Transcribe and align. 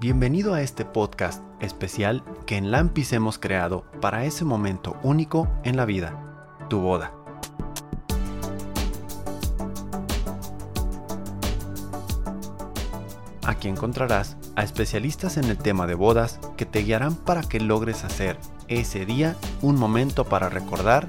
Bienvenido 0.00 0.54
a 0.54 0.62
este 0.62 0.84
podcast 0.84 1.42
especial 1.58 2.22
que 2.46 2.56
en 2.56 2.70
Lampis 2.70 3.12
hemos 3.12 3.36
creado 3.36 3.84
para 4.00 4.24
ese 4.26 4.44
momento 4.44 4.96
único 5.02 5.48
en 5.64 5.76
la 5.76 5.86
vida, 5.86 6.46
tu 6.70 6.78
boda. 6.78 7.12
Aquí 13.44 13.66
encontrarás 13.66 14.36
a 14.54 14.62
especialistas 14.62 15.36
en 15.36 15.46
el 15.46 15.58
tema 15.58 15.88
de 15.88 15.96
bodas 15.96 16.38
que 16.56 16.64
te 16.64 16.84
guiarán 16.84 17.16
para 17.16 17.42
que 17.42 17.58
logres 17.58 18.04
hacer 18.04 18.38
ese 18.68 19.04
día 19.04 19.34
un 19.62 19.74
momento 19.74 20.26
para 20.26 20.48
recordar 20.48 21.08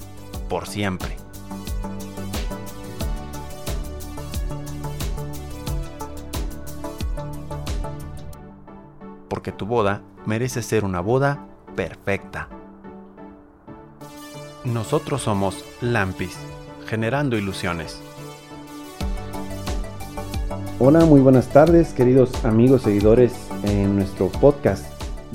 por 0.50 0.68
siempre. 0.68 1.19
Tu 9.60 9.66
boda 9.66 10.02
merece 10.26 10.62
ser 10.62 10.86
una 10.86 11.02
boda 11.02 11.46
perfecta. 11.76 12.48
Nosotros 14.64 15.22
somos 15.22 15.66
Lampis, 15.82 16.38
generando 16.88 17.38
ilusiones. 17.38 18.02
Hola, 20.80 21.04
muy 21.04 21.20
buenas 21.20 21.50
tardes, 21.50 21.92
queridos 21.92 22.46
amigos 22.46 22.84
seguidores 22.84 23.50
en 23.66 23.98
nuestro 23.98 24.28
podcast 24.30 24.86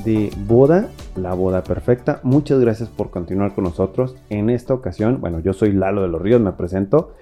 de 0.07 0.33
boda, 0.47 0.89
la 1.17 1.35
boda 1.35 1.63
perfecta. 1.63 2.21
Muchas 2.23 2.59
gracias 2.61 2.89
por 2.89 3.11
continuar 3.11 3.55
con 3.55 3.65
nosotros. 3.65 4.17
En 4.31 4.49
esta 4.49 4.73
ocasión, 4.73 5.21
bueno, 5.21 5.41
yo 5.41 5.53
soy 5.53 5.73
Lalo 5.73 6.01
de 6.01 6.09
los 6.09 6.23
Ríos, 6.23 6.41
me 6.41 6.53
presento. 6.53 7.13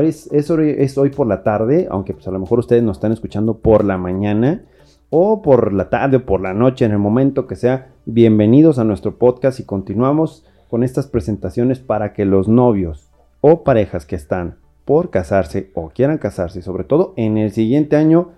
Es, 0.00 0.28
es, 0.32 0.50
es, 0.50 0.98
hoy 0.98 1.10
por 1.10 1.26
la 1.26 1.42
tarde, 1.42 1.88
aunque 1.90 2.14
pues 2.14 2.28
a 2.28 2.30
lo 2.30 2.38
mejor 2.38 2.60
ustedes 2.60 2.84
nos 2.84 2.98
están 2.98 3.10
escuchando 3.10 3.58
por 3.58 3.84
la 3.84 3.98
mañana 3.98 4.62
o 5.10 5.42
por 5.42 5.72
la 5.72 5.88
tarde 5.88 6.18
o 6.18 6.26
por 6.26 6.40
la 6.40 6.54
noche, 6.54 6.84
en 6.84 6.92
el 6.92 6.98
momento 6.98 7.46
que 7.46 7.56
sea. 7.56 7.88
Bienvenidos 8.04 8.78
a 8.78 8.84
nuestro 8.84 9.16
podcast 9.16 9.60
y 9.60 9.64
continuamos 9.64 10.44
con 10.68 10.82
estas 10.82 11.06
presentaciones 11.06 11.78
para 11.78 12.12
que 12.12 12.24
los 12.24 12.48
novios 12.48 13.10
o 13.40 13.64
parejas 13.64 14.04
que 14.04 14.16
están 14.16 14.56
por 14.84 15.10
casarse 15.10 15.70
o 15.74 15.90
quieran 15.90 16.18
casarse, 16.18 16.62
sobre 16.62 16.84
todo 16.84 17.14
en 17.16 17.38
el 17.38 17.52
siguiente 17.52 17.96
año 17.96 18.30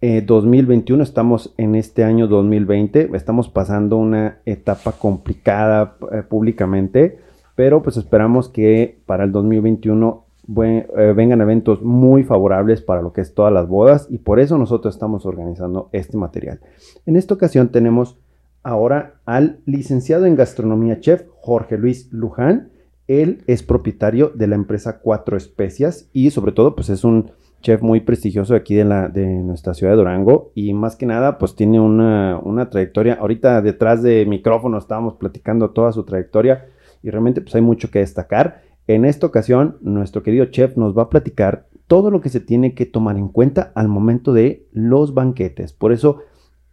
2021, 0.00 1.02
eh, 1.02 1.04
estamos 1.04 1.54
en 1.56 1.74
este 1.74 2.04
año 2.04 2.26
2020, 2.28 3.10
estamos 3.14 3.48
pasando 3.48 3.96
una 3.96 4.38
etapa 4.44 4.92
complicada 4.92 5.96
eh, 6.12 6.22
públicamente, 6.22 7.18
pero 7.54 7.82
pues 7.82 7.96
esperamos 7.96 8.50
que 8.50 8.98
para 9.06 9.24
el 9.24 9.32
2021 9.32 10.23
eh, 10.46 11.12
vengan 11.16 11.40
eventos 11.40 11.82
muy 11.82 12.22
favorables 12.22 12.82
para 12.82 13.02
lo 13.02 13.12
que 13.12 13.20
es 13.20 13.34
todas 13.34 13.52
las 13.52 13.68
bodas 13.68 14.06
y 14.10 14.18
por 14.18 14.40
eso 14.40 14.58
nosotros 14.58 14.94
estamos 14.94 15.26
organizando 15.26 15.88
este 15.92 16.16
material. 16.16 16.60
En 17.06 17.16
esta 17.16 17.34
ocasión 17.34 17.70
tenemos 17.70 18.18
ahora 18.62 19.14
al 19.24 19.60
licenciado 19.66 20.26
en 20.26 20.36
gastronomía 20.36 21.00
chef 21.00 21.24
Jorge 21.40 21.78
Luis 21.78 22.12
Luján, 22.12 22.70
él 23.06 23.42
es 23.46 23.62
propietario 23.62 24.32
de 24.34 24.46
la 24.46 24.54
empresa 24.54 25.00
Cuatro 25.00 25.36
Especias 25.36 26.08
y 26.12 26.30
sobre 26.30 26.52
todo 26.52 26.74
pues 26.74 26.88
es 26.88 27.04
un 27.04 27.32
chef 27.60 27.82
muy 27.82 28.00
prestigioso 28.00 28.54
aquí 28.54 28.74
de, 28.74 28.84
la, 28.84 29.08
de 29.08 29.26
nuestra 29.26 29.74
ciudad 29.74 29.92
de 29.92 29.96
Durango 29.96 30.52
y 30.54 30.74
más 30.74 30.96
que 30.96 31.06
nada 31.06 31.38
pues 31.38 31.54
tiene 31.54 31.80
una, 31.80 32.38
una 32.42 32.70
trayectoria. 32.70 33.14
Ahorita 33.14 33.62
detrás 33.62 34.02
de 34.02 34.26
micrófono 34.26 34.78
estábamos 34.78 35.14
platicando 35.14 35.70
toda 35.70 35.92
su 35.92 36.04
trayectoria 36.04 36.66
y 37.02 37.10
realmente 37.10 37.40
pues 37.40 37.54
hay 37.54 37.62
mucho 37.62 37.90
que 37.90 38.00
destacar. 38.00 38.62
En 38.86 39.04
esta 39.04 39.26
ocasión 39.26 39.78
nuestro 39.80 40.22
querido 40.22 40.46
chef 40.46 40.76
nos 40.76 40.96
va 40.96 41.04
a 41.04 41.10
platicar 41.10 41.66
todo 41.86 42.10
lo 42.10 42.20
que 42.20 42.28
se 42.28 42.40
tiene 42.40 42.74
que 42.74 42.86
tomar 42.86 43.16
en 43.16 43.28
cuenta 43.28 43.72
al 43.74 43.88
momento 43.88 44.32
de 44.32 44.66
los 44.72 45.14
banquetes. 45.14 45.72
Por 45.72 45.92
eso 45.92 46.18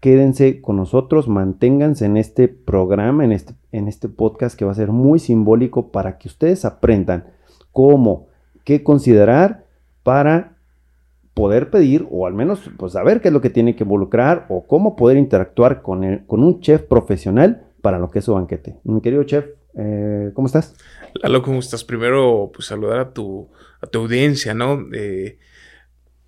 quédense 0.02 0.62
con 0.62 0.78
nosotros, 0.78 1.28
manténganse 1.28 2.06
en 2.06 2.17
este 2.17 2.48
programa, 2.48 3.23
en 3.23 3.32
este, 3.32 3.54
en 3.72 3.88
este 3.88 4.09
podcast 4.09 4.58
que 4.58 4.66
va 4.66 4.71
a 4.71 4.76
ser 4.76 4.92
muy 4.92 5.20
simbólico 5.20 5.92
para 5.92 6.17
que 6.17 6.27
ustedes 6.27 6.66
aprendan 6.66 7.26
cómo, 7.71 8.27
qué 8.64 8.83
considerar 8.83 9.66
para 10.04 10.58
poder 11.33 11.70
pedir 11.70 12.08
o 12.11 12.26
al 12.26 12.33
menos 12.33 12.70
pues, 12.77 12.94
saber 12.94 13.21
qué 13.21 13.30
es 13.30 13.33
lo 13.33 13.42
que 13.42 13.50
tiene 13.50 13.76
que 13.76 13.83
involucrar 13.83 14.48
o 14.50 14.66
cómo 14.66 14.95
poder 14.95 15.17
interactuar 15.17 15.82
con, 15.82 16.23
con 16.27 16.44
un 16.44 16.60
chef 16.60 16.82
profesional 16.82 17.64
para 17.82 18.00
lo 18.00 18.10
que 18.10 18.20
es 18.20 18.26
su 18.26 18.33
banquete. 18.33 18.77
Mi 18.83 19.02
querido 19.02 19.23
chef, 19.23 19.45
eh, 19.76 20.32
¿cómo 20.33 20.48
estás? 20.48 20.76
Lalo, 21.15 21.42
¿cómo 21.42 21.59
estás? 21.59 21.83
Primero, 21.83 22.52
pues 22.54 22.67
saludar 22.67 22.99
a 22.99 23.14
tu, 23.14 23.49
a 23.82 23.87
tu 23.87 23.99
audiencia, 23.99 24.54
¿no? 24.54 24.87
Eh, 24.93 25.39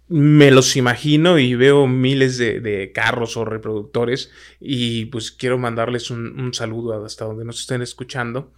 me 0.10 0.52
los 0.52 0.76
imagino 0.76 1.40
y 1.40 1.56
veo 1.56 1.88
miles 1.88 2.38
de, 2.38 2.92
carros 2.94 3.38
o 3.38 3.46
reproductores 3.46 4.32
y 4.60 5.06
pues 5.06 5.32
quiero 5.32 5.58
mandarles 5.58 6.12
un, 6.12 6.54
saludo 6.54 7.04
hasta 7.04 7.26
donde 7.26 7.46
nos 7.46 7.62
estén 7.62 7.82
escuchando 7.82 8.52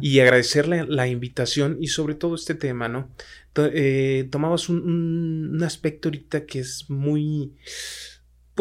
y 0.00 0.20
agradecerle 0.20 0.86
la 0.86 1.08
invitación 1.08 1.76
y 1.80 1.88
sobre 1.88 2.14
todo 2.14 2.34
este 2.34 2.54
tema, 2.54 2.88
¿no? 2.88 3.10
Eh, 3.56 4.28
tomabas 4.30 4.68
un, 4.68 5.60
aspecto 5.62 6.08
ahorita 6.08 6.46
que 6.46 6.60
es 6.60 6.86
muy 6.88 7.52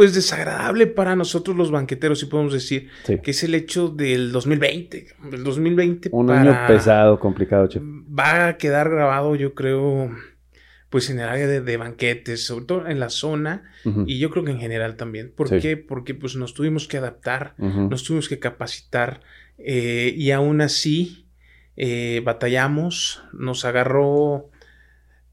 pues 0.01 0.15
desagradable 0.15 0.87
para 0.87 1.15
nosotros 1.15 1.55
los 1.55 1.69
banqueteros, 1.69 2.19
si 2.19 2.25
podemos 2.25 2.53
decir, 2.53 2.89
que 3.21 3.29
es 3.29 3.43
el 3.43 3.53
hecho 3.53 3.87
del 3.87 4.31
2020. 4.31 5.05
El 5.31 5.43
2020 5.43 6.09
un 6.11 6.31
año 6.31 6.57
pesado, 6.67 7.19
complicado, 7.19 7.67
chef. 7.67 7.83
Va 7.83 8.47
a 8.47 8.57
quedar 8.57 8.89
grabado, 8.89 9.35
yo 9.35 9.53
creo 9.53 10.09
pues 10.89 11.11
en 11.11 11.19
el 11.19 11.29
área 11.29 11.45
de, 11.45 11.77
banquetes, 11.77 12.47
sobre 12.47 12.65
todo 12.65 12.87
en 12.87 12.99
la 12.99 13.09
zona, 13.09 13.61
y 14.07 14.17
yo 14.17 14.31
creo 14.31 14.43
que 14.43 14.49
en 14.49 14.59
general 14.59 14.95
también. 14.95 15.31
¿Por 15.35 15.59
qué? 15.59 15.77
Porque 15.77 16.15
pues 16.15 16.35
nos 16.35 16.55
tuvimos 16.55 16.87
que 16.87 16.97
adaptar, 16.97 17.53
nos 17.59 18.03
tuvimos 18.03 18.27
que 18.27 18.39
capacitar, 18.39 19.21
eh, 19.59 20.15
y 20.17 20.31
aún 20.31 20.61
así 20.61 21.27
eh, 21.77 22.23
batallamos, 22.25 23.21
nos 23.33 23.65
agarró 23.65 24.49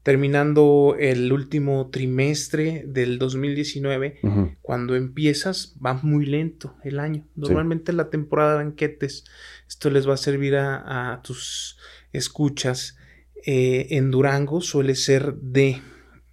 terminando 0.09 0.95
el 0.97 1.31
último 1.31 1.89
trimestre 1.91 2.83
del 2.87 3.19
2019, 3.19 4.19
cuando 4.63 4.95
empiezas 4.95 5.75
va 5.85 5.93
muy 6.01 6.25
lento 6.25 6.75
el 6.83 6.99
año. 6.99 7.27
Normalmente 7.35 7.93
la 7.93 8.09
temporada 8.09 8.57
de 8.57 8.63
banquetes, 8.63 9.25
esto 9.67 9.91
les 9.91 10.09
va 10.09 10.15
a 10.15 10.17
servir 10.17 10.55
a 10.55 11.21
tus 11.23 11.77
escuchas 12.11 12.97
eh, 13.45 13.87
en 13.91 14.11
Durango 14.11 14.61
suele 14.61 14.95
ser 14.95 15.35
de 15.35 15.81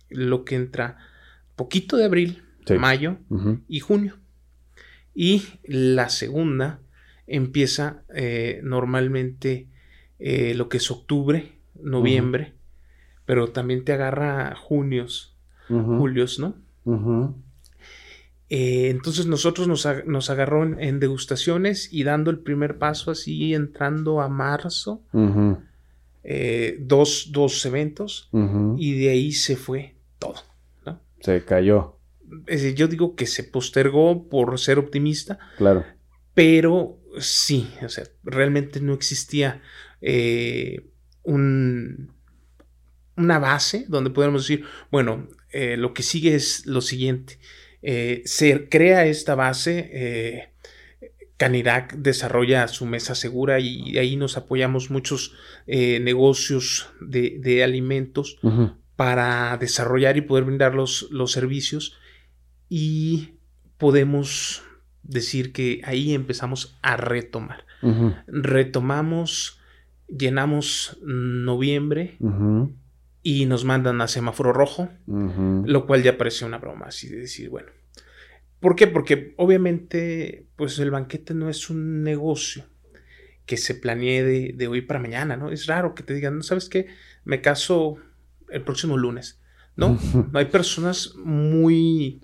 lo 0.09 0.45
que 0.45 0.57
entra 0.57 0.99
poquito 1.55 1.97
de 1.97 2.05
abril, 2.05 2.43
mayo 2.79 3.19
y 3.69 3.81
junio. 3.81 4.19
Y 5.15 5.43
la 5.65 6.09
segunda 6.09 6.81
empieza 7.27 8.03
eh, 8.15 8.61
normalmente 8.63 9.69
eh, 10.19 10.55
lo 10.55 10.69
que 10.69 10.79
es 10.79 10.91
octubre, 10.91 11.53
noviembre, 11.81 12.55
pero 13.27 13.49
también 13.49 13.85
te 13.85 13.93
agarra 13.93 14.55
junios, 14.57 15.37
julios, 15.69 16.39
¿no? 16.39 16.55
entonces 18.49 19.27
nosotros 19.27 19.67
nos, 19.67 19.89
nos 20.07 20.31
agarró 20.31 20.63
en, 20.63 21.01
degustaciones 21.01 21.93
y 21.93 22.05
dando 22.05 22.31
el 22.31 22.39
primer 22.39 22.79
paso 22.79 23.11
así 23.11 23.53
entrando 23.55 24.21
a 24.21 24.29
marzo. 24.29 25.03
Eh, 26.29 26.79
dos, 26.81 27.29
dos, 27.31 27.65
eventos 27.67 28.31
y 28.79 28.99
de 28.99 29.11
ahí 29.11 29.33
se 29.33 29.57
fue 29.57 29.97
todo. 30.19 30.37
¿no? 30.85 31.01
Se 31.21 31.45
cayó. 31.45 31.99
yo 32.75 32.89
digo 32.89 33.15
que 33.15 33.27
se 33.27 33.45
postergó 33.45 34.29
por 34.29 34.59
ser 34.59 34.79
optimista. 34.79 35.39
Claro. 35.57 35.85
Pero 36.35 36.99
sí, 37.19 37.69
o 37.83 37.89
sea, 37.89 38.05
realmente 38.23 38.81
no 38.81 38.93
existía 38.93 39.63
eh, 40.01 40.91
un, 41.23 42.13
una 43.17 43.39
base 43.39 43.87
donde 43.89 44.11
pudiéramos 44.11 44.43
decir, 44.43 44.65
bueno, 44.91 45.29
eh, 45.51 45.77
lo 45.77 45.95
que 45.95 46.03
sigue 46.03 46.35
es 46.35 46.67
lo 46.67 46.81
siguiente. 46.81 47.39
se 48.25 48.69
crea 48.69 49.07
esta 49.07 49.35
base 49.35 50.53
Canirac 51.37 51.97
desarrolla 51.97 52.67
su 52.69 52.87
mesa 52.87 53.15
segura 53.15 53.61
y 53.61 53.99
ahí 53.99 54.17
nos 54.17 54.37
apoyamos 54.37 54.91
muchos 54.91 55.35
eh, 55.67 56.01
negocios 56.01 56.89
de, 57.01 57.63
alimentos 57.63 58.39
para 58.97 59.57
desarrollar 59.59 60.17
y 60.17 60.23
poder 60.23 60.45
brindar 60.45 60.75
los, 60.75 61.09
los, 61.11 61.33
servicios. 61.33 61.99
Y 62.71 63.35
podemos 63.77 64.63
decir 65.03 65.53
que 65.53 65.83
ahí 65.85 66.15
empezamos 66.15 66.79
a 66.81 66.97
retomar. 66.97 67.67
Retomamos, 68.27 69.61
llenamos 70.09 70.99
noviembre 71.03 72.17
y 73.29 73.47
nos 73.47 73.65
mandan 73.65 74.01
a 74.01 74.07
semáforo 74.07 74.53
rojo, 74.53 74.89
lo 75.07 75.87
cual 75.87 76.05
ya 76.05 76.17
parece 76.17 76.45
una 76.45 76.59
broma 76.59 76.87
así 76.87 77.09
de 77.09 77.19
decir, 77.19 77.51
bueno, 77.51 77.71
¿Por 78.61 78.75
qué? 78.75 78.87
Porque 78.87 79.35
obviamente, 79.37 80.47
pues 80.57 80.79
el 80.79 80.91
banquete 80.91 81.35
no 81.35 81.49
es 81.49 81.69
un 81.69 82.03
negocio 82.03 82.65
que 83.45 83.57
se 83.57 83.75
planee 83.75 84.53
de, 84.53 84.69
hoy 84.69 84.81
para 84.81 84.99
mañana, 84.99 85.37
¿no? 85.37 85.51
Es 85.51 85.67
raro 85.67 85.95
que 85.95 86.03
te 86.03 86.15
digan, 86.15 86.37
¿no 86.37 86.43
sabes 86.43 86.69
qué? 86.69 86.87
Me 87.25 87.41
caso 87.41 87.97
el 88.49 88.63
próximo 88.63 88.97
lunes, 88.97 89.41
¿no? 89.77 89.99
no 90.33 90.39
hay 90.39 90.47
personas 90.47 91.15
muy 91.17 92.23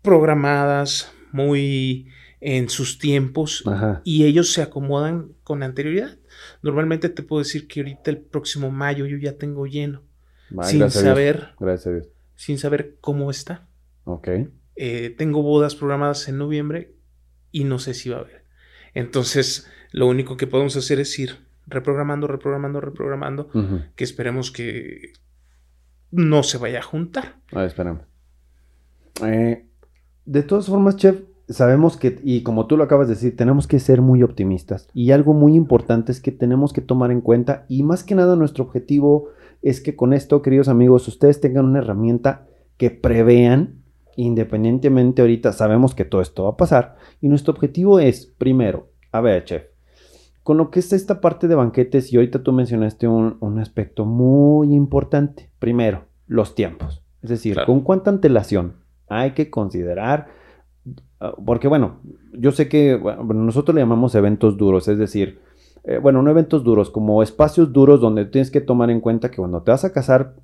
programadas, 0.00 1.12
muy 1.32 2.08
en 2.44 2.68
sus 2.68 2.98
tiempos 2.98 3.64
y 4.04 4.24
ellos 4.24 4.52
se 4.52 4.62
acomodan 4.62 5.32
con 5.44 5.62
anterioridad. 5.62 6.18
Normalmente 6.60 7.08
te 7.08 7.22
puedo 7.22 7.38
decir 7.38 7.68
que 7.68 7.80
ahorita 7.80 8.10
el 8.10 8.18
próximo 8.18 8.70
mayo 8.70 9.06
yo 9.06 9.16
ya 9.16 9.38
tengo 9.38 9.66
lleno. 9.66 10.02
sin 10.64 10.90
saber. 10.90 11.50
Gracias 11.60 12.08
Sin 12.34 12.58
saber 12.58 12.96
cómo 13.00 13.30
está. 13.30 13.68
Ok. 14.04 14.28
Eh, 14.74 15.14
tengo 15.16 15.42
bodas 15.42 15.76
programadas 15.76 16.28
en 16.28 16.38
noviembre 16.38 16.92
y 17.52 17.62
no 17.62 17.78
sé 17.78 17.94
si 17.94 18.10
va 18.10 18.16
a 18.16 18.20
haber. 18.20 18.44
Entonces, 18.92 19.68
lo 19.92 20.08
único 20.08 20.36
que 20.36 20.48
podemos 20.48 20.76
hacer 20.76 20.98
es 20.98 21.16
ir 21.20 21.38
reprogramando, 21.68 22.26
reprogramando, 22.26 22.80
reprogramando, 22.80 23.50
que 23.94 24.02
esperemos 24.02 24.50
que 24.50 25.12
no 26.10 26.42
se 26.42 26.58
vaya 26.58 26.80
a 26.80 26.82
juntar. 26.82 27.36
A 27.52 27.60
ver, 27.60 27.68
eh, 29.24 29.64
de 30.24 30.42
todas 30.42 30.66
formas, 30.66 30.96
chef, 30.96 31.20
sabemos 31.52 31.96
que, 31.96 32.20
y 32.22 32.42
como 32.42 32.66
tú 32.66 32.76
lo 32.76 32.84
acabas 32.84 33.08
de 33.08 33.14
decir, 33.14 33.36
tenemos 33.36 33.66
que 33.66 33.78
ser 33.78 34.00
muy 34.00 34.22
optimistas. 34.22 34.88
Y 34.94 35.12
algo 35.12 35.34
muy 35.34 35.54
importante 35.54 36.12
es 36.12 36.20
que 36.20 36.32
tenemos 36.32 36.72
que 36.72 36.80
tomar 36.80 37.10
en 37.10 37.20
cuenta, 37.20 37.64
y 37.68 37.82
más 37.82 38.04
que 38.04 38.14
nada 38.14 38.36
nuestro 38.36 38.64
objetivo 38.64 39.28
es 39.62 39.80
que 39.80 39.94
con 39.94 40.12
esto, 40.12 40.42
queridos 40.42 40.68
amigos, 40.68 41.06
ustedes 41.08 41.40
tengan 41.40 41.66
una 41.66 41.78
herramienta 41.78 42.46
que 42.76 42.90
prevean, 42.90 43.82
independientemente 44.16 45.22
ahorita 45.22 45.52
sabemos 45.52 45.94
que 45.94 46.04
todo 46.04 46.20
esto 46.20 46.44
va 46.44 46.50
a 46.50 46.56
pasar, 46.56 46.96
y 47.20 47.28
nuestro 47.28 47.54
objetivo 47.54 48.00
es, 48.00 48.26
primero, 48.26 48.88
a 49.12 49.20
ver, 49.20 49.44
chef, 49.44 49.64
con 50.42 50.56
lo 50.56 50.70
que 50.70 50.80
es 50.80 50.92
esta 50.92 51.20
parte 51.20 51.46
de 51.48 51.54
banquetes, 51.54 52.12
y 52.12 52.16
ahorita 52.16 52.42
tú 52.42 52.52
mencionaste 52.52 53.06
un, 53.06 53.58
aspecto 53.60 54.04
muy 54.04 54.74
importante. 54.74 55.50
Primero, 55.60 56.06
los 56.26 56.54
tiempos. 56.56 57.02
Es 57.22 57.30
decir, 57.30 57.56
con 57.64 57.82
cuánta 57.82 58.10
antelación 58.10 58.74
hay 59.08 59.32
que 59.32 59.50
considerar 59.50 60.41
Ah, 61.22 61.36
porque 61.46 61.68
bueno, 61.68 62.00
yo 62.32 62.50
sé 62.50 62.68
que 62.68 63.00
nosotros 63.32 63.76
le 63.76 63.80
llamamos 63.80 64.16
eventos 64.16 64.56
duros, 64.56 64.88
es 64.88 64.98
decir, 64.98 65.38
eh, 65.84 65.98
bueno, 65.98 66.20
no 66.20 66.28
eventos 66.28 66.64
duros, 66.64 66.90
como 66.90 67.22
espacios 67.22 67.72
duros 67.72 68.00
donde 68.00 68.24
tienes 68.24 68.50
que 68.50 68.60
tomar 68.60 68.90
en 68.90 69.00
cuenta 69.00 69.30
que 69.30 69.36
cuando 69.36 69.62
te 69.62 69.70
vas 69.70 69.84
a 69.84 69.92
casar, 69.92 70.34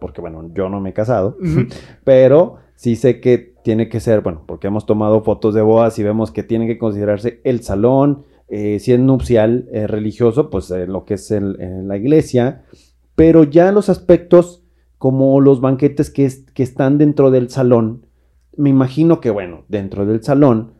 porque 0.00 0.20
bueno, 0.20 0.48
yo 0.54 0.68
no 0.68 0.78
me 0.78 0.90
he 0.90 0.92
casado, 0.92 1.36
pero 2.04 2.58
sí 2.76 2.94
sé 2.94 3.18
que 3.18 3.52
tiene 3.64 3.88
que 3.88 3.98
ser, 3.98 4.20
bueno, 4.20 4.44
porque 4.46 4.68
hemos 4.68 4.86
tomado 4.86 5.24
fotos 5.24 5.54
de 5.54 5.62
bodas 5.62 5.98
y 5.98 6.04
vemos 6.04 6.30
que 6.30 6.44
tiene 6.44 6.68
que 6.68 6.78
considerarse 6.78 7.40
el 7.42 7.64
salón, 7.64 8.22
eh, 8.46 8.78
si 8.78 8.92
es 8.92 9.00
nupcial 9.00 9.68
eh, 9.72 9.88
religioso, 9.88 10.50
pues 10.50 10.70
lo 10.70 11.04
que 11.04 11.14
es 11.14 11.32
la 11.32 11.96
iglesia, 11.96 12.62
pero 13.16 13.42
ya 13.42 13.72
los 13.72 13.88
aspectos 13.88 14.62
como 14.98 15.40
los 15.40 15.60
banquetes 15.60 16.10
que, 16.10 16.30
que 16.54 16.62
están 16.62 16.96
dentro 16.96 17.32
del 17.32 17.50
salón, 17.50 18.06
me 18.58 18.70
imagino 18.70 19.20
que, 19.20 19.30
bueno, 19.30 19.64
dentro 19.68 20.04
del 20.04 20.22
salón, 20.22 20.74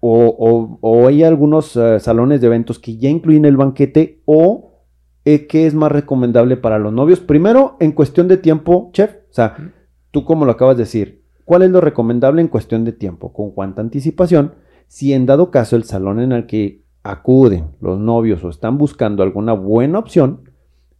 o, 0.00 1.06
hay 1.06 1.22
algunos 1.22 1.76
eh, 1.76 2.00
salones 2.00 2.40
de 2.40 2.46
eventos 2.46 2.78
que 2.78 2.96
ya 2.96 3.10
incluyen 3.10 3.44
el 3.44 3.56
banquete, 3.56 4.22
o 4.24 4.86
eh, 5.26 5.46
qué 5.46 5.66
es 5.66 5.74
más 5.74 5.92
recomendable 5.92 6.56
para 6.56 6.78
los 6.78 6.92
novios. 6.92 7.20
Primero, 7.20 7.76
en 7.78 7.92
cuestión 7.92 8.26
de 8.26 8.38
tiempo, 8.38 8.90
chef, 8.92 9.12
o 9.12 9.32
sea, 9.32 9.72
tú 10.10 10.24
como 10.24 10.46
lo 10.46 10.52
acabas 10.52 10.76
de 10.78 10.84
decir, 10.84 11.22
¿cuál 11.44 11.62
es 11.62 11.70
lo 11.70 11.82
recomendable 11.82 12.40
en 12.40 12.48
cuestión 12.48 12.84
de 12.84 12.92
tiempo? 12.92 13.32
¿Con 13.32 13.50
cuánta 13.50 13.82
anticipación? 13.82 14.54
Si 14.88 15.12
en 15.12 15.26
dado 15.26 15.50
caso 15.50 15.76
el 15.76 15.84
salón 15.84 16.20
en 16.20 16.32
el 16.32 16.46
que 16.46 16.82
acuden 17.02 17.76
los 17.80 17.98
novios 17.98 18.42
o 18.44 18.48
están 18.48 18.78
buscando 18.78 19.22
alguna 19.22 19.52
buena 19.52 19.98
opción, 19.98 20.50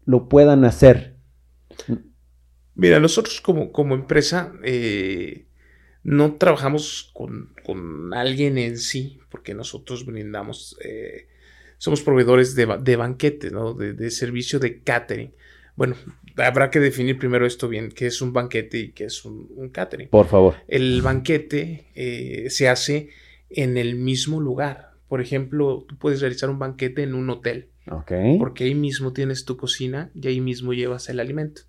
lo 0.05 0.29
puedan 0.29 0.65
hacer. 0.65 1.17
Mira, 2.75 3.01
nosotros 3.01 3.41
como, 3.41 3.73
como 3.73 3.95
empresa 3.95 4.53
eh, 4.63 5.47
no 6.03 6.35
trabajamos 6.35 7.13
con, 7.15 7.51
alguien 8.15 8.59
en 8.59 8.79
sí, 8.79 9.21
porque 9.31 9.55
nosotros 9.55 10.07
brindamos, 10.07 10.77
eh, 10.83 11.29
somos 11.79 12.03
proveedores 12.03 12.55
de, 12.55 12.67
de 12.81 12.97
banquete, 12.97 13.51
¿no? 13.51 13.75
De, 13.75 14.11
servicio 14.11 14.59
de 14.59 14.81
catering. 14.81 15.33
Bueno, 15.77 15.97
habrá 16.37 16.71
que 16.71 16.81
definir 16.81 17.19
primero 17.19 17.47
esto 17.47 17.69
bien, 17.69 17.91
qué 17.91 18.07
es 18.07 18.21
un 18.23 18.33
banquete 18.33 18.79
y 18.79 18.93
qué 18.93 19.05
es 19.05 19.25
un, 19.25 19.71
catering. 19.73 20.09
Por 20.09 20.27
favor. 20.27 20.57
El 20.69 21.03
banquete 21.03 21.87
eh, 21.95 22.51
se 22.51 22.69
hace 22.69 23.11
en 23.51 23.77
el 23.77 23.97
mismo 23.97 24.41
lugar. 24.41 24.91
Por 25.09 25.21
ejemplo, 25.21 25.85
tú 25.89 25.97
puedes 25.97 26.21
realizar 26.21 26.51
un 26.51 26.59
banquete 26.59 27.03
en 27.03 27.15
un 27.15 27.31
hotel. 27.31 27.71
Porque 28.39 28.65
ahí 28.65 28.75
mismo 28.75 29.13
tienes 29.13 29.45
tu 29.45 29.57
cocina 29.57 30.13
y 30.15 30.29
ahí 30.29 30.41
mismo 30.41 30.73
llevas 30.73 31.09
el 31.09 31.19
alimento. 31.19 31.63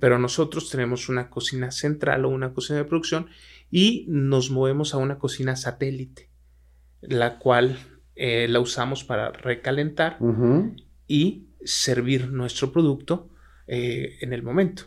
Pero 0.00 0.18
nosotros 0.18 0.70
tenemos 0.70 1.08
una 1.08 1.28
cocina 1.28 1.70
central 1.70 2.24
o 2.24 2.30
una 2.30 2.54
cocina 2.54 2.78
de 2.78 2.84
producción 2.84 3.26
y 3.70 4.06
nos 4.08 4.50
movemos 4.50 4.94
a 4.94 4.98
una 4.98 5.18
cocina 5.18 5.56
satélite, 5.56 6.30
la 7.00 7.38
cual 7.38 7.78
eh, 8.16 8.48
la 8.48 8.60
usamos 8.60 9.04
para 9.04 9.30
recalentar 9.30 10.18
y 11.06 11.46
servir 11.64 12.30
nuestro 12.30 12.72
producto 12.72 13.30
eh, 13.66 14.18
en 14.20 14.32
el 14.32 14.42
momento. 14.42 14.84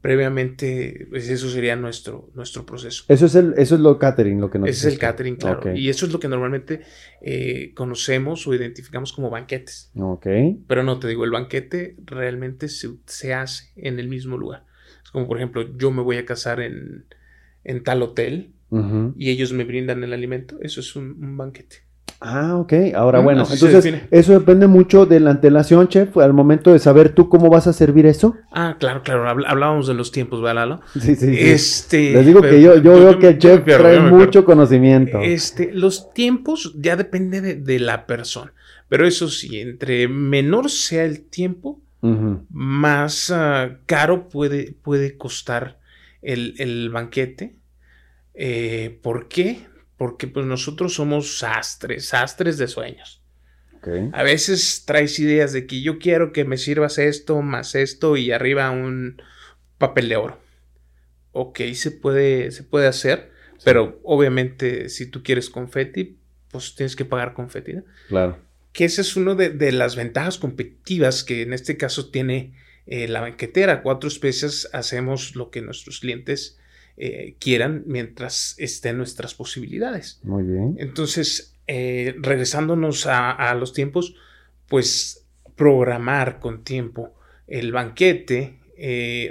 previamente, 0.00 1.06
pues 1.10 1.28
eso 1.28 1.50
sería 1.50 1.76
nuestro, 1.76 2.30
nuestro 2.34 2.64
proceso. 2.64 3.04
Eso 3.08 3.26
es, 3.26 3.34
el, 3.34 3.54
eso 3.58 3.74
es 3.74 3.80
lo 3.80 3.98
catering, 3.98 4.40
lo 4.40 4.48
que 4.48 4.58
nos... 4.58 4.70
Ese 4.70 4.88
es 4.88 4.94
el 4.94 4.98
catering, 4.98 5.36
claro. 5.36 5.76
Y 5.76 5.90
eso 5.90 6.06
es 6.06 6.12
lo 6.12 6.20
que 6.20 6.28
normalmente 6.28 6.80
eh, 7.20 7.72
conocemos 7.74 8.46
o 8.46 8.54
identificamos 8.54 9.12
como 9.12 9.28
banquetes. 9.28 9.90
Ok. 9.96 10.26
Pero 10.66 10.84
no, 10.84 10.98
te 10.98 11.08
digo, 11.08 11.24
el 11.24 11.32
banquete 11.32 11.96
realmente 12.04 12.68
se, 12.68 12.88
se 13.04 13.34
hace 13.34 13.72
en 13.76 13.98
el 13.98 14.08
mismo 14.08 14.38
lugar. 14.38 14.64
Es 15.02 15.10
como, 15.10 15.26
por 15.26 15.36
ejemplo, 15.36 15.76
yo 15.76 15.90
me 15.90 16.02
voy 16.02 16.16
a 16.16 16.24
casar 16.24 16.60
en, 16.60 17.04
en 17.64 17.82
tal 17.82 18.02
hotel 18.02 18.54
y 19.16 19.30
ellos 19.30 19.52
me 19.52 19.64
brindan 19.64 20.02
el 20.02 20.12
alimento, 20.12 20.56
eso 20.60 20.80
es 20.80 20.96
un, 20.96 21.36
banquete. 21.36 21.84
Ah, 22.20 22.56
ok. 22.56 22.72
Ahora, 22.94 23.20
bueno, 23.20 23.46
entonces 23.50 24.02
eso 24.10 24.32
depende 24.32 24.66
mucho 24.66 25.04
de 25.04 25.20
la 25.20 25.30
antelación, 25.30 25.88
chef, 25.88 26.16
al 26.16 26.32
momento 26.32 26.72
de 26.72 26.78
saber 26.78 27.10
tú 27.10 27.28
cómo 27.28 27.50
vas 27.50 27.66
a 27.66 27.72
servir 27.72 28.06
eso. 28.06 28.34
Ah, 28.50 28.76
claro, 28.78 29.02
claro. 29.02 29.28
Hablábamos 29.28 29.86
de 29.86 29.94
los 29.94 30.10
tiempos, 30.10 30.40
¿verdad, 30.40 30.80
Sí, 30.98 31.14
sí, 31.16 31.36
Este, 31.38 32.12
Les 32.14 32.26
digo 32.26 32.40
que 32.40 32.60
yo, 32.60 32.76
yo, 32.78 32.94
veo 32.94 33.18
que 33.18 33.28
el 33.28 33.38
chef 33.38 33.64
trae 33.64 34.00
mucho 34.00 34.44
conocimiento. 34.44 35.20
Este, 35.20 35.72
los 35.72 36.12
tiempos 36.12 36.74
ya 36.76 36.96
depende 36.96 37.40
de, 37.40 37.78
la 37.78 38.06
persona. 38.06 38.52
Pero 38.88 39.06
eso 39.06 39.28
sí, 39.28 39.60
entre 39.60 40.08
menor 40.08 40.70
sea 40.70 41.04
el 41.04 41.22
tiempo, 41.22 41.80
más 42.50 43.30
ah, 43.30 43.78
caro 43.86 44.28
puede, 44.28 44.74
puede 44.82 45.16
costar 45.16 45.78
el, 46.24 46.90
banquete. 46.90 47.56
Eh, 48.34 48.98
¿Por 49.02 49.28
qué? 49.28 49.66
Porque 49.96 50.26
pues 50.26 50.46
nosotros 50.46 50.94
somos 50.94 51.38
sastres, 51.38 52.06
sastres 52.06 52.58
de 52.58 52.66
sueños. 52.66 53.20
A 54.12 54.22
veces 54.22 54.84
traes 54.86 55.18
ideas 55.18 55.52
de 55.52 55.66
que 55.66 55.82
yo 55.82 55.98
quiero 55.98 56.32
que 56.32 56.46
me 56.46 56.56
sirvas 56.56 56.96
esto, 56.96 57.42
más 57.42 57.74
esto 57.74 58.16
y 58.16 58.32
arriba 58.32 58.70
un 58.70 59.20
papel 59.76 60.08
de 60.08 60.16
oro. 60.16 60.40
Ok, 61.32 61.60
se 61.74 61.90
puede, 61.90 62.50
se 62.50 62.62
puede 62.62 62.86
hacer, 62.86 63.30
pero 63.62 64.00
obviamente 64.02 64.88
si 64.88 65.06
tú 65.06 65.22
quieres 65.22 65.50
confeti, 65.50 66.18
pues 66.50 66.74
tienes 66.74 66.96
que 66.96 67.04
pagar 67.04 67.34
confeti. 67.34 67.74
Claro. 68.08 68.38
Que 68.72 68.86
esa 68.86 69.02
es 69.02 69.16
una 69.16 69.34
de, 69.34 69.50
de, 69.50 69.72
las 69.72 69.96
ventajas 69.96 70.38
competitivas 70.38 71.22
que 71.22 71.42
en 71.42 71.52
este 71.52 71.76
caso 71.76 72.10
tiene 72.10 72.54
eh, 72.86 73.08
la 73.08 73.20
banquetera. 73.20 73.82
Cuatro 73.82 74.08
especies 74.08 74.68
hacemos 74.72 75.36
lo 75.36 75.50
que 75.50 75.62
nuestros 75.62 76.00
clientes 76.00 76.58
eh, 76.96 77.36
quieran 77.38 77.82
mientras 77.86 78.54
estén 78.58 78.98
nuestras 78.98 79.34
posibilidades. 79.34 80.20
Muy 80.22 80.42
bien. 80.42 80.76
Entonces, 80.78 81.56
eh, 81.66 82.14
regresándonos 82.18 83.06
a, 83.06 83.54
los 83.54 83.72
tiempos, 83.72 84.14
pues 84.68 85.26
programar 85.56 86.40
con 86.40 86.64
tiempo 86.64 87.14
el 87.46 87.72
banquete 87.72 88.58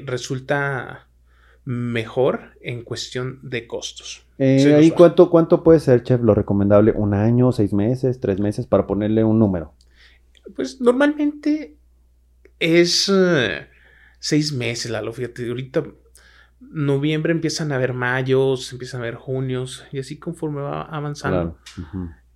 resulta 0.05 1.07
mejor 1.65 2.57
en 2.61 2.83
cuestión 2.83 3.39
de 3.43 3.67
costos. 3.67 4.25
¿Y 4.37 4.91
cuánto, 4.91 5.29
cuánto 5.29 5.63
puede 5.63 5.79
ser, 5.79 6.03
chef, 6.03 6.21
lo 6.21 6.33
recomendable? 6.33 6.91
¿Un 6.91 7.13
año, 7.13 7.51
seis 7.51 7.73
meses, 7.73 8.19
tres 8.19 8.39
meses 8.39 8.65
para 8.65 8.87
ponerle 8.87 9.23
un 9.23 9.37
número? 9.37 9.73
Pues 10.55 10.81
normalmente 10.81 11.77
es 12.59 13.11
eh, 13.13 13.67
seis 14.19 14.53
meses, 14.53 14.91
la 14.91 15.11
Fíjate, 15.11 15.47
ahorita 15.47 15.83
noviembre 16.59 17.31
empiezan 17.31 17.71
a 17.71 17.75
haber 17.75 17.93
mayos, 17.93 18.71
empiezan 18.71 19.01
a 19.01 19.03
haber 19.03 19.15
junios, 19.15 19.85
y 19.91 19.99
así 19.99 20.17
conforme 20.17 20.61
va 20.61 20.83
avanzando. 20.83 21.57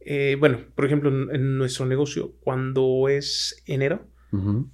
Eh, 0.02 0.38
bueno, 0.40 0.60
por 0.76 0.86
ejemplo, 0.86 1.10
en, 1.10 1.58
nuestro 1.58 1.86
negocio, 1.86 2.34
cuando 2.42 3.10
es 3.10 3.62
enero, 3.66 4.06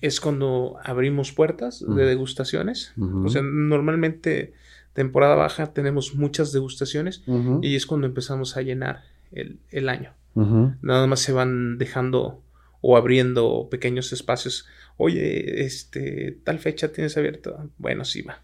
es 0.02 0.20
cuando 0.20 0.78
abrimos 0.84 1.32
puertas 1.32 1.86
de 1.88 2.06
degustaciones. 2.06 2.94
O 2.98 3.30
sea, 3.30 3.42
normalmente 3.44 4.54
temporada 4.94 5.36
baja 5.36 5.74
tenemos 5.74 6.16
muchas 6.16 6.52
degustaciones 6.52 7.24
y 7.62 7.76
es 7.76 7.86
cuando 7.86 8.08
empezamos 8.08 8.58
a 8.58 8.62
llenar 8.62 9.04
el, 9.32 9.60
el 9.70 9.90
año. 9.90 10.14
Nada 10.36 11.08
más 11.08 11.20
se 11.20 11.34
van 11.34 11.78
dejando 11.78 12.42
o 12.82 12.98
abriendo 12.98 13.70
pequeños 13.72 14.12
espacios. 14.12 14.68
Oye, 14.98 15.64
este, 15.66 16.38
tal 16.44 16.60
fecha 16.60 16.92
tienes 16.92 17.18
abierto. 17.18 17.70
Bueno, 17.78 18.06
sí 18.06 18.22
va. 18.22 18.42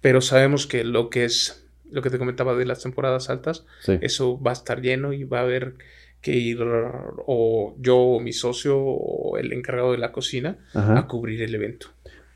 Pero 0.00 0.20
sabemos 0.20 0.66
que 0.66 0.84
lo 0.84 1.10
que 1.10 1.24
es 1.24 1.64
lo 1.90 2.02
que 2.02 2.10
te 2.10 2.18
comentaba 2.18 2.54
de 2.54 2.66
las 2.66 2.82
temporadas 2.82 3.30
altas, 3.30 3.64
eso 4.02 4.40
va 4.40 4.50
a 4.50 4.54
estar 4.54 4.82
lleno 4.82 5.14
y 5.14 5.24
va 5.24 5.38
a 5.38 5.42
haber 5.42 5.74
que 6.20 6.36
ir 6.36 6.58
o 6.60 7.74
yo 7.78 7.96
o 7.96 8.20
mi 8.20 8.32
socio 8.32 8.78
o 8.78 9.38
el 9.38 9.52
encargado 9.52 9.92
de 9.92 9.98
la 9.98 10.12
cocina 10.12 10.58
a 10.74 11.06
cubrir 11.06 11.42
el 11.42 11.54
evento. 11.54 11.88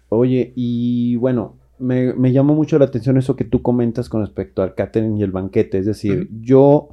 Oye, 0.08 0.52
y 0.56 1.16
bueno, 1.16 1.58
me, 1.78 2.32
llamó 2.32 2.54
mucho 2.54 2.78
la 2.78 2.84
atención 2.84 3.16
eso 3.16 3.36
que 3.36 3.44
tú 3.44 3.62
comentas 3.62 4.08
con 4.08 4.20
respecto 4.20 4.62
al 4.62 4.74
catering 4.74 5.16
y 5.16 5.22
el 5.22 5.32
banquete. 5.32 5.78
Es 5.78 5.86
decir, 5.86 6.28
yo, 6.40 6.90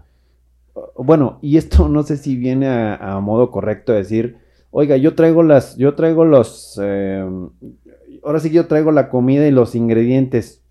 bueno, 0.95 1.39
y 1.41 1.57
esto 1.57 1.87
no 1.89 2.03
sé 2.03 2.17
si 2.17 2.35
viene 2.35 2.67
a, 2.67 3.19
modo 3.21 3.51
correcto 3.51 3.93
decir, 3.93 4.37
oiga, 4.71 4.97
yo 4.97 5.15
traigo 5.15 5.43
las, 5.43 5.77
yo 5.77 5.95
traigo 5.95 6.25
los, 6.25 6.79
eh, 6.81 7.23
ahora 8.23 8.39
sí 8.39 8.49
que 8.49 8.55
yo 8.55 8.67
traigo 8.67 8.91
la 8.91 9.09
comida 9.09 9.47
y 9.47 9.51
los 9.51 9.75
ingredientes. 9.75 10.63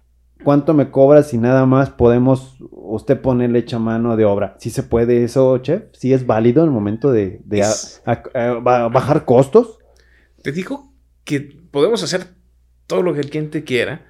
¿Cuánto 0.45 0.73
me 0.73 0.91
cobra 0.93 1.25
si 1.25 1.37
nada 1.37 1.67
más 1.67 1.91
podemos 1.91 2.57
usted 2.71 3.21
ponerle 3.21 3.59
hecha 3.59 3.81
mano 3.81 4.17
de 4.17 4.25
obra? 4.25 4.57
¿Sí 4.61 4.71
se 4.71 4.85
puede 4.85 5.25
eso, 5.25 5.59
chef? 5.59 5.85
¿Sí 5.93 6.13
es 6.13 6.27
válido 6.27 6.63
en 6.63 6.69
el 6.69 6.75
momento 6.75 7.11
de, 7.11 7.41
bajar 8.63 9.25
costos? 9.25 9.79
Te 10.43 10.53
digo 10.53 10.93
que 11.25 11.41
podemos 11.41 12.05
hacer 12.05 12.29
todo 12.87 13.03
lo 13.03 13.15
que 13.15 13.21
el 13.21 13.31
cliente 13.31 13.65
quiera, 13.65 14.07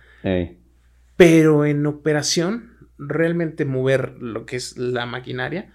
pero 1.16 1.64
en 1.64 1.86
operación, 1.86 2.76
realmente 2.98 3.64
mover 3.64 4.20
lo 4.20 4.44
que 4.44 4.56
es 4.56 4.76
la 4.76 5.06
maquinaria, 5.06 5.72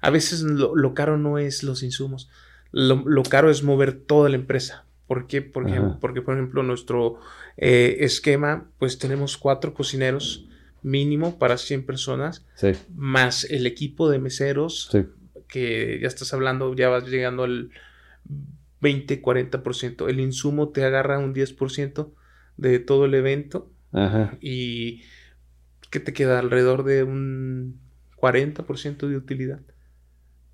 a 0.00 0.10
veces 0.10 0.42
lo, 0.42 0.94
caro 0.94 1.16
no 1.16 1.38
es 1.38 1.62
los 1.62 1.82
insumos, 1.82 2.28
lo 2.74 3.22
caro 3.22 3.50
es 3.50 3.62
mover 3.62 3.92
toda 3.92 4.28
la 4.28 4.36
empresa. 4.36 4.84
¿Por 5.06 5.26
qué? 5.26 5.42
Porque, 5.42 5.80
porque 6.00 6.22
por 6.22 6.34
ejemplo, 6.34 6.62
nuestro 6.62 7.18
eh, 7.56 7.98
esquema, 8.00 8.70
pues 8.78 8.98
tenemos 8.98 9.36
cuatro 9.36 9.74
cocineros 9.74 10.48
mínimo 10.82 11.38
para 11.38 11.58
100 11.58 11.84
personas, 11.84 12.44
más 12.94 13.44
el 13.44 13.66
equipo 13.66 14.08
de 14.08 14.18
meseros, 14.18 14.90
que 15.46 15.98
ya 16.00 16.08
estás 16.08 16.32
hablando, 16.32 16.74
ya 16.74 16.88
vas 16.88 17.06
llegando 17.06 17.44
al 17.44 17.70
20, 18.80 19.22
40%. 19.22 20.08
El 20.08 20.20
insumo 20.20 20.70
te 20.70 20.84
agarra 20.84 21.18
un 21.18 21.34
10% 21.34 22.10
de 22.56 22.78
todo 22.78 23.04
el 23.04 23.14
evento 23.14 23.70
y 24.40 25.02
que 25.90 26.00
te 26.00 26.12
queda 26.12 26.38
alrededor 26.38 26.84
de 26.84 27.02
un 27.02 27.78
40% 28.16 29.06
de 29.06 29.16
utilidad. 29.16 29.60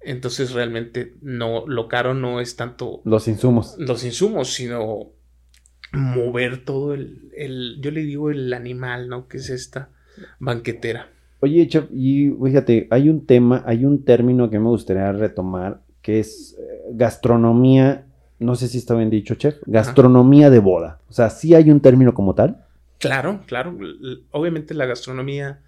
Entonces 0.03 0.53
realmente 0.53 1.15
no, 1.21 1.67
lo 1.67 1.89
caro 1.89 2.15
no 2.15 2.41
es 2.41 2.57
tanto 2.57 3.03
los 3.05 3.29
insumos. 3.29 3.77
Los 3.79 4.05
insumos, 4.05 4.55
sino 4.55 5.13
mover 5.93 6.65
todo 6.65 6.95
el, 6.95 7.31
el 7.37 7.79
yo 7.81 7.91
le 7.91 8.03
digo 8.03 8.31
el 8.31 8.53
animal, 8.53 9.09
¿no? 9.09 9.29
Que 9.29 9.39
es 9.39 9.51
esta 9.51 9.91
banquetera. 10.39 11.09
Oye, 11.41 11.67
Chef, 11.69 11.87
y 11.93 12.31
fíjate, 12.31 12.87
hay 12.91 13.09
un 13.09 13.27
tema, 13.27 13.63
hay 13.67 13.85
un 13.85 14.05
término 14.05 14.51
que 14.51 14.59
me 14.59 14.69
gustaría 14.69 15.11
retomar, 15.13 15.81
que 16.03 16.21
es 16.21 16.57
eh, 16.59 16.91
gastronomía, 16.93 18.07
no 18.39 18.55
sé 18.55 18.69
si 18.69 18.79
está 18.79 18.95
bien 18.95 19.11
dicho, 19.11 19.35
Chef, 19.35 19.57
gastronomía 19.67 20.51
de 20.51 20.59
boda. 20.59 21.01
O 21.09 21.13
sea, 21.13 21.31
¿sí 21.31 21.55
hay 21.55 21.71
un 21.71 21.81
término 21.81 22.15
como 22.15 22.35
tal? 22.35 22.65
Claro, 22.99 23.41
claro. 23.47 23.77
Obviamente 24.31 24.75
la 24.75 24.85
gastronomía 24.85 25.61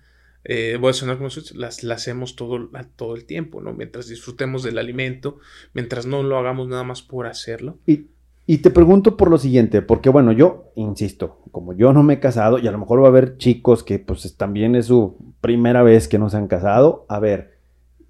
eh, 0.45 0.77
voy 0.81 0.91
a 0.91 0.95
sonar 0.95 1.19
como 1.19 1.29
las, 1.55 1.85
las 1.85 2.01
hacemos 2.01 2.35
todo, 2.37 2.71
todo 2.97 3.15
el 3.15 3.25
tiempo, 3.25 3.61
¿no? 3.61 3.73
Mientras 3.73 4.09
disfrutemos 4.09 4.63
del 4.63 4.79
alimento, 4.79 5.39
mientras 5.73 6.07
no 6.07 6.23
lo 6.23 6.37
hagamos 6.39 6.69
nada 6.69 6.83
más 6.83 7.03
por 7.03 7.27
hacerlo. 7.27 7.79
Y, 7.87 8.07
y 8.47 8.59
te 8.59 8.71
pregunto 8.71 9.17
por 9.17 9.31
lo 9.31 9.39
siguiente, 9.39 9.83
porque 9.83 10.09
bueno, 10.09 10.33
yo 10.33 10.73
insisto, 10.75 11.39
como 11.53 11.75
yo 11.75 11.93
no 11.93 12.03
me 12.03 12.15
he 12.15 12.21
casado, 12.21 12.59
y 12.59 12.67
a 12.67 12.73
lo 12.73 12.79
mejor 12.79 13.03
va 13.03 13.07
a 13.07 13.11
haber 13.11 13.37
chicos 13.37 13.85
que 13.85 14.01
pues 14.01 14.37
también 14.37 14.75
es 14.75 14.87
su 14.87 15.17
primera 15.41 15.83
vez 15.83 16.09
que 16.09 16.19
no 16.19 16.29
se 16.29 16.39
han 16.39 16.49
casado, 16.49 17.07
a 17.09 17.21
ver, 17.21 17.59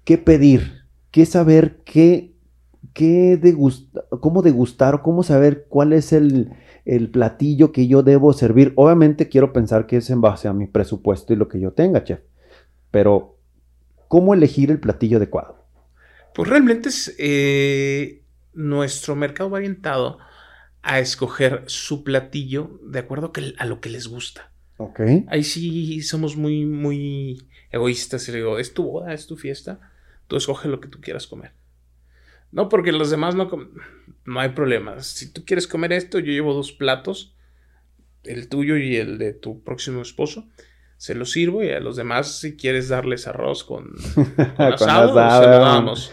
¿qué 0.03 0.17
pedir? 0.17 0.83
¿Qué 1.11 1.27
saber? 1.27 1.81
¿Qué, 1.85 2.33
qué 2.93 3.37
degustar? 3.37 4.05
¿Cómo 4.09 4.41
degustar? 4.41 5.03
¿Cómo 5.03 5.21
saber 5.21 5.67
cuál 5.69 5.93
es 5.93 6.11
el, 6.11 6.51
el 6.85 7.09
platillo 7.09 7.71
que 7.71 7.87
yo 7.87 8.03
debo 8.03 8.33
servir. 8.33 8.73
Obviamente 8.75 9.29
quiero 9.29 9.53
pensar 9.53 9.85
que 9.85 9.97
es 9.97 10.09
en 10.09 10.21
base 10.21 10.47
a 10.47 10.53
mi 10.53 10.67
presupuesto 10.67 11.33
y 11.33 11.35
lo 11.35 11.47
que 11.47 11.59
yo 11.59 11.71
tenga, 11.71 12.03
chef. 12.03 12.19
Pero, 12.91 13.37
¿cómo 14.07 14.33
elegir 14.33 14.71
el 14.71 14.79
platillo 14.79 15.17
adecuado? 15.17 15.65
Pues 16.35 16.49
realmente 16.49 16.89
es, 16.89 17.15
eh, 17.17 18.23
nuestro 18.53 19.15
mercado 19.15 19.49
va 19.49 19.57
orientado 19.57 20.17
a 20.81 20.99
escoger 20.99 21.63
su 21.67 22.03
platillo 22.03 22.79
de 22.83 22.99
acuerdo 22.99 23.31
a 23.57 23.65
lo 23.65 23.79
que 23.79 23.89
les 23.89 24.07
gusta. 24.07 24.51
Ok. 24.77 24.99
Ahí 25.27 25.43
sí 25.43 26.01
somos 26.01 26.35
muy, 26.35 26.65
muy 26.65 27.47
egoístas. 27.71 28.27
Y 28.27 28.31
le 28.31 28.37
digo, 28.39 28.59
es 28.59 28.73
tu 28.73 28.83
boda, 28.83 29.13
es 29.13 29.27
tu 29.27 29.37
fiesta. 29.37 29.79
Tú 30.27 30.35
escoge 30.35 30.67
lo 30.67 30.81
que 30.81 30.89
tú 30.89 30.99
quieras 30.99 31.27
comer. 31.27 31.51
No, 32.53 32.69
porque 32.69 32.91
los 32.91 33.09
demás 33.09 33.33
no, 33.33 33.49
no 34.25 34.39
hay 34.39 34.49
problema. 34.49 35.01
Si 35.01 35.33
tú 35.33 35.43
quieres 35.43 35.67
comer 35.67 35.91
esto, 35.91 36.19
yo 36.19 36.31
llevo 36.31 36.53
dos 36.53 36.71
platos, 36.71 37.35
el 38.23 38.47
tuyo 38.47 38.77
y 38.77 38.95
el 38.95 39.17
de 39.17 39.33
tu 39.33 39.63
próximo 39.63 40.03
esposo. 40.03 40.45
Se 40.97 41.15
los 41.15 41.31
sirvo 41.31 41.63
y 41.63 41.71
a 41.71 41.79
los 41.79 41.95
demás, 41.95 42.39
si 42.39 42.55
quieres 42.55 42.89
darles 42.89 43.27
arroz 43.27 43.63
con, 43.63 43.89
asado, 44.57 45.09
se 45.09 45.47
lo 45.47 45.59
damos. 45.59 46.11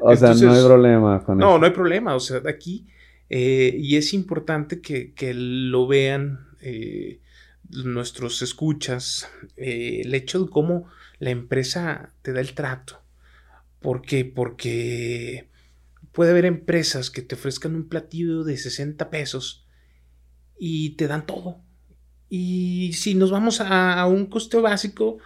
O 0.00 0.16
sea, 0.16 0.32
no 0.34 0.52
hay 0.52 0.64
problema 0.64 1.22
con 1.22 1.38
no, 1.38 1.44
eso. 1.44 1.52
No, 1.52 1.58
no 1.58 1.66
hay 1.66 1.72
problema. 1.72 2.14
O 2.14 2.20
sea, 2.20 2.40
aquí, 2.48 2.86
eh, 3.28 3.76
y 3.78 3.96
es 3.96 4.14
importante 4.14 4.80
que, 4.80 5.34
lo 5.34 5.86
vean 5.86 6.48
eh, 6.62 7.20
nuestros 7.68 8.40
escuchas, 8.40 9.28
eh, 9.58 10.00
el 10.02 10.14
hecho 10.14 10.44
de 10.44 10.50
cómo 10.50 10.88
la 11.18 11.28
empresa 11.28 12.10
te 12.22 12.32
da 12.32 12.40
el 12.40 12.54
trato. 12.54 13.00
¿Por 13.80 14.00
qué? 14.00 14.24
Porque 14.24 15.46
Puede 16.14 16.30
haber 16.30 16.44
empresas 16.46 17.10
que 17.10 17.22
te 17.22 17.34
ofrezcan 17.34 17.74
un 17.74 17.88
platillo 17.88 18.44
de 18.44 18.56
60 18.56 19.10
pesos 19.10 19.66
y 20.56 20.90
te 20.90 21.08
dan 21.08 21.26
todo. 21.26 21.60
Y 22.28 22.92
si 22.94 23.14
nos 23.14 23.30
vamos 23.30 23.60
a, 23.60 24.06
un 24.06 24.26
costo 24.26 24.62
básico, 24.62 25.18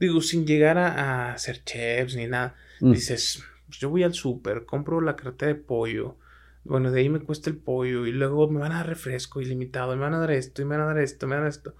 digo, 0.00 0.20
sin 0.20 0.46
llegar 0.46 0.78
a, 0.78 1.38
ser 1.38 1.64
chefs 1.64 2.16
ni 2.16 2.26
nada, 2.26 2.56
mm. 2.80 2.92
dices, 2.92 3.44
pues 3.66 3.78
yo 3.78 3.88
voy 3.88 4.02
al 4.02 4.14
súper, 4.14 4.64
compro 4.64 5.00
la 5.00 5.16
cartera 5.16 5.54
de 5.54 5.60
pollo, 5.60 6.18
bueno, 6.64 6.90
de 6.90 7.00
ahí 7.00 7.08
me 7.08 7.20
cuesta 7.20 7.50
el 7.50 7.56
pollo 7.56 8.06
y 8.06 8.12
luego 8.12 8.48
me 8.48 8.60
van 8.60 8.72
a 8.72 8.76
dar 8.78 8.88
refresco 8.88 9.40
ilimitado, 9.40 9.96
me 9.96 10.02
van 10.02 10.14
a 10.14 10.18
dar 10.18 10.30
esto 10.30 10.62
y 10.62 10.64
me 10.64 10.76
van 10.76 10.84
a 10.84 10.94
dar 10.94 10.98
esto, 10.98 11.26
me 11.26 11.34
van 11.34 11.40
a 11.40 11.44
dar 11.44 11.50
esto. 11.50 11.74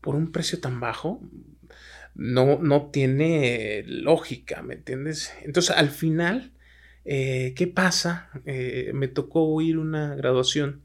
Por 0.00 0.14
un 0.14 0.32
precio 0.32 0.60
tan 0.60 0.80
bajo, 0.80 1.20
no, 2.14 2.58
no 2.58 2.90
tiene 2.90 3.84
lógica, 3.86 4.62
¿me 4.62 4.74
entiendes? 4.74 5.32
Entonces, 5.42 5.76
al 5.76 5.90
final, 5.90 6.53
eh, 7.04 7.52
¿Qué 7.56 7.66
pasa? 7.66 8.30
Eh, 8.46 8.92
me 8.94 9.08
tocó 9.08 9.44
oír 9.44 9.78
una 9.78 10.14
graduación 10.14 10.80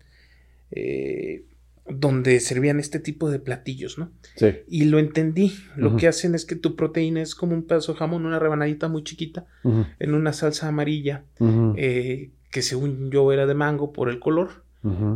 eh, 0.71 1.45
donde 1.89 2.39
servían 2.39 2.79
este 2.79 2.99
tipo 2.99 3.31
de 3.31 3.39
platillos, 3.39 3.97
¿no? 3.97 4.11
Sí. 4.35 4.59
Y 4.67 4.85
lo 4.85 4.99
entendí. 4.99 5.55
Lo 5.75 5.95
que 5.95 6.07
hacen 6.07 6.35
es 6.35 6.45
que 6.45 6.55
tu 6.55 6.75
proteína 6.75 7.21
es 7.21 7.35
como 7.35 7.53
un 7.53 7.63
pedazo 7.63 7.93
de 7.93 7.99
jamón, 7.99 8.25
una 8.25 8.37
rebanadita 8.37 8.87
muy 8.89 9.03
chiquita, 9.03 9.47
en 9.63 10.13
una 10.13 10.33
salsa 10.33 10.67
amarilla, 10.67 11.23
que 11.39 12.61
según 12.61 13.09
yo 13.09 13.31
era 13.31 13.47
de 13.47 13.55
mango 13.55 13.91
por 13.91 14.09
el 14.09 14.19
color, 14.19 14.63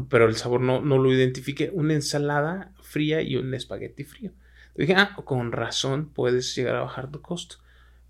pero 0.09 0.27
el 0.27 0.35
sabor 0.35 0.61
no, 0.61 0.81
no 0.81 0.97
lo 0.97 1.13
identifiqué. 1.13 1.69
Una 1.71 1.93
ensalada 1.93 2.71
fría 2.81 3.21
y 3.21 3.35
un 3.35 3.53
espagueti 3.53 4.03
frío. 4.03 4.31
Dije, 4.75 4.95
ah, 4.95 5.15
con 5.23 5.51
razón 5.51 6.09
puedes 6.11 6.55
llegar 6.55 6.75
a 6.75 6.81
bajar 6.81 7.11
tu 7.11 7.21
costo. 7.21 7.57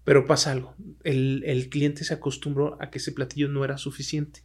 Pero 0.03 0.25
pasa 0.25 0.51
algo, 0.51 0.75
el, 1.03 1.67
cliente 1.69 2.03
se 2.03 2.13
acostumbró 2.13 2.77
a 2.81 2.89
que 2.89 2.97
ese 2.97 3.13
platillo 3.13 3.47
no 3.47 3.63
era 3.63 3.77
suficiente. 3.77 4.41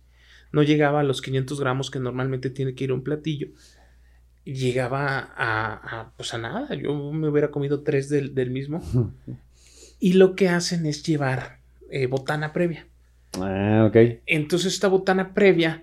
No 0.52 0.62
llegaba 0.62 1.00
a 1.00 1.04
los 1.04 1.20
500 1.20 1.60
gramos 1.60 1.90
que 1.90 1.98
normalmente 1.98 2.48
tiene 2.48 2.74
que 2.74 2.84
ir 2.84 2.92
un 2.92 3.02
platillo. 3.02 3.48
Llegaba 4.44 5.18
a, 5.18 5.72
a, 5.72 6.12
pues 6.16 6.32
a 6.32 6.38
nada. 6.38 6.74
Yo 6.74 7.12
me 7.12 7.28
hubiera 7.28 7.50
comido 7.50 7.82
tres 7.82 8.08
del, 8.08 8.50
mismo. 8.50 8.82
y 10.00 10.12
lo 10.12 10.36
que 10.36 10.48
hacen 10.48 10.86
es 10.86 11.02
llevar 11.02 11.58
eh, 11.90 12.06
botana 12.06 12.52
previa. 12.52 12.86
Ah, 13.34 13.84
ok. 13.88 14.22
Entonces 14.26 14.72
esta 14.72 14.86
botana 14.86 15.34
previa, 15.34 15.82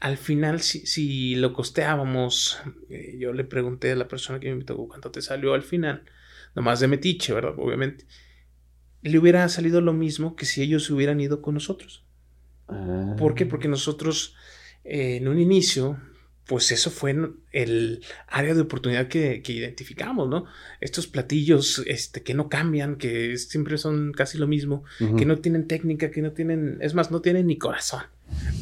al 0.00 0.16
final, 0.16 0.60
si, 0.60 1.36
lo 1.36 1.52
costeábamos, 1.52 2.60
eh, 2.90 3.16
yo 3.18 3.32
le 3.32 3.44
pregunté 3.44 3.92
a 3.92 3.96
la 3.96 4.08
persona 4.08 4.40
que 4.40 4.48
me 4.48 4.54
invitó 4.54 4.76
cuánto 4.76 5.12
te 5.12 5.22
salió 5.22 5.54
al 5.54 5.62
final, 5.62 6.02
nomás 6.56 6.80
de 6.80 6.88
metiche, 6.88 7.32
¿verdad? 7.32 7.54
Obviamente 7.56 8.04
le 9.08 9.18
hubiera 9.18 9.48
salido 9.48 9.80
lo 9.80 9.92
mismo 9.92 10.36
que 10.36 10.46
si 10.46 10.62
ellos 10.62 10.90
hubieran 10.90 11.20
ido 11.20 11.42
con 11.42 11.54
nosotros. 11.54 12.04
¿Por 13.18 13.34
qué? 13.34 13.44
Ah. 13.44 13.48
Porque 13.48 13.68
nosotros 13.68 14.34
eh, 14.84 15.16
en 15.16 15.28
un 15.28 15.40
inicio, 15.40 15.98
pues 16.46 16.70
eso 16.70 16.90
fue 16.90 17.16
el 17.52 18.04
área 18.28 18.54
de 18.54 18.60
oportunidad 18.60 19.08
que, 19.08 19.42
identificamos, 19.46 20.28
¿no? 20.28 20.44
Estos 20.80 21.08
platillos 21.08 21.82
este, 21.86 22.22
que 22.22 22.34
no 22.34 22.48
cambian, 22.48 22.96
que 22.96 23.36
siempre 23.36 23.78
son 23.78 24.12
casi 24.12 24.38
lo 24.38 24.46
mismo, 24.46 24.84
que 25.16 25.26
no 25.26 25.38
tienen 25.38 25.66
técnica, 25.66 26.10
que 26.10 26.22
no 26.22 26.32
tienen, 26.32 26.78
es 26.80 26.94
más, 26.94 27.10
no 27.10 27.20
tienen 27.20 27.48
ni 27.48 27.58
corazón. 27.58 28.02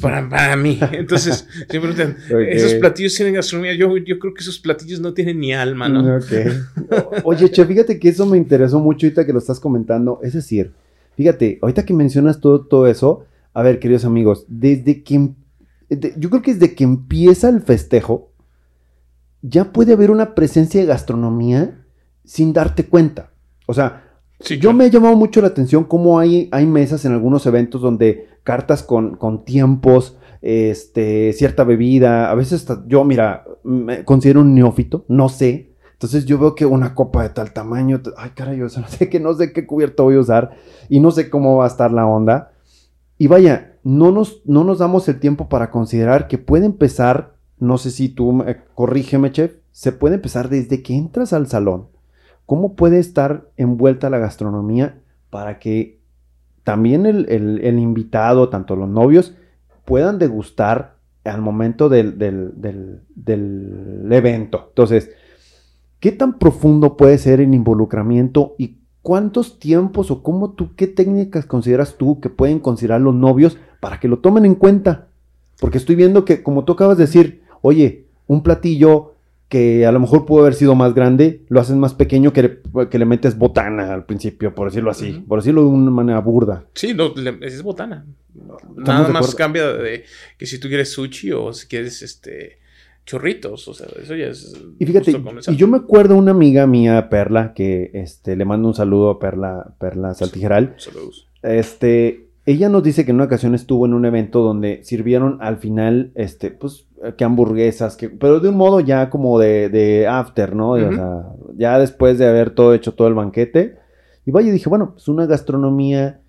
Para, 0.01 0.29
para 0.29 0.57
mí. 0.57 0.79
Entonces, 0.93 1.49
siempre 1.69 1.93
preguntan, 1.93 2.17
esos 2.51 2.75
platillos 2.75 3.15
tienen 3.15 3.35
gastronomía. 3.35 3.75
Yo, 3.75 3.97
yo 3.97 4.19
creo 4.19 4.35
que 4.35 4.43
esos 4.43 4.59
platillos 4.59 5.01
no 5.01 5.15
tienen 5.15 5.41
ni 5.41 5.53
alma, 5.53 5.89
¿no? 5.89 6.21
Oye, 7.25 7.51
Che, 7.51 7.65
fíjate 7.65 7.99
que 7.99 8.09
eso 8.09 8.27
me 8.27 8.37
interesó 8.37 8.81
mucho 8.81 9.07
ahorita 9.07 9.25
que 9.27 9.33
lo 9.33 9.39
estás 9.39 9.61
comentando. 9.61 10.21
Es 10.23 10.35
decir, 10.35 10.73
fíjate, 11.17 11.59
ahorita 11.63 11.85
que 11.85 11.95
mencionas 11.95 12.41
todo, 12.41 12.67
todo 12.67 12.87
eso, 12.87 13.27
a 13.53 13.63
ver, 13.63 13.79
queridos 13.79 14.05
amigos, 14.05 14.45
desde 14.49 15.03
que, 15.03 15.31
yo 16.17 16.31
creo 16.31 16.43
que 16.43 16.55
desde 16.55 16.75
que 16.75 16.85
empieza 16.85 17.49
el 17.49 17.63
festejo, 17.63 18.33
ya 19.43 19.73
puede 19.73 19.93
haber 19.93 20.11
una 20.11 20.35
presencia 20.35 20.81
de 20.81 20.87
gastronomía 20.87 21.85
sin 22.25 22.53
darte 22.53 22.87
cuenta. 22.87 23.31
O 23.67 23.75
sea, 23.75 24.04
yo 24.41 24.73
me 24.73 24.87
he 24.87 24.91
llamado 24.91 25.17
mucho 25.17 25.41
la 25.41 25.49
atención 25.49 25.85
cómo 25.85 26.19
hay, 26.19 26.49
hay 26.53 26.67
mesas 26.67 27.05
en 27.05 27.13
algunos 27.13 27.47
eventos 27.47 27.81
donde 27.81 28.29
cartas 28.43 28.83
con, 28.83 29.17
con 29.17 29.45
tiempos, 29.45 30.19
este, 30.43 31.33
cierta 31.33 31.65
bebida, 31.65 32.31
a 32.31 32.35
veces 32.35 32.67
yo, 32.87 33.05
mira, 33.05 33.45
me 33.63 34.05
considero 34.05 34.41
un 34.41 34.55
neófito, 34.55 35.05
no 35.09 35.29
sé. 35.29 35.73
Entonces 35.93 36.27
yo 36.27 36.39
veo 36.39 36.55
que 36.55 36.67
una 36.67 36.95
copa 36.95 37.23
de 37.23 37.31
tal 37.31 37.53
tamaño, 37.53 38.03
ay 38.19 38.31
caray, 38.35 38.59
yo 38.59 38.65
no 38.81 38.89
sé 38.89 39.09
que 39.09 39.21
no 39.21 39.33
sé 39.35 39.53
qué 39.53 39.67
cubierto 39.67 40.05
voy 40.05 40.17
a 40.17 40.21
usar 40.21 40.57
y 40.89 41.01
no 41.01 41.11
sé 41.11 41.31
cómo 41.31 41.57
va 41.57 41.65
a 41.65 41.69
estar 41.69 41.91
la 41.93 42.07
onda. 42.07 42.53
Y 43.17 43.29
vaya, 43.29 43.79
no 43.85 44.11
nos, 44.11 44.43
no 44.45 44.65
nos 44.65 44.81
damos 44.81 45.09
el 45.09 45.21
tiempo 45.21 45.49
para 45.49 45.71
considerar 45.71 46.29
que 46.29 46.37
puede 46.37 46.67
empezar, 46.67 47.37
no 47.59 47.79
sé 47.79 47.91
si 47.91 48.09
tú, 48.09 48.45
corrígeme, 48.75 49.31
chef, 49.31 49.55
se 49.71 49.93
puede 49.93 50.17
empezar 50.17 50.49
desde 50.49 50.83
que 50.83 50.95
entras 50.95 51.33
al 51.33 51.47
salón 51.47 51.94
¿Cómo 52.47 52.75
puede 52.75 52.99
estar 52.99 53.49
envuelta 53.57 54.11
la 54.11 54.19
gastronomía 54.19 55.01
para 55.31 55.59
que 55.59 56.01
también 56.63 57.07
el, 57.07 57.79
invitado, 57.79 58.49
tanto 58.49 58.77
los 58.77 58.89
novios, 58.89 59.35
puedan 59.85 60.19
degustar 60.19 60.97
al 61.25 61.41
momento 61.41 61.89
del, 61.89 62.15
evento? 64.11 64.67
Entonces, 64.69 65.11
¿qué 66.01 66.13
tan 66.13 66.39
profundo 66.39 66.97
puede 66.97 67.19
ser 67.19 67.41
el 67.41 67.55
involucramiento 67.55 68.55
y 68.59 68.79
cuántos 69.03 69.59
tiempos 69.59 70.11
o 70.11 70.23
cómo 70.23 70.53
tú, 70.53 70.75
qué 70.75 70.87
técnicas 70.87 71.47
consideras 71.47 71.97
tú 71.97 72.21
que 72.21 72.31
pueden 72.31 72.59
considerar 72.59 73.01
los 73.01 73.15
novios 73.15 73.59
para 73.81 74.01
que 74.01 74.09
lo 74.09 74.19
tomen 74.19 74.45
en 74.45 74.55
cuenta? 74.55 75.09
Porque 75.61 75.79
estoy 75.79 75.95
viendo 75.95 76.25
que, 76.25 76.43
como 76.43 76.65
tú 76.65 76.73
acabas 76.73 76.99
de 76.99 77.05
decir, 77.05 77.43
oye, 77.63 78.07
un 78.27 78.43
platillo 78.43 79.14
que 79.49 79.87
a 79.87 79.93
lo 79.93 80.01
mejor 80.01 80.27
pudo 80.27 80.43
haber 80.43 80.55
sido 80.55 80.75
más 80.75 80.95
grande, 80.95 81.43
lo 81.49 81.61
haces 81.61 81.77
más 81.77 81.95
pequeño 81.95 82.33
que 82.33 82.43
le, 82.43 82.89
que 82.89 82.99
le 82.99 83.05
metes 83.05 83.39
botana 83.39 83.93
al 83.93 84.05
principio, 84.05 84.55
por 84.55 84.69
decirlo 84.69 84.91
así, 84.91 85.25
por 85.29 85.41
decirlo 85.41 85.63
de 85.63 85.69
una 85.69 85.91
manera 85.91 86.21
burda. 86.21 86.65
Sí, 86.75 86.95
no, 86.95 87.15
es 87.41 87.63
botana. 87.63 88.07
Nada 88.77 89.09
más 89.09 89.35
cambia 89.35 89.73
de 89.73 90.05
que 90.39 90.47
si 90.47 90.59
tú 90.59 90.69
quieres 90.69 90.93
sushi 90.93 91.33
o 91.33 91.53
si 91.53 91.69
quieres 91.69 92.03
este 92.03 92.59
chorritos, 93.07 93.69
o 93.69 93.75
sea, 93.75 93.87
eso 94.03 94.15
ya 94.15 94.27
es. 94.27 94.57
Y 94.79 94.87
fíjate, 94.87 95.15
y 95.49 95.57
yo 95.57 95.69
me 95.69 95.77
acuerdo 95.77 96.17
una 96.17 96.31
amiga 96.31 96.67
mía, 96.67 97.09
Perla, 97.11 97.53
que 97.55 97.91
este, 97.93 98.35
le 98.35 98.45
mando 98.45 98.69
un 98.69 98.75
saludo 98.75 99.11
a 99.11 99.19
Perla, 99.19 99.75
Perla 99.79 100.15
Saltijeral. 100.15 100.75
Saludos. 100.79 101.29
Este, 101.43 102.29
ella 102.47 102.69
nos 102.69 102.83
dice 102.83 103.05
que 103.05 103.11
en 103.11 103.17
una 103.17 103.25
ocasión 103.25 103.55
estuvo 103.55 103.87
en 103.87 103.95
un 103.95 104.05
evento 104.07 104.41
donde 104.41 104.83
sirvieron 104.85 105.39
al 105.41 105.59
final, 105.59 106.13
este, 106.15 106.51
pues, 106.51 106.87
que 107.17 107.25
hamburguesas, 107.25 107.97
que, 107.97 108.09
pero 108.09 108.41
de 108.41 108.49
un 108.49 108.57
modo 108.57 108.81
ya 108.81 109.11
como 109.11 109.39
de, 109.39 109.69
de 109.69 110.07
after, 110.07 110.55
¿no? 110.55 110.73
O 110.73 110.79
sea, 110.79 111.27
ya 111.57 111.79
después 111.79 112.19
de 112.19 112.27
haber 112.27 112.51
todo 112.51 112.75
hecho 112.75 112.95
todo 112.95 113.09
el 113.09 113.15
banquete. 113.15 113.79
Y 114.27 114.31
vaya, 114.31 114.51
dije, 114.51 114.69
bueno, 114.69 114.93
pues 114.93 115.09
una 115.09 115.27
gastronomía, 115.27 116.21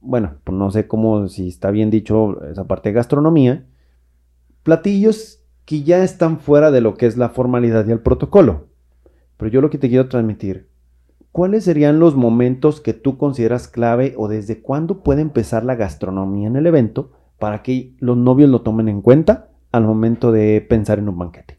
bueno, 0.00 0.34
pues 0.44 0.56
no 0.56 0.70
sé 0.70 0.86
cómo, 0.86 1.28
si 1.28 1.48
está 1.48 1.70
bien 1.70 1.90
dicho 1.90 2.42
esa 2.44 2.64
parte 2.64 2.90
de 2.90 2.94
gastronomía, 2.94 3.66
platillos 4.62 5.42
que 5.64 5.82
ya 5.82 6.02
están 6.02 6.38
fuera 6.38 6.70
de 6.70 6.80
lo 6.80 6.94
que 6.96 7.06
es 7.06 7.16
la 7.16 7.30
formalidad 7.30 7.86
y 7.86 7.92
el 7.92 8.00
protocolo. 8.00 8.68
Pero 9.36 9.50
yo 9.50 9.60
lo 9.60 9.70
que 9.70 9.78
te 9.78 9.88
quiero 9.88 10.08
transmitir 10.08 10.68
¿cuáles 11.32 11.64
serían 11.64 12.00
los 12.00 12.16
momentos 12.16 12.80
que 12.80 12.94
tú 12.94 13.16
consideras 13.16 13.68
clave 13.68 14.14
o 14.16 14.26
desde 14.26 14.60
cuándo 14.60 15.04
puede 15.04 15.22
empezar 15.22 15.64
la 15.64 15.76
gastronomía 15.76 16.48
en 16.48 16.56
el 16.56 16.66
evento 16.66 17.12
para 17.38 17.62
que 17.62 17.94
los 17.98 18.16
novios 18.16 18.50
lo 18.50 18.62
tomen 18.62 18.88
en 18.88 19.02
cuenta 19.02 19.47
al 19.72 19.84
momento 19.84 20.32
de 20.32 20.60
pensar 20.60 20.98
en 20.98 21.08
un 21.08 21.18
banquete? 21.18 21.58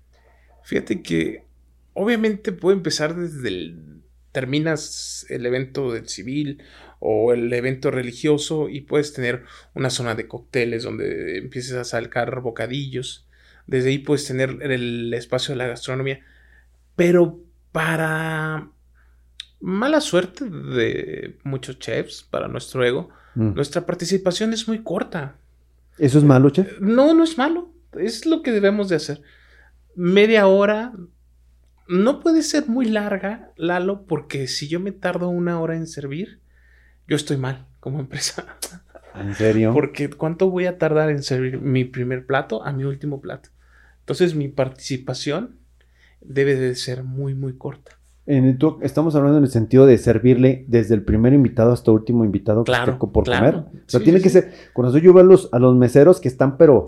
Fíjate 0.64 1.02
que 1.02 1.46
obviamente 1.94 2.52
puede 2.52 2.78
empezar 2.78 3.16
desde 3.16 3.48
el 3.48 4.00
terminas 4.32 5.26
el 5.30 5.46
evento 5.46 5.92
del 5.92 6.08
civil 6.08 6.62
o 7.00 7.34
el 7.34 7.52
evento 7.54 7.92
religioso 7.92 8.70
y 8.70 8.82
puedes 8.82 9.14
tener 9.14 9.44
una 9.74 9.90
zona 9.90 10.16
de 10.16 10.28
cócteles 10.28 10.84
donde 10.84 11.38
empieces 11.38 11.74
a 11.74 11.84
sacar 11.84 12.42
bocadillos. 12.42 13.28
Desde 13.68 13.90
ahí 13.90 14.00
puedes 14.00 14.26
tener 14.26 14.62
el 14.62 15.14
espacio 15.14 15.54
de 15.54 15.58
la 15.58 15.68
gastronomía. 15.68 16.20
Pero 16.96 17.40
para 17.72 18.70
mala 19.62 20.02
suerte 20.02 20.50
de 20.50 21.38
muchos 21.44 21.80
chefs 21.80 22.24
para 22.24 22.48
nuestro 22.48 22.84
ego, 22.84 23.10
mm. 23.36 23.54
nuestra 23.56 23.86
participación 23.86 24.54
es 24.54 24.68
muy 24.68 24.84
corta. 24.84 25.38
¿Eso 25.98 26.18
es 26.18 26.24
malo, 26.24 26.50
chef? 26.50 26.80
No, 26.80 27.14
no 27.14 27.24
es 27.24 27.38
malo. 27.38 27.72
Es 27.94 28.26
lo 28.26 28.42
que 28.42 28.52
debemos 28.52 28.90
de 28.90 28.96
hacer. 28.96 29.22
Media 29.96 30.48
hora 30.48 30.94
no 31.88 32.20
puede 32.20 32.44
ser 32.44 32.68
muy 32.68 32.86
larga, 32.86 33.52
Lalo, 33.58 34.06
porque 34.06 34.48
si 34.48 34.68
yo 34.68 34.80
me 34.80 34.92
tardo 34.92 35.30
una 35.30 35.60
hora 35.60 35.76
en 35.76 35.88
servir, 35.88 36.40
yo 37.08 37.16
estoy 37.16 37.38
mal 37.38 37.68
como 37.80 38.00
empresa. 38.00 38.58
¿En 39.16 39.34
serio? 39.34 39.74
Porque 39.74 40.10
¿cuánto 40.10 40.50
voy 40.50 40.68
a 40.68 40.78
tardar 40.78 41.10
en 41.10 41.24
servir 41.24 41.60
mi 41.60 41.84
primer 41.86 42.26
plato 42.26 42.64
a 42.64 42.72
mi 42.72 42.84
último 42.84 43.22
plato? 43.22 43.50
Entonces 44.02 44.36
mi 44.36 44.48
participación 44.48 45.58
debe 46.22 46.56
de 46.56 46.76
ser 46.76 47.04
muy, 47.04 47.34
muy 47.34 47.58
corta 47.58 48.00
estamos 48.82 49.16
hablando 49.16 49.40
en 49.40 49.46
el 49.46 49.50
sentido 49.50 49.88
de 49.88 49.98
servirle 49.98 50.66
desde 50.68 50.94
el 50.94 51.04
primer 51.04 51.34
invitado 51.34 51.72
hasta 51.72 51.90
el 51.90 51.98
último 51.98 52.24
invitado 52.24 52.64
claro, 52.64 53.00
por 53.00 53.26
comer. 53.26 53.56
O 53.56 53.72
sea, 53.88 54.02
tiene 54.02 54.22
que 54.22 54.30
ser. 54.30 54.52
Cuando 54.74 54.96
yo 55.00 55.14
veo 55.14 55.24
a 55.24 55.26
los, 55.26 55.50
a 55.52 55.58
los 55.58 55.76
meseros 55.76 56.20
que 56.20 56.28
están, 56.28 56.58
pero 56.58 56.86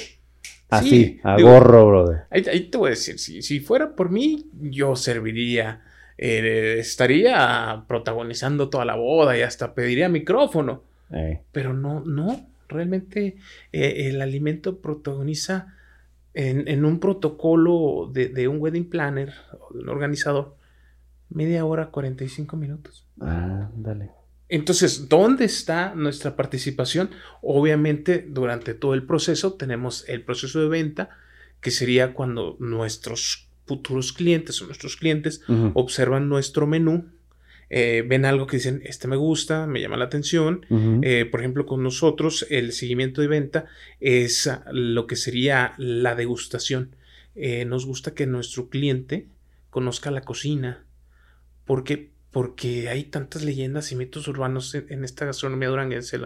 así, 0.71 1.19
a 1.23 1.39
gorro, 1.39 1.87
brother. 1.87 2.21
Ahí, 2.29 2.69
te 2.69 2.77
voy 2.77 2.87
a 2.87 2.89
decir, 2.91 3.19
si, 3.19 3.41
si 3.41 3.59
fuera 3.59 3.95
por 3.95 4.09
mí, 4.09 4.49
yo 4.59 4.95
serviría. 4.95 5.81
Eh, 6.17 6.77
estaría 6.79 7.85
protagonizando 7.87 8.69
toda 8.69 8.85
la 8.85 8.95
boda 8.95 9.37
y 9.37 9.41
hasta 9.41 9.73
pediría 9.73 10.09
micrófono. 10.09 10.83
Pero 11.51 11.73
no, 11.73 12.01
no. 12.01 12.47
Realmente 12.69 13.35
eh, 13.73 14.07
el 14.07 14.21
alimento 14.21 14.79
protagoniza 14.79 15.75
en, 16.33 16.67
en 16.67 16.85
un 16.85 16.99
protocolo 16.99 18.09
de, 18.11 18.29
de 18.29 18.47
un 18.47 18.61
wedding 18.61 18.89
planner 18.89 19.33
o 19.59 19.73
de 19.73 19.81
un 19.81 19.89
organizador 19.89 20.55
media 21.29 21.65
hora, 21.65 21.87
45 21.87 22.55
minutos. 22.57 23.07
Ah, 23.19 23.69
dale. 23.75 24.11
Entonces, 24.51 25.09
¿dónde 25.09 25.45
está 25.45 25.95
nuestra 25.95 26.35
participación? 26.35 27.09
Obviamente, 27.41 28.23
durante 28.27 28.73
todo 28.73 28.93
el 28.93 29.03
proceso 29.03 29.53
tenemos 29.53 30.07
el 30.07 30.21
proceso 30.21 30.59
de 30.59 30.67
venta, 30.67 31.09
que 31.61 31.71
sería 31.71 32.13
cuando 32.13 32.57
nuestros 32.59 33.47
futuros 33.65 34.11
clientes 34.13 34.61
o 34.61 34.65
nuestros 34.65 34.97
clientes 34.97 35.41
observan 35.73 36.27
nuestro 36.27 36.67
menú, 36.67 37.05
eh, 37.73 38.03
ven 38.05 38.25
algo 38.25 38.47
que 38.47 38.57
dicen, 38.57 38.81
este 38.83 39.07
me 39.07 39.15
gusta, 39.15 39.65
me 39.65 39.79
llama 39.79 39.95
la 39.95 40.03
atención. 40.03 40.65
Eh, 41.01 41.25
por 41.31 41.39
ejemplo, 41.39 41.65
con 41.65 41.81
nosotros 41.81 42.45
el 42.49 42.73
seguimiento 42.73 43.21
de 43.21 43.27
venta 43.29 43.65
es 44.01 44.51
lo 44.73 45.07
que 45.07 45.15
sería 45.15 45.73
la 45.77 46.13
degustación. 46.15 46.97
Eh, 47.35 47.63
nos 47.63 47.85
gusta 47.85 48.13
que 48.13 48.27
nuestro 48.27 48.67
cliente 48.67 49.27
conozca 49.69 50.11
la 50.11 50.21
cocina, 50.21 50.83
porque, 51.63 52.10
porque 52.31 52.89
hay 52.89 53.05
tantas 53.05 53.43
leyendas 53.43 53.91
y 53.91 53.95
mitos 53.95 54.27
urbanos 54.27 54.73
en, 54.75 55.03
esta 55.03 55.25
gastronomía 55.25 55.69
duranguense, 55.69 56.19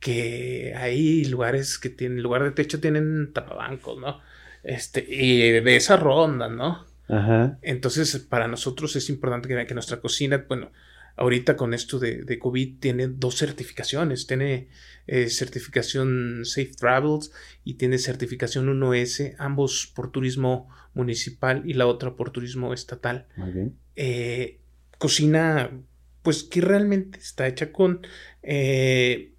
que 0.00 0.74
hay 0.76 1.24
lugares 1.24 1.78
que 1.78 1.90
tienen, 1.90 2.22
lugar 2.22 2.44
de 2.44 2.52
techo 2.52 2.80
tienen 2.80 3.32
tapabancos, 3.32 3.98
¿no? 3.98 4.20
Este, 4.62 5.04
y 5.08 5.60
de 5.60 5.76
esa 5.76 5.96
ronda, 5.96 6.48
¿no? 6.48 6.86
Ajá. 7.08 7.58
Entonces, 7.62 8.16
para 8.18 8.48
nosotros 8.48 8.94
es 8.96 9.08
importante 9.08 9.48
que, 9.48 9.66
que 9.66 9.74
nuestra 9.74 10.00
cocina, 10.00 10.44
bueno, 10.48 10.70
ahorita 11.16 11.56
con 11.56 11.74
esto 11.74 11.98
de, 11.98 12.22
de 12.22 12.38
COVID 12.38 12.78
tiene 12.78 13.08
dos 13.08 13.36
certificaciones, 13.36 14.26
tiene 14.26 14.68
eh, 15.06 15.28
certificación 15.30 16.44
Safe 16.44 16.72
Travels 16.76 17.32
y 17.64 17.74
tiene 17.74 17.98
certificación 17.98 18.66
1S, 18.68 19.36
ambos 19.38 19.90
por 19.94 20.10
turismo 20.10 20.68
municipal 20.94 21.62
y 21.64 21.74
la 21.74 21.86
otra 21.86 22.16
por 22.16 22.30
turismo 22.30 22.74
estatal. 22.74 23.26
Eh, 23.94 24.60
cocina, 24.98 25.70
pues 26.22 26.44
que 26.44 26.60
realmente 26.60 27.18
está 27.18 27.46
hecha 27.46 27.72
con 27.72 28.06
eh, 28.42 29.32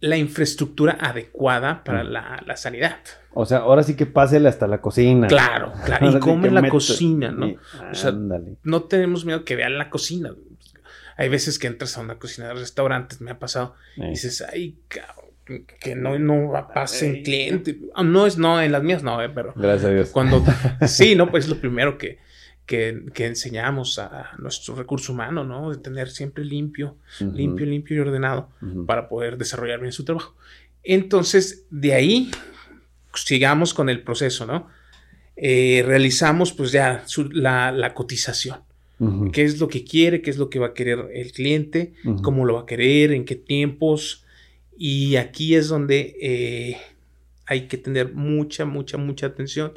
la 0.00 0.16
infraestructura 0.16 0.98
adecuada 1.00 1.84
para 1.84 2.04
mm. 2.04 2.08
la, 2.46 2.56
sanidad. 2.56 2.98
O 3.32 3.46
sea, 3.46 3.58
ahora 3.58 3.82
sí 3.82 3.94
que 3.94 4.06
pásele 4.06 4.48
hasta 4.48 4.66
la 4.66 4.80
cocina. 4.80 5.26
Claro, 5.26 5.72
claro. 5.84 6.10
y 6.16 6.18
come 6.20 6.50
la 6.50 6.68
cocina, 6.68 7.30
¿no? 7.30 7.54
o 7.90 7.94
sea, 7.94 8.12
no 8.62 8.82
tenemos 8.84 9.24
miedo 9.24 9.44
que 9.44 9.56
vean 9.56 9.78
la 9.78 9.90
cocina. 9.90 10.34
Hay 11.16 11.28
veces 11.30 11.58
que 11.58 11.66
entras 11.66 11.96
a 11.96 12.02
una 12.02 12.18
cocina 12.18 12.48
de 12.48 12.54
restaurantes, 12.54 13.22
me 13.22 13.30
ha 13.30 13.38
pasado, 13.38 13.74
y 13.96 14.10
dices, 14.10 14.44
ay, 14.52 14.78
cabrón, 14.88 15.26
que 15.80 15.94
no, 15.94 16.18
no 16.18 16.52
pase 16.74 17.06
en 17.06 17.22
cliente. 17.22 17.78
Ah, 17.94 18.02
No 18.02 18.26
es, 18.26 18.36
no, 18.36 18.60
en 18.60 18.72
las 18.72 18.82
mías 18.82 19.02
no, 19.02 19.22
eh, 19.22 19.30
pero 19.30 19.54
Gracias 19.56 19.84
a 19.84 19.94
Dios. 19.94 20.10
cuando, 20.10 20.44
sí, 20.86 21.14
no, 21.14 21.30
pues 21.30 21.44
es 21.44 21.50
lo 21.50 21.58
primero 21.58 21.96
que, 21.96 22.18
que, 22.66 23.06
que 23.14 23.26
enseñamos 23.26 23.98
a 23.98 24.30
nuestro 24.38 24.74
recurso 24.74 25.12
humano, 25.12 25.44
¿no? 25.44 25.70
De 25.70 25.76
tener 25.78 26.10
siempre 26.10 26.44
limpio, 26.44 26.96
Ujú, 27.20 27.30
limpio, 27.36 27.64
limpio 27.66 27.96
y 27.96 28.00
ordenado 28.00 28.50
ujú. 28.60 28.84
para 28.86 29.08
poder 29.08 29.38
desarrollar 29.38 29.80
bien 29.80 29.92
su 29.92 30.04
trabajo. 30.04 30.34
Entonces, 30.82 31.64
de 31.70 31.94
ahí, 31.94 32.30
sigamos 33.14 33.74
con 33.74 33.88
el 33.88 34.02
proceso, 34.02 34.46
¿no? 34.46 34.68
Eh, 35.36 35.82
realizamos 35.86 36.52
pues 36.52 36.72
ya 36.72 37.02
su- 37.06 37.30
la, 37.30 37.70
la 37.72 37.94
cotización. 37.94 38.60
Ujú, 38.98 39.30
¿Qué 39.30 39.42
es 39.44 39.60
lo 39.60 39.68
que 39.68 39.84
quiere? 39.84 40.22
¿Qué 40.22 40.30
es 40.30 40.38
lo 40.38 40.48
que 40.48 40.58
va 40.58 40.68
a 40.68 40.74
querer 40.74 41.10
el 41.12 41.32
cliente? 41.32 41.92
¿Cómo 42.22 42.44
lo 42.46 42.54
va 42.54 42.60
a 42.62 42.66
querer? 42.66 43.12
¿En 43.12 43.24
qué 43.26 43.36
tiempos? 43.36 44.24
Y 44.78 45.16
aquí 45.16 45.54
es 45.54 45.68
donde 45.68 46.16
eh, 46.20 46.78
hay 47.44 47.68
que 47.68 47.76
tener 47.76 48.14
mucha, 48.14 48.64
mucha, 48.64 48.96
mucha 48.96 49.26
atención. 49.26 49.72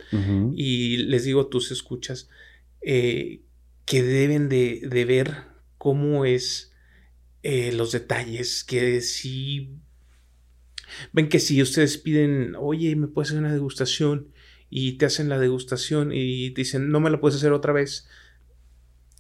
Y 0.56 0.98
les 0.98 1.26
digo 1.26 1.42
a 1.42 1.50
tus 1.50 1.72
escuchas 1.72 2.30
eh, 2.82 3.42
que 3.86 4.04
deben 4.04 4.50
de, 4.50 4.82
de 4.90 5.06
ver 5.06 5.36
cómo 5.78 6.26
es 6.26 6.74
eh, 7.44 7.72
los 7.72 7.92
detalles, 7.92 8.64
que 8.64 9.02
si 9.02 9.76
ven 11.14 11.30
que 11.30 11.40
si 11.40 11.62
ustedes 11.62 11.98
piden, 11.98 12.56
oye, 12.58 12.96
me 12.96 13.08
puedes 13.08 13.30
hacer 13.30 13.40
una 13.40 13.54
degustación 13.54 14.30
y 14.70 14.94
te 14.94 15.06
hacen 15.06 15.30
la 15.30 15.40
degustación 15.40 16.12
y 16.14 16.52
te 16.52 16.62
dicen, 16.62 16.90
no 16.92 17.00
me 17.00 17.10
la 17.10 17.20
puedes 17.20 17.38
hacer 17.38 17.52
otra 17.54 17.74
vez, 17.74 18.08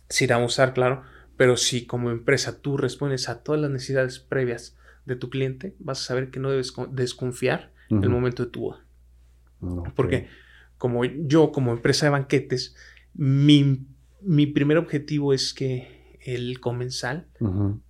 se 0.09 0.25
irá 0.25 0.37
a 0.37 0.45
usar, 0.45 0.73
claro, 0.73 1.03
pero 1.37 1.57
si 1.57 1.85
como 1.85 2.11
empresa 2.11 2.61
tú 2.61 2.77
respondes 2.77 3.29
a 3.29 3.43
todas 3.43 3.61
las 3.61 3.71
necesidades 3.71 4.19
previas 4.19 4.77
de 5.05 5.15
tu 5.15 5.29
cliente, 5.29 5.75
vas 5.79 6.01
a 6.01 6.05
saber 6.05 6.31
que 6.31 6.39
no 6.39 6.49
debes 6.51 6.71
con- 6.71 6.95
desconfiar 6.95 7.71
en 7.89 8.03
el 8.03 8.09
momento 8.09 8.45
de 8.45 8.51
tu 8.51 8.61
boda. 8.61 8.85
Porque 9.95 10.27
como 10.77 11.03
yo, 11.05 11.51
como 11.51 11.71
empresa 11.71 12.05
de 12.05 12.11
banquetes, 12.11 12.75
mi, 13.13 13.85
mi 14.21 14.45
primer 14.47 14.77
objetivo 14.77 15.33
es 15.33 15.53
que 15.53 16.17
el 16.21 16.59
comensal 16.59 17.27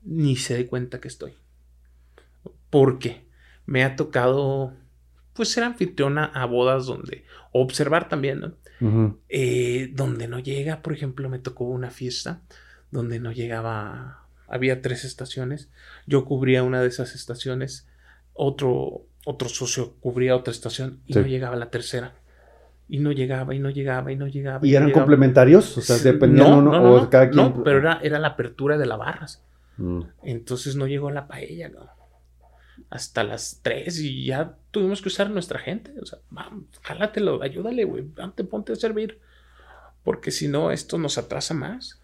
ni 0.04 0.36
se 0.36 0.56
dé 0.56 0.68
cuenta 0.68 1.00
que 1.02 1.08
estoy. 1.08 1.34
Porque 2.70 3.26
me 3.66 3.84
ha 3.84 3.96
tocado, 3.96 4.74
pues, 5.34 5.50
ser 5.50 5.64
anfitriona 5.64 6.26
a 6.26 6.46
bodas 6.46 6.86
donde, 6.86 7.26
o 7.52 7.62
observar 7.62 8.10
también, 8.10 8.40
¿no? 8.40 8.54
Eh, 9.28 9.92
donde 9.94 10.28
no 10.28 10.40
llega, 10.40 10.82
por 10.82 10.94
ejemplo, 10.94 11.28
me 11.30 11.40
tocó 11.40 11.66
una 11.66 11.90
fiesta 11.92 12.42
donde 12.92 13.20
no 13.20 13.32
llegaba, 13.32 14.26
había 14.48 14.82
tres 14.82 15.04
estaciones, 15.04 15.70
yo 16.08 16.24
cubría 16.26 16.64
una 16.64 16.82
de 16.82 16.88
esas 16.88 17.14
estaciones, 17.14 17.88
otro, 18.34 19.06
otro 19.26 19.50
socio 19.50 19.96
cubría 20.00 20.36
otra 20.36 20.52
estación 20.54 21.02
y 21.06 21.14
Sí. 21.14 21.20
no 21.20 21.28
llegaba 21.28 21.56
la 21.58 21.70
tercera. 21.70 22.14
Y 22.92 23.00
no 23.00 23.12
llegaba, 23.12 23.54
y 23.54 23.60
no 23.60 23.70
llegaba, 23.70 24.12
y 24.12 24.16
no 24.16 24.28
llegaba. 24.28 24.66
¿Y 24.66 24.72
eran 24.76 24.88
llegaba. 24.88 25.04
complementarios? 25.04 25.78
O 25.78 25.82
sea, 25.82 25.98
dependían 25.98 26.50
no, 26.50 26.58
uno 26.58 26.96
o 26.96 27.10
cada 27.10 27.30
quien. 27.30 27.46
no, 27.54 27.64
pero 27.64 27.78
era, 27.80 28.00
era 28.02 28.18
la 28.18 28.30
apertura 28.30 28.78
de 28.78 28.88
la 28.88 28.98
barras. 28.98 29.44
Mm, 29.78 30.02
Entonces 30.24 30.76
no 30.76 30.88
llegó 30.88 31.12
la 31.12 31.28
paella, 31.28 31.70
¿no? 31.70 31.88
Hasta 32.90 33.24
las 33.24 33.60
3 33.62 34.00
y 34.02 34.26
ya 34.26 34.56
tuvimos 34.72 35.02
que 35.02 35.10
usar 35.10 35.30
nuestra 35.30 35.60
gente. 35.60 35.94
O 36.02 36.06
sea, 36.06 36.18
vamos, 36.32 36.64
jálatelo, 36.82 37.42
ayúdale, 37.44 37.84
güey. 37.84 38.04
Ponte, 38.04 38.44
ponte 38.44 38.74
a 38.74 38.76
servir. 38.76 39.20
Porque 40.04 40.32
si 40.32 40.48
no, 40.48 40.72
esto 40.72 40.98
nos 40.98 41.18
atrasa 41.20 41.54
más. 41.54 42.02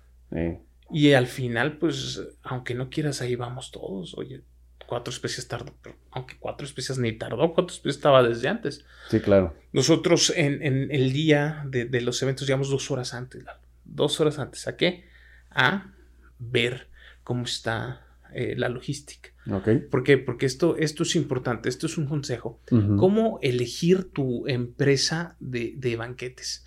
Y 0.91 1.13
al 1.13 1.25
final, 1.25 1.77
pues, 1.77 2.21
aunque 2.43 2.75
no 2.75 2.89
quieras, 2.89 3.21
ahí 3.21 3.35
vamos 3.35 3.71
todos. 3.71 4.15
Oye, 4.17 4.43
cuatro 4.87 5.13
especies 5.13 5.47
tardó. 5.47 5.73
pero 5.81 5.95
aunque 6.11 6.35
cuatro 6.39 6.65
especies 6.65 6.97
ni 6.97 7.11
tardó, 7.13 7.53
cuatro 7.53 7.73
especies 7.73 7.95
estaba 7.97 8.23
desde 8.23 8.47
antes. 8.47 8.85
Sí, 9.09 9.19
claro. 9.19 9.55
Nosotros 9.73 10.33
en, 10.35 10.61
en 10.61 10.91
el 10.91 11.13
día 11.13 11.63
de, 11.67 11.85
de 11.85 12.01
los 12.01 12.21
eventos 12.21 12.47
llegamos 12.47 12.69
dos 12.69 12.91
horas 12.91 13.13
antes. 13.13 13.43
Dos 13.83 14.19
horas 14.19 14.39
antes. 14.39 14.67
¿A 14.67 14.75
qué? 14.77 15.05
A 15.51 15.91
ver 16.39 16.89
cómo 17.23 17.43
está 17.43 18.05
eh, 18.33 18.55
la 18.57 18.69
logística. 18.69 19.29
Ok. 19.51 19.69
¿Por 19.91 20.03
qué? 20.03 20.17
Porque 20.17 20.45
esto, 20.45 20.75
esto 20.77 21.03
es 21.03 21.15
importante, 21.15 21.69
esto 21.69 21.85
es 21.85 21.97
un 21.97 22.07
consejo. 22.07 22.59
¿Cómo 22.97 23.39
elegir 23.41 24.11
tu 24.11 24.47
empresa 24.47 25.35
de, 25.39 25.73
de 25.77 25.95
banquetes? 25.95 26.65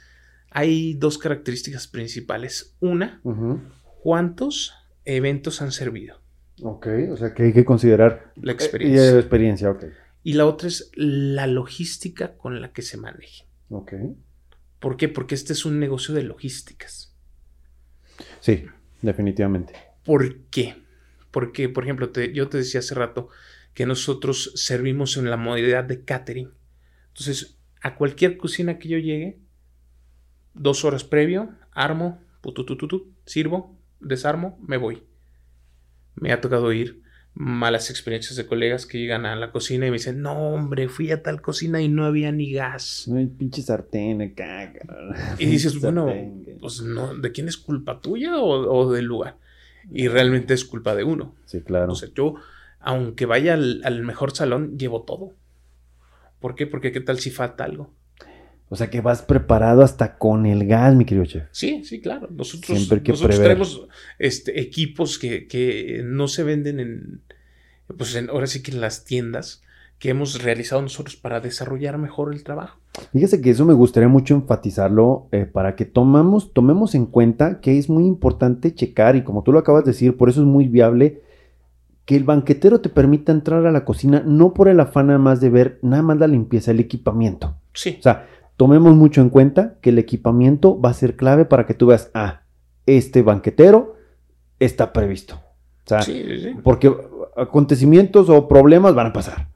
Hay 0.51 0.95
dos 0.95 1.19
características 1.19 1.89
principales. 1.89 2.75
Una. 2.81 3.21
¿cuántos 4.03 4.75
eventos 5.05 5.61
han 5.61 5.73
servido? 5.73 6.18
Ok, 6.63 6.87
o 7.13 7.17
sea 7.17 7.35
que 7.35 7.45
hay 7.45 7.53
que 7.53 7.65
considerar 7.65 8.33
La 8.37 8.53
Eh, 8.53 8.55
experiencia. 8.55 9.05
y, 9.05 9.15
eh, 9.15 9.19
experiencia, 9.19 9.71
ok. 9.71 9.85
Y 10.25 10.33
la 10.35 10.47
otra 10.47 10.69
es 10.69 10.91
la 10.95 11.47
logística 11.47 12.37
con 12.37 12.61
la 12.61 12.73
que 12.73 12.83
se 12.83 12.97
maneje. 12.97 13.45
Ok. 13.71 13.93
¿Por 14.81 14.97
qué? 14.97 15.09
Porque 15.09 15.35
este 15.35 15.53
es 15.53 15.65
un 15.65 15.79
negocio 15.79 16.15
de 16.15 16.23
logísticas. 16.23 17.15
Sí, 18.41 18.65
definitivamente. 19.03 19.75
¿Por 20.05 20.37
qué? 20.51 20.77
Porque, 21.31 21.69
por 21.69 21.85
ejemplo, 21.85 22.11
te- 22.11 22.33
yo 22.33 22.49
te 22.49 22.59
decía 22.59 22.81
hace 22.81 22.95
rato 22.95 23.29
que 23.75 23.87
nosotros 23.87 24.53
servimos 24.57 25.17
en 25.17 25.31
la 25.31 25.37
modalidad 25.37 25.85
de 25.85 26.05
catering. 26.05 26.51
Entonces, 27.09 27.59
a 27.83 27.95
cualquier 27.97 28.37
cocina 28.37 28.79
que 28.79 28.89
yo 28.89 28.99
llegue, 28.99 29.39
dos 30.55 30.85
horas 30.85 31.05
previo, 31.05 31.51
armo, 31.73 32.21
pututututu, 32.41 33.13
sirvo, 33.25 33.79
desarmo, 34.01 34.59
me 34.67 34.77
voy. 34.77 35.03
Me 36.21 36.33
ha 36.33 36.41
tocado 36.41 36.73
ir 36.73 37.03
malas 37.35 37.91
experiencias 37.91 38.37
de 38.37 38.47
colegas 38.47 38.85
que 38.85 38.99
llegan 38.99 39.25
a 39.25 39.37
la 39.37 39.53
cocina 39.53 39.87
y 39.87 39.91
me 39.91 39.99
dicen, 39.99 40.23
no, 40.23 40.33
hombre, 40.55 40.89
fui 40.89 41.13
a 41.13 41.23
tal 41.23 41.41
cocina 41.41 41.81
y 41.81 41.89
no 41.89 42.05
había 42.05 42.33
ni 42.33 42.53
gas. 42.53 43.07
No 43.07 43.19
hay 43.19 43.27
pinche 43.27 43.63
sartén 43.63 44.23
acá. 44.23 44.73
Y 45.39 45.47
dices, 45.47 45.81
bueno, 45.81 46.13
pues 46.61 46.83
no, 46.83 47.15
¿de 47.15 47.31
quién 47.31 47.47
es 47.47 47.57
culpa 47.57 48.01
tuya 48.01 48.39
o, 48.39 48.49
o 48.49 48.93
del 48.93 49.05
lugar? 49.05 49.37
Y 49.91 50.09
realmente 50.09 50.53
es 50.55 50.65
culpa 50.65 50.95
de 50.97 51.05
uno. 51.05 51.35
Sí, 51.47 51.61
claro. 51.61 51.93
O 51.93 51.95
sea, 51.95 52.09
yo, 52.15 52.35
aunque 52.81 53.25
vaya 53.25 53.55
al, 53.55 53.83
al 53.85 54.03
mejor 54.03 54.33
salón, 54.33 54.77
llevo 54.77 55.03
todo. 55.03 55.35
¿Por 56.41 56.55
qué? 56.57 56.67
Porque 56.67 56.93
qué 56.93 57.01
tal 57.01 57.21
si 57.21 57.31
falta 57.31 57.65
algo. 57.65 57.95
O 58.71 58.77
sea 58.77 58.91
que 58.91 59.01
vas 59.01 59.23
preparado 59.23 59.83
hasta 59.83 60.19
con 60.19 60.45
el 60.47 60.67
gas, 60.67 60.95
mi 60.95 61.05
querido 61.05 61.25
chef. 61.27 61.45
Sí, 61.53 61.85
sí, 61.85 62.01
claro. 62.01 62.29
Nosotros, 62.31 62.77
Siempre 62.79 63.03
que 63.03 63.13
nosotros 63.13 63.41
tenemos 63.41 63.89
este, 64.19 64.61
equipos 64.61 65.19
que, 65.19 65.47
que 65.47 66.03
no 66.05 66.29
se 66.29 66.43
venden 66.43 66.81
en, 66.81 67.21
pues 67.97 68.15
en- 68.15 68.29
ahora 68.29 68.47
sí 68.47 68.63
que 68.63 68.71
en 68.73 68.81
las 68.83 69.05
tiendas 69.05 69.63
que 69.99 70.11
hemos 70.11 70.43
realizado 70.43 70.83
nosotros 70.83 71.17
para 71.17 71.41
desarrollar 71.41 71.99
mejor 71.99 72.33
el 72.33 72.45
trabajo. 72.45 72.79
Fíjese 73.13 73.41
que 73.41 73.51
eso 73.51 73.65
me 73.65 73.75
gustaría 73.75 74.09
mucho 74.09 74.35
enfatizarlo 74.35 75.29
eh, 75.33 75.45
para 75.45 75.75
que 75.75 75.85
tomamos, 75.85 76.53
tomemos 76.53 76.95
en 76.95 77.07
cuenta 77.07 77.61
que 77.61 77.79
es 77.79 77.89
muy 77.89 78.05
importante 78.07 78.75
checar 78.75 79.17
y 79.17 79.25
como 79.25 79.43
tú 79.43 79.53
lo 79.53 79.59
acabas 79.61 79.85
de 79.85 79.93
decir, 79.93 80.17
por 80.17 80.29
eso 80.29 80.41
es 80.41 80.47
muy 80.47 80.69
viable 80.69 81.23
que 82.05 82.17
el 82.17 82.25
banquetero 82.25 82.81
te 82.81 82.89
permita 82.89 83.33
entrar 83.33 83.67
a 83.67 83.73
la 83.73 83.85
cocina 83.85 84.23
no 84.25 84.55
por 84.55 84.69
el 84.69 84.81
afán 84.81 85.09
nada 85.09 85.19
más 85.19 85.41
de 85.41 85.51
ver 85.51 85.79
nada 85.83 86.03
más 86.03 86.19
la 86.19 86.27
limpieza, 86.27 86.71
el 86.71 86.81
equipamiento. 86.81 87.57
Sí, 87.75 87.97
O 87.99 88.03
sea, 88.03 88.27
tomemos 88.59 88.95
mucho 88.95 89.23
en 89.23 89.31
cuenta 89.31 89.79
que 89.81 89.91
el 89.91 89.99
equipamiento 89.99 90.79
va 90.79 90.91
a 90.91 90.95
ser 90.95 91.17
clave 91.17 91.47
para 91.47 91.65
que 91.65 91.73
tú 91.75 91.87
veas, 91.87 92.11
ah, 92.13 92.43
este 92.87 93.23
banquetero 93.23 93.95
está 94.59 94.93
previsto. 94.93 95.37
O 95.37 95.89
sea, 95.89 96.03
sí, 96.03 96.23
porque 96.63 96.93
acontecimientos 97.37 98.29
o 98.29 98.47
problemas 98.49 98.95
van 98.95 99.07
a 99.07 99.13
pasar. 99.13 99.49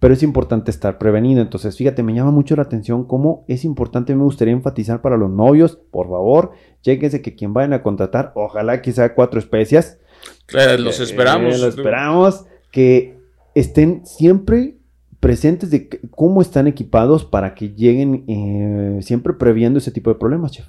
Pero 0.00 0.14
es 0.14 0.24
importante 0.24 0.72
estar 0.72 0.98
prevenido. 0.98 1.40
Entonces, 1.40 1.76
fíjate, 1.76 2.02
me 2.02 2.12
llama 2.12 2.32
mucho 2.32 2.56
la 2.56 2.62
atención 2.62 3.04
cómo 3.06 3.44
es 3.46 3.64
importante, 3.64 4.14
me 4.16 4.24
gustaría 4.24 4.52
enfatizar 4.52 5.00
para 5.00 5.16
los 5.16 5.30
novios, 5.30 5.76
por 5.92 6.08
favor, 6.10 6.50
chéquense 6.82 7.22
que 7.22 7.36
quien 7.36 7.54
vayan 7.54 7.72
a 7.72 7.82
contratar, 7.82 8.32
ojalá 8.34 8.82
que 8.82 8.90
sea 8.92 9.14
cuatro 9.14 9.38
especias. 9.38 9.98
Claro, 10.46 10.76
los 10.82 10.98
Eh, 10.98 11.04
esperamos. 11.04 11.60
lo 11.60 11.68
esperamos. 11.68 12.44
Que 12.72 13.16
estén 13.54 14.04
siempre 14.04 14.78
presentes 15.22 15.70
de 15.70 15.88
cómo 16.10 16.42
están 16.42 16.66
equipados 16.66 17.24
para 17.24 17.54
que 17.54 17.68
lleguen 17.68 18.24
eh, 18.26 19.00
siempre 19.02 19.32
previendo 19.34 19.78
ese 19.78 19.92
tipo 19.92 20.12
de 20.12 20.18
problemas, 20.18 20.50
chef. 20.50 20.66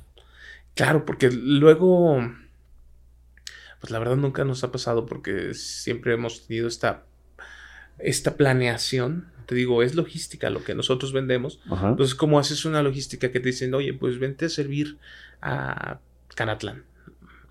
Claro, 0.76 1.06
porque 1.06 1.32
luego, 1.32 2.22
pues 3.82 3.90
la 3.90 3.98
verdad 3.98 4.16
nunca 4.16 4.46
nos 4.46 4.64
ha 4.64 4.72
pasado 4.72 5.08
porque 5.08 5.56
siempre 5.56 6.14
hemos 6.14 6.46
tenido 6.46 6.68
esta, 6.68 7.04
esta 7.98 8.38
planeación. 8.38 9.26
Te 9.48 9.56
digo, 9.56 9.82
es 9.82 9.96
logística 9.96 10.52
lo 10.52 10.64
que 10.64 10.76
nosotros 10.76 11.14
vendemos. 11.14 11.60
Ajá. 11.72 11.90
Entonces, 11.90 12.14
¿cómo 12.14 12.38
haces 12.38 12.64
una 12.64 12.84
logística 12.84 13.32
que 13.32 13.40
te 13.40 13.50
dicen, 13.50 13.74
oye, 13.74 13.96
pues 13.96 14.20
vente 14.20 14.46
a 14.46 14.50
servir 14.50 15.00
a 15.42 16.00
Canatlán? 16.36 16.84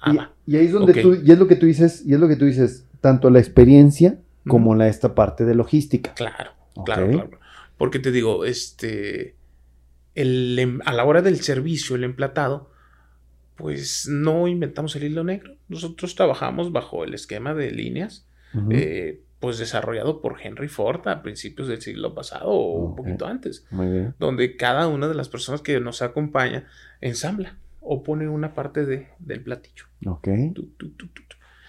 Ah, 0.01 0.31
Y, 0.47 0.55
ahí 0.55 0.67
es 0.67 0.73
donde 0.73 0.95
tú, 1.03 1.15
y 1.15 1.33
es 1.33 1.38
lo 1.38 1.49
que 1.49 1.57
tú 1.57 1.67
dices, 1.67 2.05
y 2.07 2.15
es 2.15 2.21
lo 2.21 2.29
que 2.29 2.37
tú 2.37 2.45
dices, 2.45 2.87
tanto 3.01 3.29
la 3.29 3.41
experiencia 3.41 4.21
como 4.47 4.77
la 4.77 4.87
esta 4.87 5.17
parte 5.17 5.45
de 5.45 5.57
logística. 5.57 6.15
Claro, 6.15 6.53
Claro, 6.85 7.09
claro. 7.11 7.31
Porque 7.79 7.99
te 7.99 8.11
digo, 8.13 8.45
este, 8.45 9.37
el, 10.15 10.59
em- 10.59 10.81
a 10.85 10.93
la 10.93 11.05
hora 11.05 11.23
del 11.23 11.41
servicio, 11.41 11.97
el 11.97 12.05
emplatado, 12.05 12.71
pues 13.57 14.07
no 14.09 14.49
inventamos 14.49 14.97
el 14.97 15.05
hilo 15.05 15.25
negro. 15.25 15.55
Nosotros 15.69 16.15
trabajamos 16.15 16.73
bajo 16.73 17.05
el 17.05 17.15
esquema 17.15 17.55
de 17.55 17.71
líneas. 17.71 18.27
Eh, 18.71 19.23
pues 19.41 19.59
desarrollado 19.59 20.21
por 20.21 20.37
Henry 20.41 20.69
Ford 20.69 21.09
a 21.09 21.23
principios 21.23 21.67
del 21.67 21.81
siglo 21.81 22.15
pasado 22.15 22.49
o 22.51 22.75
un 22.85 22.95
poquito 22.95 23.27
antes, 23.27 23.65
Muy 23.71 23.87
bien. 23.89 24.15
donde 24.21 24.57
cada 24.57 24.87
una 24.89 25.09
de 25.09 25.15
las 25.15 25.29
personas 25.31 25.63
que 25.63 25.81
nos 25.81 26.01
acompaña 26.03 26.69
ensambla 27.01 27.57
o 27.81 28.03
pone 28.05 28.29
una 28.29 28.55
parte 28.55 28.85
de, 28.87 29.09
del 29.19 29.43
platillo. 29.43 29.87
Ok. 30.07 30.29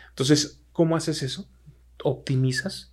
Entonces, 0.09 0.61
¿cómo 0.71 0.95
haces 0.95 1.23
eso? 1.23 1.49
Optimizas 2.03 2.92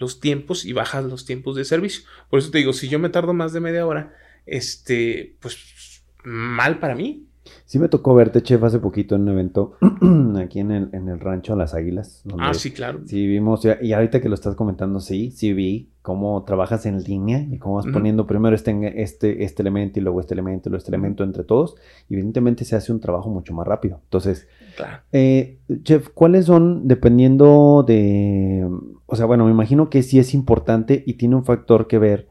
los 0.00 0.18
tiempos 0.18 0.64
y 0.64 0.72
bajas 0.72 1.04
los 1.04 1.26
tiempos 1.26 1.54
de 1.54 1.64
servicio. 1.64 2.02
Por 2.30 2.40
eso 2.40 2.50
te 2.50 2.58
digo, 2.58 2.72
si 2.72 2.88
yo 2.88 2.98
me 2.98 3.10
tardo 3.10 3.34
más 3.34 3.52
de 3.52 3.60
media 3.60 3.86
hora, 3.86 4.14
este, 4.46 5.36
pues 5.40 6.02
mal 6.24 6.80
para 6.80 6.96
mí. 6.96 7.28
Sí 7.64 7.78
me 7.78 7.88
tocó 7.88 8.14
verte, 8.14 8.42
chef, 8.42 8.62
hace 8.64 8.78
poquito 8.78 9.14
en 9.14 9.22
un 9.22 9.28
evento 9.30 9.72
aquí 10.38 10.60
en 10.60 10.70
el, 10.70 10.88
en 10.92 11.08
el 11.08 11.20
rancho 11.20 11.54
Las 11.56 11.74
Águilas. 11.74 12.22
donde 12.24 12.44
Ah, 12.46 12.54
sí, 12.54 12.70
claro. 12.72 13.00
Sí, 13.06 13.26
vimos, 13.26 13.66
y 13.80 13.92
ahorita 13.92 14.20
que 14.20 14.28
lo 14.28 14.34
estás 14.34 14.54
comentando, 14.54 15.00
sí, 15.00 15.30
sí 15.30 15.52
vi 15.52 15.90
cómo 16.02 16.42
trabajas 16.44 16.86
en 16.86 17.02
línea 17.02 17.46
y 17.50 17.58
cómo 17.58 17.74
vas 17.76 17.86
poniendo 17.92 18.26
primero 18.26 18.56
este, 18.56 19.02
este, 19.02 19.44
este 19.44 19.62
elemento 19.62 19.98
y 20.00 20.02
luego 20.02 20.20
este 20.20 20.32
elemento 20.34 20.68
y 20.68 20.70
luego 20.70 20.78
este 20.78 20.90
elemento 20.90 21.24
entre 21.24 21.44
todos. 21.44 21.76
Y 22.08 22.14
evidentemente 22.14 22.64
se 22.64 22.74
hace 22.76 22.90
un 22.90 23.00
trabajo 23.00 23.28
mucho 23.30 23.52
más 23.54 23.66
rápido. 23.66 24.00
Entonces, 24.04 24.48
Claro. 24.76 25.02
eh, 25.12 25.58
chef, 25.82 26.08
¿cuáles 26.14 26.46
son, 26.46 26.88
dependiendo 26.88 27.84
de, 27.86 28.66
o 29.06 29.16
sea, 29.16 29.26
bueno, 29.26 29.44
me 29.44 29.50
imagino 29.50 29.90
que 29.90 30.02
sí 30.02 30.18
es 30.18 30.32
importante 30.34 31.02
y 31.06 31.14
tiene 31.14 31.36
un 31.36 31.44
factor 31.44 31.86
que 31.86 31.98
ver 31.98 32.28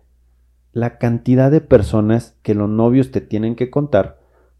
la 0.71 0.97
cantidad 0.97 1.49
de 1.51 1.61
personas 1.61 2.37
que 2.43 2.53
los 2.55 2.69
novios 2.69 3.11
te 3.11 3.21
tienen 3.21 3.55
que 3.55 3.69
contar 3.69 4.18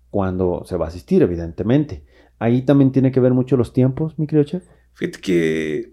cuando 0.10 0.64
se 0.66 0.76
va 0.78 0.86
a 0.86 0.90
asistir, 0.90 1.22
evidentemente. 1.22 2.04
Ahí 2.40 2.62
también 2.64 2.92
tiene 2.92 3.12
que 3.12 3.20
ver 3.20 3.34
mucho 3.34 3.58
los 3.58 3.74
tiempos, 3.74 4.18
mi 4.18 4.26
querido 4.28 4.46
chef. 4.46 4.64
Fíjate 4.94 5.20
que 5.20 5.92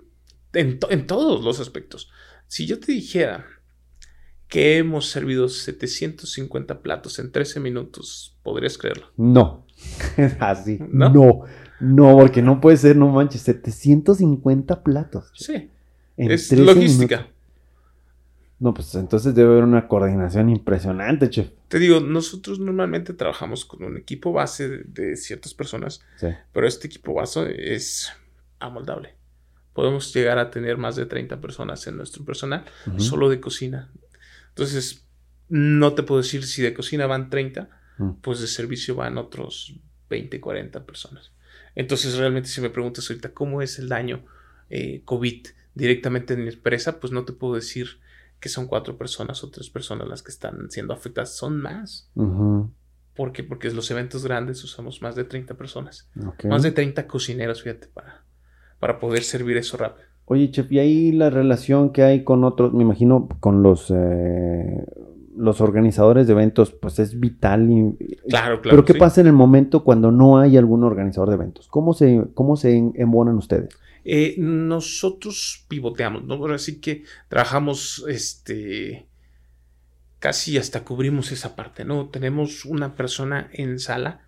en, 0.53 0.79
to- 0.79 0.91
en 0.91 1.07
todos 1.07 1.45
los 1.45 1.61
aspectos. 1.61 2.11
Si 2.47 2.67
yo 2.67 2.79
te 2.81 2.93
dijera 2.93 3.45
que 4.49 4.79
hemos 4.79 5.11
servido 5.11 5.49
750 5.49 6.81
platos 6.83 7.19
en 7.19 7.33
13 7.33 7.59
minutos, 7.61 8.39
¿podrías 8.43 8.79
creerlo? 8.79 9.09
No. 9.17 9.67
Así. 10.39 10.79
¿No? 10.89 11.11
¿No? 11.11 11.41
no, 11.81 12.17
porque 12.19 12.43
no 12.43 12.61
puede 12.61 12.77
ser, 12.77 12.97
no 12.97 13.09
manches, 13.09 13.43
750 13.43 14.83
platos. 14.83 15.31
Sí. 15.35 15.71
en 16.17 16.31
es 16.31 16.49
13 16.49 16.65
logística. 16.65 17.17
minutos. 17.17 17.36
No, 18.59 18.73
pues 18.73 18.95
entonces 18.95 19.35
debe 19.35 19.53
haber 19.53 19.65
una 19.65 19.87
coordinación 19.87 20.49
impresionante, 20.49 21.29
chef. 21.29 21.51
Te 21.69 21.79
digo, 21.79 22.01
nosotros 22.01 22.59
normalmente 22.59 23.13
trabajamos 23.13 23.65
con 23.67 23.85
un 23.85 23.97
equipo 23.99 24.33
base 24.33 24.69
de, 24.69 24.85
de 24.85 25.17
ciertas 25.17 25.53
personas, 25.53 26.01
Sí. 26.17 26.29
pero 26.53 26.67
este 26.67 26.87
equipo 26.87 27.13
base 27.13 27.75
es 27.75 28.11
amoldable. 28.59 29.15
Podemos 29.75 30.15
llegar 30.15 30.39
a 30.39 30.51
tener 30.51 30.79
más 30.79 30.97
de 30.97 31.05
30 31.05 31.39
personas 31.41 31.87
en 31.87 31.99
nuestro 31.99 32.25
personal, 32.25 32.65
solo 32.97 33.29
de 33.29 33.41
cocina. 33.41 33.91
Entonces, 34.49 35.07
no 35.51 35.93
te 35.95 36.03
puedo 36.03 36.23
decir 36.23 36.45
si 36.47 36.63
de 36.63 36.73
cocina 36.73 37.07
van 37.07 37.29
30, 37.31 37.69
Mm. 37.99 38.11
pues 38.23 38.41
de 38.41 38.47
servicio 38.47 38.95
van 38.95 39.17
otros 39.19 39.75
20, 40.11 40.39
40 40.41 40.85
personas. 40.87 41.33
Entonces, 41.75 42.17
realmente 42.17 42.49
si 42.49 42.61
me 42.63 42.69
preguntas 42.71 43.09
ahorita 43.11 43.33
cómo 43.35 43.61
es 43.63 43.79
el 43.79 43.89
daño 43.89 44.25
eh, 44.71 45.03
COVID 45.05 45.47
directamente 45.75 46.35
en 46.35 46.43
mi 46.45 46.49
empresa, 46.51 47.01
pues 47.01 47.13
no 47.13 47.25
te 47.25 47.33
puedo 47.33 47.55
decir 47.55 47.99
que 48.41 48.49
son 48.49 48.67
cuatro 48.67 48.97
personas 48.99 49.43
o 49.45 49.51
tres 49.51 49.71
personas 49.71 50.09
las 50.09 50.23
que 50.23 50.31
están 50.31 50.71
siendo 50.71 50.93
afectadas, 50.95 51.35
son 51.37 51.57
más. 51.59 52.11
Ujú. 52.15 52.71
¿Por 53.15 53.33
qué? 53.33 53.43
Porque 53.43 53.71
los 53.71 53.91
eventos 53.91 54.25
grandes 54.25 54.63
usamos 54.63 55.01
más 55.01 55.17
de 55.17 55.25
30 55.25 55.55
personas, 55.55 56.11
más 56.45 56.63
de 56.63 56.71
30 56.73 57.07
cocineros, 57.07 57.63
fíjate, 57.63 57.89
para, 57.89 58.25
para 58.79 58.99
poder 59.01 59.23
servir 59.23 59.57
eso 59.57 59.77
rápido. 59.79 60.07
Oye, 60.27 60.51
chef, 60.51 60.71
y 60.73 60.79
ahí 60.81 61.13
la 61.13 61.31
relación 61.31 61.91
que 61.93 62.03
hay 62.03 62.25
con 62.25 62.45
otros, 62.45 62.75
me 62.75 62.83
imagino, 62.83 63.29
con 63.41 63.63
los, 63.63 63.91
eh, 63.95 64.85
los 65.37 65.61
organizadores 65.61 66.27
de 66.27 66.33
eventos, 66.35 66.73
pues 66.73 66.99
es 66.99 67.19
vital. 67.19 67.71
y- 67.71 67.97
Claro, 68.29 68.61
claro. 68.61 68.77
Pero 68.77 68.85
¿qué 68.85 68.93
sí. 68.95 68.99
pasa 68.99 69.21
en 69.21 69.29
el 69.29 69.33
momento 69.33 69.85
cuando 69.85 70.11
no 70.11 70.39
hay 70.39 70.57
algún 70.57 70.83
organizador 70.85 71.29
de 71.31 71.37
eventos? 71.37 71.69
¿Cómo 71.69 71.95
se, 71.95 72.25
cómo 72.35 72.57
se 72.57 72.77
embonan 72.97 73.37
ustedes? 73.37 73.69
Eh, 74.09 74.37
nosotros 74.39 75.65
pivoteamos, 75.67 76.25
¿no? 76.25 76.35
Ahora 76.35 76.59
sí 76.59 76.81
que 76.81 77.03
trabajamos, 77.29 78.05
este, 78.09 79.09
casi 80.21 80.59
hasta 80.59 80.85
cubrimos 80.85 81.33
esa 81.33 81.57
parte, 81.57 81.85
¿no? 81.85 82.09
Tenemos 82.09 82.65
una 82.65 82.95
persona 82.95 83.51
en 83.53 83.81
sala 83.81 84.23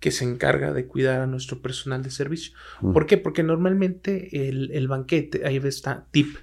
que 0.00 0.10
se 0.10 0.24
encarga 0.24 0.72
de 0.72 0.86
cuidar 0.86 1.20
a 1.20 1.26
nuestro 1.26 1.62
personal 1.62 2.02
de 2.02 2.10
servicio. 2.10 2.54
¿Por 2.80 3.06
qué? 3.06 3.16
Porque 3.16 3.42
normalmente 3.44 4.48
el, 4.48 4.72
el 4.72 4.88
banquete, 4.88 5.46
ahí 5.46 5.56
está 5.58 6.06
tip, 6.10 6.36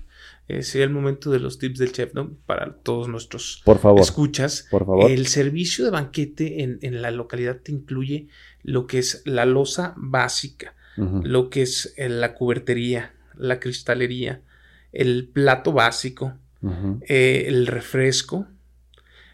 eh, 0.47 0.63
sería 0.63 0.85
el 0.85 0.93
momento 0.93 1.29
de 1.29 1.39
los 1.39 1.59
tips 1.59 1.77
del 1.77 1.91
chef, 1.91 2.13
¿no? 2.13 2.33
Para 2.45 2.77
todos 2.77 3.09
nuestros 3.09 3.61
Por 3.63 3.79
favor, 3.79 3.99
escuchas. 4.01 4.65
por 4.71 4.85
favor. 4.85 5.11
El 5.11 5.27
servicio 5.27 5.85
de 5.85 5.91
banquete 5.91 6.63
en, 6.63 6.79
en 6.81 7.01
la 7.01 7.11
localidad 7.11 7.57
te 7.61 7.71
incluye 7.73 8.27
lo 8.63 8.87
que 8.87 8.99
es 8.99 9.21
la 9.25 9.45
losa 9.45 9.93
básica, 9.97 10.73
Lo 11.23 11.49
que 11.49 11.61
es 11.63 11.93
eh, 11.97 12.09
la 12.09 12.33
cubertería, 12.33 13.13
la 13.35 13.59
cristalería, 13.59 14.41
el 14.91 15.27
plato 15.27 15.71
básico, 15.71 16.37
eh, 17.07 17.45
el 17.47 17.65
refresco, 17.67 18.47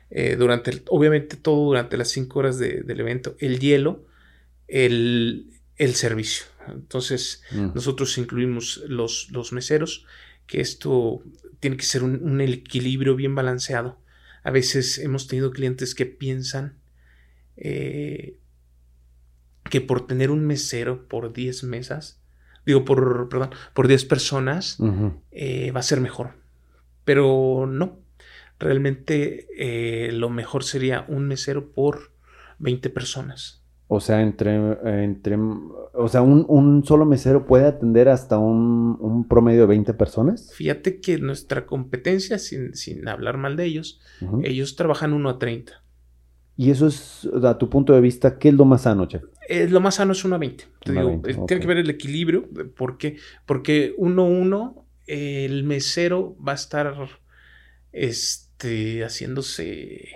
eh, 0.10 0.36
durante 0.38 0.72
el- 0.72 0.84
obviamente 0.90 1.36
todo 1.36 1.66
durante 1.66 1.98
las 1.98 2.10
cinco 2.10 2.40
horas 2.40 2.58
de- 2.60 2.82
del 2.84 3.00
evento, 3.02 3.36
el 3.40 3.60
hielo, 3.60 4.06
el, 4.68 5.52
el 5.78 5.96
servicio. 5.96 6.46
Entonces, 6.68 7.44
nosotros 7.76 8.18
incluimos 8.18 8.84
los, 8.88 9.30
los 9.32 9.52
meseros, 9.54 10.06
que 10.46 10.62
esto 10.62 11.22
tiene 11.60 11.76
que 11.78 11.84
ser 11.84 12.04
un, 12.04 12.22
un 12.24 12.40
equilibrio 12.42 13.16
bien 13.16 13.36
balanceado. 13.36 14.00
A 14.44 14.52
veces 14.52 14.98
hemos 15.00 15.28
tenido 15.28 15.52
clientes 15.52 15.96
que 15.96 16.06
piensan 16.06 16.76
eh, 17.58 18.38
que 19.70 19.82
por 19.82 20.08
tener 20.08 20.32
un 20.32 20.46
mesero 20.46 21.08
por 21.08 21.34
10 21.34 21.64
mesas, 21.64 22.22
digo, 22.66 22.86
por, 22.86 23.30
perdón, 23.30 23.50
por 23.74 23.88
10 23.88 24.06
personas, 24.06 24.78
eh, 25.32 25.72
va 25.72 25.80
a 25.80 25.84
ser 25.84 26.02
mejor. 26.02 26.32
Pero 27.06 27.66
no. 27.68 28.00
Realmente 28.60 29.48
eh, 29.58 30.12
lo 30.12 30.30
mejor 30.30 30.64
sería 30.64 31.06
un 31.08 31.28
mesero 31.28 31.72
por 31.72 32.12
20 32.60 32.90
personas. 32.90 33.64
O 33.90 34.02
sea, 34.02 34.22
entre, 34.22 34.56
entre, 35.04 35.38
o 35.38 36.10
sea, 36.10 36.22
un, 36.22 36.46
un 36.50 36.84
solo 36.84 37.06
mesero 37.06 37.46
puede 37.46 37.68
atender 37.68 38.10
hasta 38.10 38.38
un, 38.38 38.98
un 39.00 39.28
promedio 39.30 39.62
de 39.62 39.68
20 39.68 39.94
personas. 39.94 40.52
Fíjate 40.54 41.00
que 41.00 41.20
nuestra 41.20 41.66
competencia, 41.66 42.38
sin, 42.38 42.76
sin 42.76 43.08
hablar 43.08 43.38
mal 43.38 43.56
de 43.56 43.64
ellos, 43.64 44.02
ellos 44.44 44.76
trabajan 44.76 45.14
1 45.14 45.30
a 45.30 45.40
30. 45.40 45.72
Y 46.58 46.72
eso 46.72 46.88
es, 46.88 47.30
a 47.44 47.58
tu 47.58 47.70
punto 47.70 47.94
de 47.94 48.02
vista, 48.02 48.38
¿qué 48.38 48.50
es 48.50 48.56
lo 48.56 48.66
más 48.66 48.82
sano, 48.82 49.06
chef? 49.06 49.24
Eh, 49.50 49.68
lo 49.70 49.80
más 49.80 49.96
sano 49.96 50.12
es 50.12 50.24
1 50.26 50.36
a 50.36 50.40
20. 50.40 50.66
Te 50.84 50.92
Uno 50.92 51.00
a 51.00 51.04
digo, 51.04 51.22
20, 51.22 51.32
eh. 51.32 51.46
Tiene 51.48 51.62
que 51.62 51.68
ver 51.68 51.78
el 51.78 51.90
equilibrio. 51.90 52.48
de- 52.52 52.66
¿Por 52.66 52.98
qué? 52.98 53.18
Porque 53.46 53.94
1 53.98 54.22
a 54.22 54.26
1, 54.26 54.86
el 55.06 55.64
mesero 55.64 56.36
va 56.46 56.52
a 56.54 56.56
estar 56.56 56.94
este, 57.92 59.04
haciéndose 59.04 60.10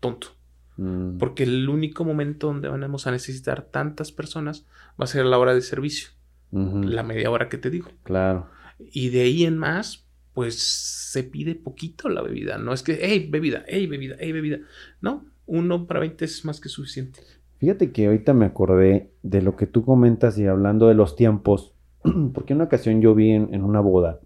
tonto. 0.00 0.28
Mm, 0.76 1.18
Porque 1.18 1.42
el 1.42 1.68
único 1.68 2.04
momento 2.04 2.46
donde 2.46 2.68
vamos 2.68 3.06
a 3.06 3.10
necesitar 3.10 3.62
tantas 3.62 4.12
personas 4.12 4.64
va 5.00 5.04
a 5.04 5.08
ser 5.08 5.22
a 5.22 5.24
la 5.24 5.38
hora 5.38 5.54
de 5.54 5.60
servicio, 5.62 6.10
la 6.52 7.02
media 7.02 7.30
hora 7.30 7.48
que 7.48 7.58
te 7.58 7.68
digo. 7.70 7.90
Claro. 8.04 8.48
Y 8.78 9.08
de 9.10 9.22
ahí 9.22 9.44
en 9.44 9.58
más, 9.58 10.06
pues 10.34 10.56
se 10.60 11.24
pide 11.24 11.56
poquito 11.56 12.08
la 12.08 12.22
bebida. 12.22 12.58
No 12.58 12.72
es 12.72 12.82
que, 12.84 12.98
hey, 13.02 13.26
bebida, 13.28 13.64
hey, 13.66 13.86
bebida, 13.88 14.14
hey, 14.20 14.30
bebida. 14.32 14.60
No, 15.00 15.26
uno 15.46 15.86
para 15.88 15.98
20 16.00 16.24
es 16.24 16.44
más 16.44 16.60
que 16.60 16.68
suficiente. 16.68 17.20
Fíjate 17.58 17.92
que 17.92 18.06
ahorita 18.06 18.34
me 18.34 18.46
acordé 18.46 19.10
de 19.22 19.42
lo 19.42 19.56
que 19.56 19.66
tú 19.66 19.84
comentas 19.84 20.38
y 20.38 20.46
hablando 20.46 20.88
de 20.88 20.94
los 20.94 21.16
tiempos, 21.16 21.74
porque 22.34 22.54
una 22.54 22.64
ocasión 22.64 23.00
yo 23.00 23.14
vi 23.14 23.30
en, 23.32 23.52
en 23.52 23.64
una 23.64 23.80
boda, 23.80 24.20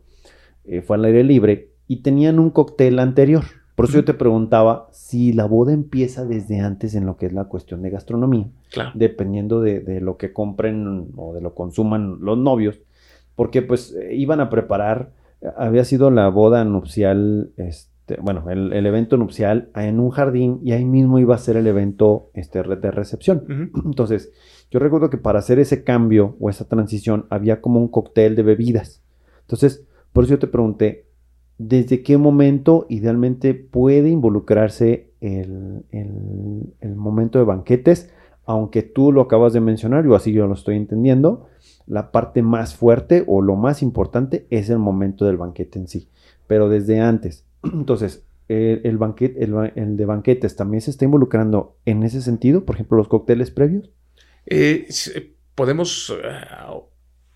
eh, 0.64 0.83
fue 0.83 0.97
al 0.97 1.05
aire 1.07 1.25
libre 1.25 1.71
y 1.88 2.03
tenían 2.03 2.38
un 2.38 2.51
cóctel 2.51 2.99
anterior. 2.99 3.45
Por 3.75 3.87
eso 3.87 3.95
yo 3.95 4.05
te 4.05 4.12
preguntaba 4.14 4.88
si 4.92 5.33
la 5.33 5.47
boda 5.47 5.73
empieza 5.73 6.27
desde 6.27 6.61
antes 6.61 6.95
en 6.95 7.07
lo 7.07 7.16
que 7.16 7.27
es 7.27 7.33
la 7.33 7.45
cuestión 7.47 7.81
de 7.83 7.88
gastronomía, 7.90 8.49
Claro. 8.71 8.90
dependiendo 8.95 9.62
de, 9.62 9.81
de 9.81 10.01
lo 10.03 10.18
que 10.18 10.33
compren 10.35 11.09
o 11.16 11.33
de 11.33 11.40
lo 11.40 11.55
consuman 11.55 12.18
los 12.21 12.37
novios, 12.37 12.81
porque 13.35 13.62
pues 13.62 13.95
eh, 13.95 14.14
iban 14.14 14.40
a 14.40 14.51
preparar, 14.51 15.12
eh, 15.40 15.49
había 15.57 15.85
sido 15.85 16.11
la 16.11 16.29
boda 16.29 16.64
nupcial, 16.66 17.51
este, 17.57 17.91
bueno, 18.20 18.51
el, 18.51 18.72
el 18.72 18.87
evento 18.87 19.16
nupcial 19.16 19.70
en 19.75 20.01
un 20.01 20.11
jardín 20.11 20.61
y 20.62 20.72
ahí 20.72 20.85
mismo 20.85 21.18
iba 21.18 21.35
a 21.35 21.38
ser 21.38 21.57
el 21.57 21.66
evento 21.66 22.31
este, 22.35 22.62
de 22.62 22.90
recepción. 22.90 23.44
Entonces, 23.85 24.33
yo 24.70 24.79
recuerdo 24.79 25.11
que 25.11 25.18
para 25.18 25.38
hacer 25.38 25.59
ese 25.59 25.85
cambio 25.85 26.37
o 26.40 26.51
esa 26.51 26.66
transición 26.68 27.27
había 27.31 27.61
como 27.61 27.81
un 27.81 27.88
cóctel 27.88 28.35
de 28.37 28.42
bebidas. 28.42 29.03
Entonces, 29.42 29.87
por 30.12 30.25
eso 30.25 30.33
yo 30.35 30.38
te 30.38 30.46
pregunté, 30.46 31.07
¿desde 31.59 32.03
qué 32.03 32.16
momento 32.18 32.87
idealmente 32.88 33.55
puede 33.55 34.09
involucrarse 34.11 35.11
el, 35.20 35.85
el- 35.90 36.75
el 36.81 36.96
momento 36.96 37.38
de 37.38 37.44
banquetes? 37.44 38.11
Aunque 38.44 38.83
tú 38.83 39.12
lo 39.12 39.20
acabas 39.20 39.53
de 39.53 39.61
mencionar, 39.61 40.05
yo 40.05 40.14
así 40.16 40.33
yo 40.33 40.46
lo 40.48 40.55
estoy 40.55 40.77
entendiendo, 40.77 41.46
la 41.87 42.11
parte 42.11 42.42
más 42.42 42.75
fuerte 42.75 43.22
o 43.27 43.40
lo 43.40 43.55
más 43.57 43.83
importante 43.83 44.46
es 44.51 44.68
el 44.70 44.79
momento 44.79 45.25
del 45.27 45.37
banquete 45.37 45.79
en 45.79 45.87
sí, 45.87 46.09
pero 46.48 46.68
desde 46.68 46.98
antes. 47.01 47.44
Entonces, 47.72 48.25
el, 48.48 48.81
el 48.85 48.98
banquete, 48.98 49.42
el, 49.44 49.55
el 49.77 49.96
de 49.96 50.05
banquetes 50.05 50.57
también 50.57 50.81
se 50.81 50.90
está 50.90 51.05
involucrando 51.05 51.77
en 51.85 52.03
ese 52.03 52.20
sentido, 52.22 52.64
por 52.64 52.75
ejemplo, 52.77 52.96
los 52.98 53.09
cócteles 53.09 53.51
previos. 53.51 53.90
Eh, 54.46 54.87
s- 54.88 55.35
podemos, 55.55 56.12
eh, 56.22 56.44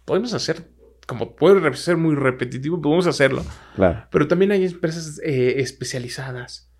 podemos 0.04 0.34
hacer, 0.34 0.68
como 1.06 1.36
puede 1.36 1.74
ser 1.76 1.96
muy 1.96 2.14
repetitivo, 2.14 2.80
podemos 2.82 3.06
hacerlo. 3.06 3.44
Claro. 3.76 4.04
Pero 4.10 4.28
también 4.28 4.50
hay 4.52 4.64
empresas 4.64 5.20
eh, 5.24 5.54
especializadas 5.60 6.70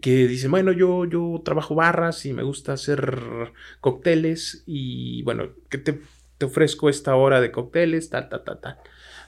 que 0.00 0.26
dicen, 0.28 0.50
bueno, 0.50 0.72
yo, 0.72 1.04
yo 1.04 1.42
trabajo 1.44 1.74
barras 1.74 2.24
y 2.24 2.32
me 2.32 2.42
gusta 2.42 2.72
hacer 2.72 3.52
cócteles 3.80 4.62
y 4.66 5.22
bueno, 5.24 5.48
que 5.68 5.78
te, 5.78 6.00
te 6.38 6.46
ofrezco 6.46 6.88
esta 6.88 7.14
hora 7.16 7.40
de 7.40 7.50
cócteles, 7.52 8.08
tal, 8.08 8.28
tal, 8.28 8.44
tal, 8.44 8.60
tal. 8.60 8.78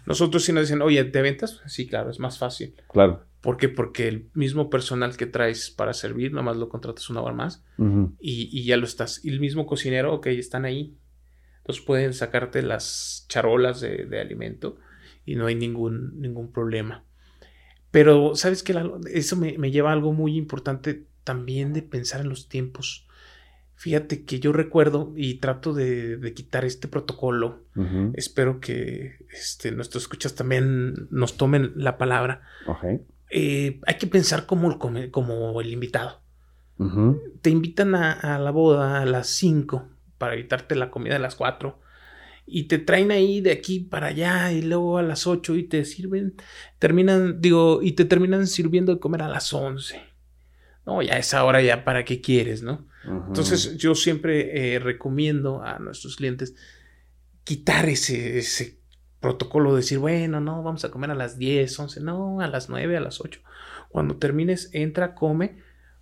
Nosotros 0.07 0.45
sí 0.45 0.53
nos 0.53 0.63
dicen, 0.63 0.81
oye, 0.83 1.05
¿te 1.05 1.21
ventas? 1.21 1.61
Sí, 1.67 1.87
claro, 1.87 2.11
es 2.11 2.21
más 2.21 2.39
fácil. 2.39 2.75
Claro. 2.93 3.25
¿Por 3.47 3.59
qué? 3.59 3.69
Porque 3.69 4.09
el 4.09 4.29
mismo 4.35 4.71
personal 4.71 5.17
que 5.17 5.25
traes 5.25 5.71
para 5.71 5.95
servir, 5.95 6.33
nomás 6.33 6.57
lo 6.57 6.69
contratas 6.69 7.09
una 7.11 7.21
hora 7.21 7.33
más 7.33 7.65
y, 7.79 8.49
y 8.51 8.65
ya 8.65 8.77
lo 8.77 8.87
estás. 8.87 9.25
Y 9.25 9.29
el 9.29 9.39
mismo 9.39 9.67
cocinero, 9.67 10.13
ok, 10.15 10.27
están 10.27 10.65
ahí. 10.65 10.97
Entonces 11.59 11.85
pueden 11.85 12.13
sacarte 12.13 12.61
las 12.63 13.25
charolas 13.29 13.81
de, 13.81 14.07
de 14.07 14.21
alimento 14.21 14.79
y 15.25 15.37
no 15.37 15.47
hay 15.47 15.55
ningún, 15.55 16.21
ningún 16.21 16.51
problema. 16.51 17.05
Pero, 17.93 18.35
¿sabes 18.35 18.65
qué? 18.65 18.75
Eso 19.15 19.37
me, 19.37 19.57
me 19.59 19.71
lleva 19.71 19.91
a 19.91 19.93
algo 19.93 20.13
muy 20.13 20.37
importante 20.37 21.07
también 21.23 21.73
de 21.73 21.83
pensar 21.83 22.23
en 22.23 22.29
los 22.29 22.49
tiempos. 22.49 23.07
Fíjate 23.77 24.25
que 24.25 24.41
yo 24.41 24.53
recuerdo 24.53 25.13
y 25.15 25.35
trato 25.35 25.73
de, 25.73 26.17
de 26.17 26.35
quitar 26.35 26.65
este 26.65 26.89
protocolo. 26.89 27.63
Espero 28.15 28.59
que 28.59 29.25
este, 29.31 29.71
nuestros 29.71 30.03
escuchas 30.03 30.35
también 30.35 31.07
nos 31.13 31.37
tomen 31.37 31.75
la 31.77 31.97
palabra. 31.97 32.43
Ok. 32.67 33.03
Eh, 33.31 33.81
hay 33.87 33.97
que 33.97 34.07
pensar 34.07 34.47
como 34.47 34.71
el, 34.71 34.79
come- 34.79 35.11
como 35.11 35.61
el 35.61 35.73
invitado 35.73 36.23
te 37.43 37.51
invitan 37.51 37.95
a, 37.95 38.13
a 38.13 38.39
la 38.39 38.51
boda 38.51 39.01
a 39.01 39.07
las 39.07 39.29
5 39.29 39.89
para 40.19 40.35
evitarte 40.35 40.75
la 40.77 40.91
comida 40.91 41.17
a 41.17 41.19
las 41.19 41.35
4 41.35 41.81
y 42.47 42.65
te 42.65 42.79
traen 42.79 43.11
ahí 43.11 43.41
de 43.41 43.53
aquí 43.53 43.81
para 43.81 44.09
allá 44.09 44.53
y 44.53 44.63
luego 44.63 44.99
a 44.99 45.03
las 45.03 45.27
8 45.27 45.57
y 45.57 45.65
te 45.65 45.85
sirven, 45.85 46.35
terminan, 46.79 47.41
digo, 47.41 47.81
y 47.83 47.93
te 47.93 48.05
terminan 48.05 48.47
sirviendo 48.47 48.95
de 48.95 49.01
comer 49.01 49.23
a 49.23 49.29
las 49.29 49.53
11. 49.53 50.01
No, 50.85 51.03
ya 51.03 51.15
a 51.15 51.19
esa 51.19 51.43
hora 51.45 51.61
ya 51.63 51.85
para 51.85 52.05
qué 52.05 52.21
quieres, 52.21 52.63
¿no? 52.63 52.87
Entonces 53.29 53.77
yo 53.79 53.95
siempre 53.95 54.75
eh, 54.75 54.79
recomiendo 54.79 55.63
a 55.63 55.79
nuestros 55.81 56.17
clientes 56.17 56.55
quitar 57.45 57.89
ese, 57.89 58.39
ese 58.39 58.79
protocolo 59.27 59.71
de 59.73 59.79
decir, 59.79 59.99
bueno, 59.99 60.41
no, 60.41 60.63
vamos 60.63 60.85
a 60.85 60.91
comer 60.91 61.11
a 61.11 61.15
las 61.15 61.37
10, 61.37 61.79
11, 61.79 62.01
no, 62.01 62.41
a 62.41 62.47
las 62.47 62.69
9, 62.69 62.97
a 62.97 63.01
las 63.01 63.21
8. 63.21 63.41
Cuando 63.89 64.17
termines, 64.19 64.71
entra, 64.73 65.15
come. 65.15 65.59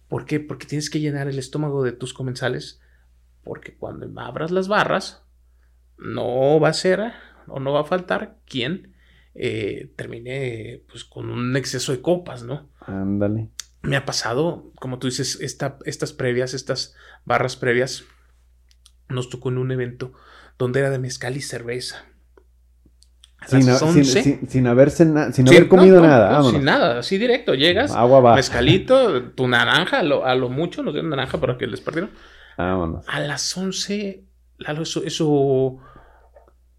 ¿Por 0.09 0.27
qué? 0.27 0.41
Porque 0.41 0.67
tienes 0.67 0.91
que 0.91 1.01
llenar 1.01 1.27
el 1.29 1.39
estómago 1.39 1.83
de 1.83 1.93
tus 1.93 2.13
comensales. 2.13 2.81
Porque 3.43 3.75
cuando 3.77 4.09
abras 4.21 4.51
las 4.51 4.69
barras, 4.69 5.23
no 5.99 6.61
va 6.61 6.69
a 6.69 6.73
ser 6.75 7.13
o 7.47 7.61
no 7.61 7.73
va 7.73 7.81
a 7.81 7.85
faltar 7.85 8.37
quien 8.47 8.95
eh, 9.35 9.91
termine 9.97 10.83
pues 10.89 11.05
con 11.05 11.31
un 11.31 11.57
exceso 11.57 11.93
de 11.93 12.01
copas, 12.03 12.43
¿no? 12.43 12.69
Ándale. 12.81 13.51
me 13.83 13.97
ha 13.97 14.05
pasado, 14.05 14.71
como 14.77 14.99
tú 14.99 15.09
dices, 15.09 15.39
esta- 15.41 15.79
estas 15.85 16.13
previas, 16.13 16.55
estas 16.55 16.95
barras 17.25 17.57
previas, 17.57 18.05
nos 19.09 19.29
tocó 19.31 19.49
en 19.51 19.59
un 19.59 19.71
evento 19.73 20.13
donde 20.59 20.81
era 20.81 20.91
de 20.91 20.99
mezcal 20.99 21.37
y 21.37 21.41
cerveza. 21.43 22.05
Sin, 23.47 23.67
las 23.67 23.83
ha- 23.83 23.87
sin- 23.93 23.99
11. 24.01 24.23
sin- 24.23 24.49
sin 24.49 24.67
haberse 24.67 25.05
na- 25.05 25.33
sin 25.33 25.49
haber 25.49 25.69
comido 25.69 25.97
no, 25.97 26.03
no, 26.03 26.09
nada. 26.09 26.39
no, 26.39 26.51
sin 26.51 26.65
nada, 26.65 26.99
así 27.01 27.19
directo, 27.19 27.55
llegas, 27.55 27.91
Agua 27.93 28.21
va. 28.21 28.35
mezcalito, 28.37 29.23
tu 29.33 29.47
naranja, 29.49 30.01
a 30.01 30.03
lo, 30.03 30.25
a 30.25 30.35
lo 30.35 30.49
mucho, 30.49 30.83
nos 30.83 30.95
dieron 30.95 31.11
naranja 31.11 31.39
para 31.39 31.57
que 31.59 31.67
les 31.67 31.81
partieron. 31.81 32.11
Vámonos. 32.57 33.05
A 33.09 33.21
las 33.21 33.57
11, 33.57 34.25
Lalo, 34.59 34.83
eso, 34.83 35.03
eso 35.05 35.79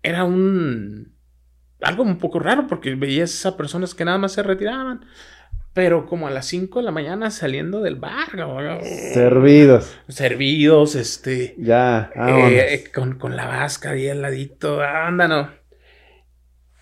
era 0.01 0.23
un... 0.23 1.13
Algo 1.81 2.03
un 2.03 2.17
poco 2.17 2.39
raro 2.39 2.67
porque 2.67 2.95
veías 2.95 3.45
a 3.45 3.57
personas 3.57 3.93
que 3.93 4.05
nada 4.05 4.17
más 4.17 4.31
se 4.31 4.41
retiraban. 4.43 5.05
Pero 5.73 6.05
como 6.05 6.27
a 6.27 6.31
las 6.31 6.45
5 6.45 6.79
de 6.79 6.85
la 6.85 6.91
mañana 6.91 7.29
saliendo 7.31 7.81
del 7.81 7.97
bar. 7.97 8.29
Servidos. 9.13 9.93
Servidos, 10.07 10.95
este... 10.95 11.53
Ya. 11.57 12.11
Eh, 12.15 12.85
con, 12.95 13.19
con 13.19 13.35
la 13.35 13.45
vasca 13.47 13.89
ahí 13.91 14.07
al 14.07 14.21
ladito. 14.21 14.81
Anda, 14.81 15.27
no. 15.27 15.49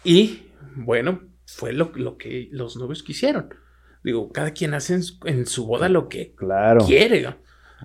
Y, 0.03 0.43
bueno, 0.75 1.21
fue 1.45 1.73
lo, 1.73 1.91
lo 1.95 2.17
que 2.17 2.49
los 2.51 2.75
novios 2.77 3.03
quisieron. 3.03 3.53
Digo, 4.03 4.31
cada 4.31 4.51
quien 4.51 4.73
hace 4.73 4.95
en 4.95 5.03
su, 5.03 5.15
en 5.25 5.45
su 5.45 5.65
boda 5.65 5.87
lo 5.89 6.09
que 6.09 6.33
claro. 6.35 6.85
quiere. 6.85 7.21
¿no? 7.21 7.35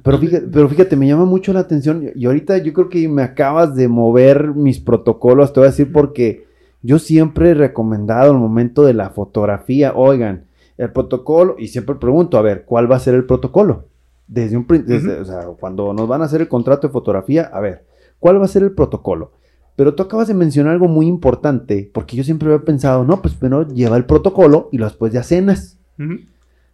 Pero 0.02 0.18
fíjate, 0.18 0.46
pero 0.52 0.68
fíjate, 0.68 0.96
me 0.96 1.06
llama 1.06 1.24
mucho 1.24 1.52
la 1.52 1.60
atención. 1.60 2.10
Y 2.14 2.26
ahorita 2.26 2.58
yo 2.58 2.72
creo 2.72 2.88
que 2.88 3.08
me 3.08 3.22
acabas 3.22 3.74
de 3.74 3.88
mover 3.88 4.48
mis 4.54 4.80
protocolos. 4.80 5.52
Te 5.52 5.60
voy 5.60 5.68
a 5.68 5.70
decir 5.70 5.92
porque 5.92 6.46
yo 6.82 6.98
siempre 6.98 7.50
he 7.50 7.54
recomendado 7.54 8.32
el 8.32 8.38
momento 8.38 8.84
de 8.84 8.94
la 8.94 9.10
fotografía. 9.10 9.92
Oigan, 9.94 10.44
el 10.78 10.92
protocolo, 10.92 11.56
y 11.58 11.68
siempre 11.68 11.96
pregunto, 11.96 12.38
a 12.38 12.42
ver, 12.42 12.64
¿cuál 12.64 12.90
va 12.90 12.96
a 12.96 13.00
ser 13.00 13.14
el 13.14 13.24
protocolo? 13.24 13.86
Desde 14.28 14.56
un 14.56 14.66
o 14.70 15.24
sea, 15.24 15.46
cuando 15.58 15.92
nos 15.92 16.06
van 16.06 16.22
a 16.22 16.26
hacer 16.26 16.40
el 16.40 16.48
contrato 16.48 16.86
de 16.86 16.92
fotografía, 16.92 17.50
a 17.52 17.60
ver, 17.60 17.84
¿cuál 18.18 18.40
va 18.40 18.44
a 18.44 18.48
ser 18.48 18.62
el 18.62 18.72
protocolo? 18.72 19.32
Pero 19.78 19.94
tú 19.94 20.02
acabas 20.02 20.26
de 20.26 20.34
mencionar 20.34 20.72
algo 20.72 20.88
muy 20.88 21.06
importante, 21.06 21.88
porque 21.94 22.16
yo 22.16 22.24
siempre 22.24 22.52
había 22.52 22.64
pensado, 22.64 23.04
no, 23.04 23.22
pues 23.22 23.34
primero 23.34 23.68
lleva 23.68 23.96
el 23.96 24.06
protocolo 24.06 24.68
y 24.72 24.78
después 24.78 25.12
ya 25.12 25.22
cenas. 25.22 25.78
Ujú. 26.00 26.14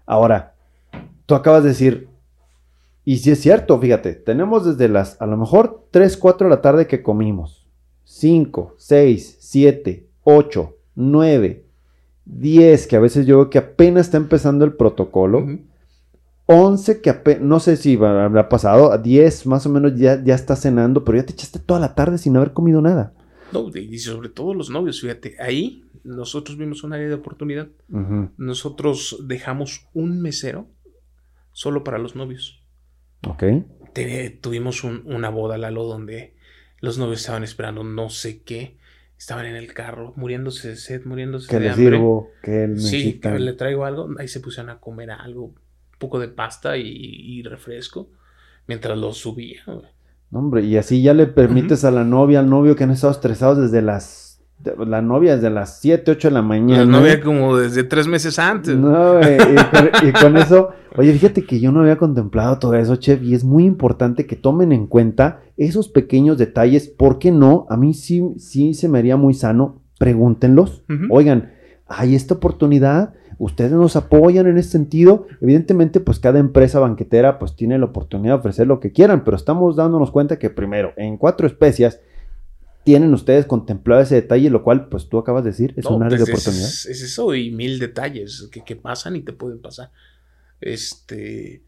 Ahora, 0.06 0.54
tú 1.26 1.34
acabas 1.34 1.64
de 1.64 1.68
decir, 1.68 2.08
y 3.04 3.18
si 3.18 3.30
es 3.30 3.42
cierto, 3.42 3.78
fíjate, 3.78 4.14
tenemos 4.14 4.64
desde 4.64 4.88
las, 4.88 5.20
a 5.20 5.26
lo 5.26 5.36
mejor 5.36 5.86
3, 5.90 6.16
4 6.16 6.46
de 6.46 6.54
la 6.54 6.62
tarde 6.62 6.86
que 6.86 7.02
comimos, 7.02 7.66
5, 8.04 8.74
6, 8.78 9.36
7, 9.38 10.06
8, 10.22 10.74
9, 10.94 11.62
10, 12.24 12.86
que 12.86 12.96
a 12.96 13.00
veces 13.00 13.26
yo 13.26 13.36
veo 13.36 13.50
que 13.50 13.58
apenas 13.58 14.06
está 14.06 14.16
empezando 14.16 14.64
el 14.64 14.72
protocolo, 14.72 15.40
Ujú. 15.40 15.58
11 16.46 17.00
que 17.00 17.10
apenas, 17.10 17.42
no 17.42 17.58
sé 17.60 17.76
si 17.76 17.96
habrá 17.96 18.48
pasado, 18.48 18.92
a 18.92 18.98
10 18.98 19.46
más 19.46 19.64
o 19.66 19.70
menos 19.70 19.96
ya, 19.96 20.22
ya 20.22 20.34
está 20.34 20.56
cenando, 20.56 21.04
pero 21.04 21.18
ya 21.18 21.26
te 21.26 21.32
echaste 21.32 21.58
toda 21.58 21.80
la 21.80 21.94
tarde 21.94 22.18
sin 22.18 22.36
haber 22.36 22.52
comido 22.52 22.80
nada. 22.82 23.14
No, 23.52 23.70
y 23.74 23.98
sobre 23.98 24.28
todo 24.28 24.52
los 24.52 24.68
novios, 24.70 25.00
fíjate, 25.00 25.36
ahí 25.40 25.84
nosotros 26.02 26.58
vimos 26.58 26.82
un 26.84 26.92
área 26.92 27.08
de 27.08 27.14
oportunidad. 27.14 27.68
Nosotros 28.36 29.22
dejamos 29.26 29.86
un 29.94 30.20
mesero 30.20 30.66
solo 31.52 31.84
para 31.84 31.98
los 31.98 32.16
novios. 32.16 32.62
Ok, 33.26 33.44
Te- 33.92 34.30
tuvimos 34.30 34.82
un- 34.84 35.02
una 35.06 35.30
boda, 35.30 35.56
Lalo, 35.56 35.84
donde 35.84 36.34
los 36.80 36.98
novios 36.98 37.20
estaban 37.20 37.44
esperando 37.44 37.84
no 37.84 38.10
sé 38.10 38.42
qué. 38.42 38.76
Estaban 39.16 39.46
en 39.46 39.54
el 39.56 39.72
carro, 39.72 40.12
muriéndose 40.16 40.68
de 40.70 40.76
sed, 40.76 41.04
muriéndose 41.04 41.48
¿qué 41.48 41.58
de 41.60 41.64
les 41.66 41.72
hambre. 41.74 41.96
sirvo? 41.96 42.30
¿Qué 42.42 42.64
Sí, 42.76 42.96
necesitan? 42.96 43.32
que 43.34 43.38
le 43.40 43.52
traigo 43.52 43.84
algo. 43.84 44.08
Ahí 44.18 44.26
se 44.28 44.40
pusieron 44.40 44.70
a 44.70 44.80
comer 44.80 45.12
algo, 45.12 45.54
poco 46.04 46.18
de 46.20 46.28
pasta 46.28 46.76
y, 46.76 46.82
y 46.86 47.42
refresco, 47.42 48.08
mientras 48.68 48.96
lo 48.98 49.12
subía. 49.12 49.60
güey. 49.66 49.80
No, 50.30 50.38
hombre, 50.40 50.62
y 50.62 50.76
así 50.76 51.02
ya 51.02 51.14
le 51.14 51.26
permites 51.26 51.84
a 51.84 51.90
la 51.90 52.04
novia, 52.04 52.40
al 52.40 52.50
novio 52.50 52.74
que 52.76 52.84
han 52.84 52.90
estado 52.90 53.12
estresados 53.12 53.58
desde 53.58 53.82
las. 53.82 54.42
de- 54.58 54.74
La 54.86 55.00
novia 55.00 55.36
desde 55.36 55.50
las 55.50 55.80
7, 55.80 56.10
8 56.10 56.28
de 56.28 56.34
la 56.34 56.42
mañana. 56.42 56.84
La 56.84 56.90
novia 56.90 57.20
como 57.20 57.56
desde 57.56 57.84
tres 57.84 58.06
meses 58.08 58.38
antes. 58.38 58.76
No, 58.76 59.18
güey, 59.18 59.36
y, 59.36 59.38
con, 60.02 60.08
y 60.08 60.12
con 60.12 60.36
eso. 60.36 60.70
Oye, 60.96 61.12
fíjate 61.12 61.44
que 61.44 61.58
yo 61.60 61.72
no 61.72 61.80
había 61.80 61.96
contemplado 61.98 62.58
todo 62.58 62.74
eso, 62.74 62.96
chef, 62.96 63.20
y 63.22 63.34
es 63.34 63.42
muy 63.44 63.64
importante 63.64 64.26
que 64.26 64.36
tomen 64.36 64.70
en 64.72 64.86
cuenta 64.86 65.40
esos 65.56 65.88
pequeños 65.88 66.36
detalles. 66.38 66.88
¿Por 66.88 67.18
qué 67.18 67.30
no? 67.32 67.66
A 67.68 67.76
mí 67.76 67.94
sí, 67.94 68.22
sí 68.38 68.74
se 68.74 68.88
me 68.88 68.98
haría 69.00 69.16
muy 69.16 69.34
sano. 69.34 69.82
Pregúntenlos. 69.98 70.84
Oigan, 71.10 71.52
hay 71.86 72.14
esta 72.14 72.34
oportunidad. 72.34 73.14
Ustedes 73.38 73.72
nos 73.72 73.96
apoyan 73.96 74.46
en 74.46 74.58
ese 74.58 74.70
sentido. 74.70 75.26
Evidentemente, 75.40 76.00
pues 76.00 76.18
cada 76.18 76.38
empresa 76.38 76.78
banquetera 76.80 77.38
pues 77.38 77.56
tiene 77.56 77.78
la 77.78 77.86
oportunidad 77.86 78.34
de 78.34 78.38
ofrecer 78.40 78.66
lo 78.66 78.80
que 78.80 78.92
quieran, 78.92 79.24
pero 79.24 79.36
estamos 79.36 79.76
dándonos 79.76 80.10
cuenta 80.10 80.38
que 80.38 80.50
primero, 80.50 80.92
en 80.96 81.16
cuatro 81.16 81.46
especias, 81.46 82.00
tienen 82.84 83.14
ustedes 83.14 83.46
contemplado 83.46 84.02
ese 84.02 84.16
detalle, 84.16 84.50
lo 84.50 84.62
cual, 84.62 84.88
pues 84.88 85.08
tú 85.08 85.18
acabas 85.18 85.42
de 85.44 85.50
decir, 85.50 85.72
es 85.76 85.84
No, 85.86 85.96
un 85.96 86.02
área 86.02 86.18
de 86.18 86.24
pues, 86.26 86.34
oportunidad. 86.46 86.68
Es, 86.68 86.84
es 86.86 87.02
eso 87.02 87.34
y 87.34 87.50
mil 87.50 87.78
detalles 87.78 88.48
que, 88.52 88.62
que 88.62 88.76
pasan 88.76 89.16
y 89.16 89.22
te 89.22 89.32
pueden 89.32 89.60
pasar. 89.62 89.90
Este, 90.60 91.62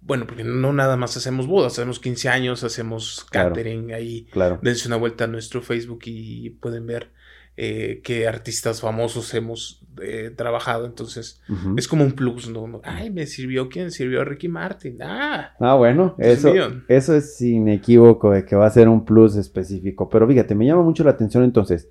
bueno, 0.00 0.26
porque 0.26 0.44
no 0.44 0.72
nada 0.72 0.96
más 0.96 1.16
hacemos 1.16 1.46
bodas, 1.46 1.72
hacemos 1.74 1.98
15 2.00 2.28
años, 2.28 2.64
hacemos 2.64 3.26
Claro. 3.30 3.50
catering 3.50 3.92
ahí. 3.92 4.26
Claro. 4.32 4.58
Dense 4.62 4.88
una 4.88 4.96
vuelta 4.96 5.24
a 5.24 5.26
nuestro 5.28 5.62
Facebook 5.62 6.00
y 6.06 6.50
pueden 6.50 6.86
ver 6.86 7.10
eh, 7.56 8.00
que 8.04 8.26
artistas 8.28 8.80
famosos 8.80 9.32
hemos 9.34 9.79
eh, 10.02 10.30
trabajado. 10.30 10.86
Entonces, 10.86 11.40
es 11.76 11.88
como 11.88 12.04
un 12.04 12.12
plus, 12.12 12.48
¿no? 12.48 12.80
Ay, 12.84 13.10
me 13.10 13.26
sirvió 13.26 13.68
quién 13.68 13.90
sirvió 13.90 14.24
Ricky 14.24 14.48
Martin. 14.48 14.98
Ah, 15.02 15.52
Ah, 15.58 15.74
bueno, 15.74 16.14
eso, 16.18 16.52
mío. 16.52 16.82
eso 16.88 17.14
es 17.14 17.36
sin 17.36 17.68
equívoco 17.68 18.30
de 18.30 18.44
que 18.44 18.56
va 18.56 18.66
a 18.66 18.70
ser 18.70 18.88
un 18.88 19.04
plus 19.04 19.36
específico. 19.36 20.08
Pero 20.08 20.26
fíjate, 20.28 20.54
me 20.54 20.66
llama 20.66 20.82
mucho 20.82 21.04
la 21.04 21.10
atención 21.10 21.44
entonces, 21.44 21.88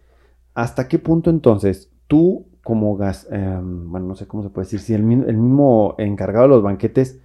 ¿hasta 0.53 0.87
qué 0.87 0.99
punto 0.99 1.29
entonces 1.29 1.89
tú 2.07 2.45
como 2.63 2.95
gas, 2.97 3.27
em, 3.31 3.89
bueno, 3.91 4.07
no 4.07 4.15
sé 4.15 4.27
cómo 4.27 4.43
se 4.43 4.49
puede 4.49 4.65
decir, 4.65 4.79
si 4.79 4.93
el, 4.93 5.01
mi- 5.03 5.23
el 5.27 5.37
mismo 5.37 5.95
encargado 5.97 6.43
de 6.43 6.49
los 6.49 6.61
banquetes 6.63 7.19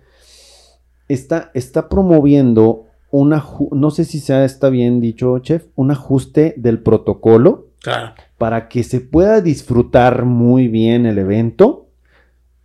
está, 1.08 1.50
está 1.54 1.88
promoviendo 1.88 2.86
una, 3.10 3.44
no 3.72 3.90
sé 3.90 4.04
si 4.04 4.18
sea, 4.20 4.44
está 4.44 4.70
bien 4.70 5.00
dicho, 5.00 5.38
chef, 5.40 5.66
un 5.76 5.90
ajuste 5.90 6.54
del 6.56 6.80
protocolo 6.80 7.66
claro. 7.84 8.14
para 8.38 8.68
que 8.68 8.82
se 8.82 9.00
pueda 9.00 9.40
disfrutar 9.40 10.24
muy 10.24 10.66
bien 10.68 11.06
el 11.06 11.18
evento 11.18 11.90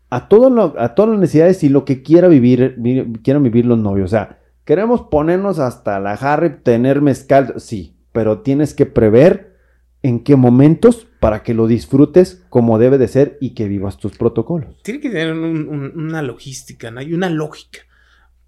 a, 0.09 0.27
todo 0.27 0.49
lo- 0.49 0.73
a 0.79 0.95
todas 0.95 1.11
las 1.11 1.19
necesidades 1.19 1.63
y 1.63 1.69
lo 1.69 1.85
que 1.85 2.01
quiera 2.01 2.27
vivir, 2.27 2.73
vi- 2.79 3.13
quieran 3.23 3.43
vivir 3.43 3.65
los 3.67 3.77
novios. 3.77 4.05
O 4.05 4.09
sea, 4.09 4.39
queremos 4.65 5.01
ponernos 5.11 5.59
hasta 5.59 5.99
la 5.99 6.17
jarra 6.17 6.47
y 6.47 6.63
tener 6.63 7.01
mezcal, 7.01 7.53
sí, 7.57 7.95
pero 8.11 8.39
tienes 8.39 8.73
que 8.73 8.85
prever 8.87 9.57
en 10.01 10.23
qué 10.23 10.35
momentos 10.35 11.05
para 11.19 11.43
que 11.43 11.53
lo 11.53 11.67
disfrutes 11.67 12.43
como 12.49 12.79
debe 12.79 12.97
de 12.97 13.07
ser 13.09 13.37
y 13.41 13.53
que 13.53 13.67
vivas 13.67 13.97
tus 13.97 14.17
protocolos. 14.17 14.81
Tiene 14.81 14.99
que 15.01 15.09
tener 15.09 15.33
un- 15.33 15.67
un- 15.67 15.91
una 15.95 16.21
logística, 16.21 16.89
¿no? 16.89 17.01
Hay 17.01 17.13
una 17.13 17.29
lógica. 17.29 17.79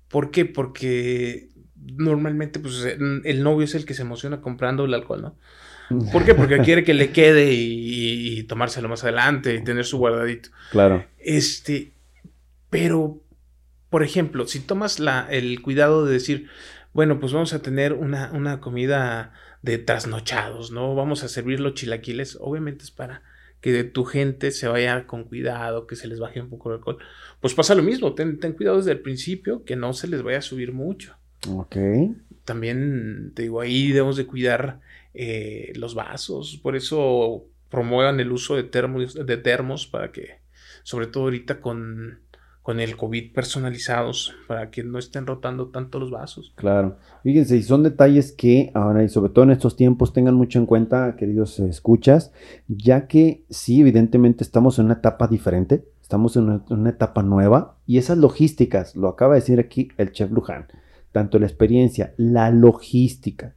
¿Por 0.07 0.31
qué? 0.31 0.45
Porque 0.45 1.49
normalmente 1.75 2.59
pues, 2.59 2.85
el 2.85 3.43
novio 3.43 3.65
es 3.65 3.75
el 3.75 3.85
que 3.85 3.93
se 3.93 4.01
emociona 4.03 4.39
comprando 4.41 4.85
el 4.85 4.93
alcohol, 4.93 5.21
¿no? 5.21 5.35
¿Por 6.11 6.25
qué? 6.25 6.33
Porque 6.33 6.59
quiere 6.59 6.83
que 6.83 6.93
le 6.93 7.11
quede 7.11 7.53
y, 7.53 8.39
y 8.39 8.43
tomárselo 8.43 8.89
más 8.89 9.03
adelante 9.03 9.55
y 9.55 9.63
tener 9.63 9.85
su 9.85 9.97
guardadito. 9.97 10.49
Claro. 10.71 11.05
Este, 11.19 11.91
pero, 12.69 13.19
por 13.89 14.03
ejemplo, 14.03 14.47
si 14.47 14.59
tomas 14.59 14.99
la, 14.99 15.27
el 15.29 15.61
cuidado 15.61 16.05
de 16.05 16.13
decir, 16.13 16.47
bueno, 16.93 17.19
pues 17.19 17.33
vamos 17.33 17.53
a 17.53 17.61
tener 17.61 17.93
una, 17.93 18.31
una 18.33 18.59
comida 18.59 19.33
de 19.61 19.77
trasnochados, 19.77 20.71
¿no? 20.71 20.95
Vamos 20.95 21.23
a 21.23 21.27
servir 21.27 21.59
los 21.59 21.75
chilaquiles, 21.75 22.37
obviamente 22.41 22.83
es 22.83 22.91
para 22.91 23.21
que 23.61 23.83
tu 23.83 24.05
gente 24.05 24.51
se 24.51 24.67
vaya 24.67 25.05
con 25.05 25.23
cuidado, 25.23 25.85
que 25.85 25.95
se 25.95 26.07
les 26.07 26.19
baje 26.19 26.41
un 26.41 26.49
poco 26.49 26.69
el 26.69 26.77
alcohol. 26.77 26.97
Pues 27.39 27.53
pasa 27.53 27.75
lo 27.75 27.83
mismo, 27.83 28.13
ten, 28.13 28.39
ten 28.39 28.53
cuidado 28.53 28.77
desde 28.77 28.91
el 28.91 29.01
principio, 29.01 29.63
que 29.63 29.75
no 29.75 29.93
se 29.93 30.07
les 30.07 30.23
vaya 30.23 30.39
a 30.39 30.41
subir 30.41 30.73
mucho. 30.73 31.15
Ok. 31.47 31.75
También, 32.43 33.31
te 33.35 33.43
digo, 33.43 33.61
ahí 33.61 33.91
debemos 33.91 34.17
de 34.17 34.25
cuidar 34.25 34.79
eh, 35.13 35.73
los 35.75 35.95
vasos, 35.95 36.59
por 36.61 36.75
eso 36.75 37.45
promuevan 37.69 38.19
el 38.19 38.31
uso 38.31 38.55
de 38.55 38.63
termos, 38.63 39.13
de 39.13 39.37
termos 39.37 39.87
para 39.87 40.11
que, 40.11 40.41
sobre 40.83 41.07
todo 41.07 41.23
ahorita 41.23 41.61
con, 41.61 42.19
con 42.61 42.79
el 42.79 42.95
COVID 42.95 43.33
personalizados, 43.33 44.35
para 44.47 44.69
que 44.69 44.83
no 44.83 44.99
estén 44.99 45.25
rotando 45.25 45.69
tanto 45.69 45.99
los 45.99 46.11
vasos. 46.11 46.53
Claro. 46.55 46.97
Fíjense, 47.23 47.57
y 47.57 47.63
son 47.63 47.81
detalles 47.83 48.33
que 48.33 48.71
ahora 48.73 49.03
y 49.03 49.09
sobre 49.09 49.31
todo 49.31 49.45
en 49.45 49.51
estos 49.51 49.75
tiempos 49.75 50.13
tengan 50.13 50.35
mucho 50.35 50.59
en 50.59 50.65
cuenta, 50.65 51.15
queridos 51.15 51.59
escuchas, 51.59 52.31
ya 52.67 53.07
que 53.07 53.45
sí, 53.49 53.81
evidentemente 53.81 54.43
estamos 54.43 54.77
en 54.77 54.85
una 54.85 54.95
etapa 54.95 55.27
diferente, 55.27 55.85
estamos 56.01 56.35
en 56.35 56.43
una, 56.43 56.65
una 56.69 56.89
etapa 56.89 57.23
nueva 57.23 57.77
y 57.87 57.97
esas 57.97 58.17
logísticas, 58.17 58.95
lo 58.95 59.07
acaba 59.07 59.33
de 59.33 59.39
decir 59.39 59.59
aquí 59.59 59.89
el 59.97 60.11
chef 60.11 60.29
Luján, 60.29 60.67
tanto 61.11 61.39
la 61.39 61.47
experiencia, 61.47 62.13
la 62.17 62.51
logística. 62.51 63.55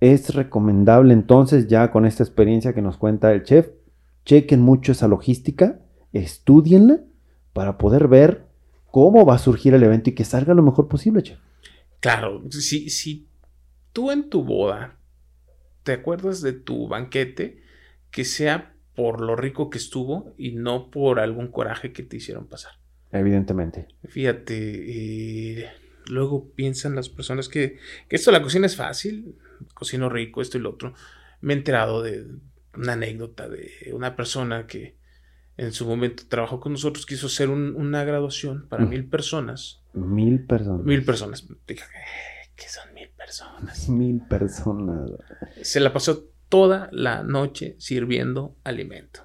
Es 0.00 0.34
recomendable 0.34 1.14
entonces 1.14 1.68
ya 1.68 1.90
con 1.90 2.04
esta 2.06 2.22
experiencia 2.22 2.74
que 2.74 2.82
nos 2.82 2.96
cuenta 2.96 3.32
el 3.32 3.42
chef, 3.42 3.70
chequen 4.24 4.60
mucho 4.60 4.92
esa 4.92 5.08
logística, 5.08 5.80
estudienla 6.12 7.00
para 7.52 7.78
poder 7.78 8.08
ver 8.08 8.46
cómo 8.90 9.24
va 9.24 9.36
a 9.36 9.38
surgir 9.38 9.74
el 9.74 9.82
evento 9.82 10.10
y 10.10 10.14
que 10.14 10.24
salga 10.24 10.54
lo 10.54 10.62
mejor 10.62 10.88
posible, 10.88 11.22
chef. 11.22 11.38
Claro, 12.00 12.42
si, 12.50 12.90
si 12.90 13.26
tú 13.92 14.10
en 14.10 14.28
tu 14.28 14.44
boda 14.44 14.98
te 15.82 15.92
acuerdas 15.92 16.42
de 16.42 16.52
tu 16.52 16.88
banquete, 16.88 17.62
que 18.10 18.24
sea 18.24 18.74
por 18.94 19.20
lo 19.20 19.36
rico 19.36 19.70
que 19.70 19.78
estuvo 19.78 20.34
y 20.36 20.52
no 20.52 20.90
por 20.90 21.20
algún 21.20 21.48
coraje 21.48 21.92
que 21.92 22.02
te 22.02 22.16
hicieron 22.16 22.46
pasar. 22.46 22.72
Evidentemente. 23.12 23.86
Fíjate, 24.08 25.60
eh, 25.60 25.68
luego 26.06 26.50
piensan 26.50 26.96
las 26.96 27.08
personas 27.08 27.48
que, 27.48 27.78
que 28.08 28.16
esto 28.16 28.30
de 28.30 28.38
la 28.38 28.42
cocina 28.42 28.66
es 28.66 28.74
fácil, 28.74 29.36
cocino 29.74 30.08
rico, 30.08 30.40
esto 30.42 30.58
y 30.58 30.60
lo 30.60 30.70
otro. 30.70 30.94
Me 31.40 31.54
he 31.54 31.56
enterado 31.56 32.02
de 32.02 32.26
una 32.74 32.92
anécdota 32.94 33.48
de 33.48 33.90
una 33.92 34.16
persona 34.16 34.66
que 34.66 34.96
en 35.56 35.72
su 35.72 35.86
momento 35.86 36.24
trabajó 36.28 36.60
con 36.60 36.72
nosotros, 36.72 37.06
quiso 37.06 37.28
hacer 37.28 37.48
un- 37.48 37.74
una 37.76 38.04
graduación 38.04 38.66
para 38.68 38.84
Mm. 38.84 38.88
mil 38.90 39.04
personas. 39.08 39.80
Mil 39.94 40.44
personas. 40.44 40.84
Mil 40.84 41.04
personas. 41.04 41.46
Dije, 41.66 41.82
"Eh, 41.84 42.50
¿qué 42.54 42.68
son 42.68 42.92
mil 42.94 43.08
personas? 43.10 43.88
Mil 43.88 44.20
personas. 44.28 45.10
Se 45.62 45.80
la 45.80 45.92
pasó 45.92 46.24
toda 46.50 46.88
la 46.92 47.22
noche 47.22 47.74
sirviendo 47.78 48.56
alimento. 48.64 49.20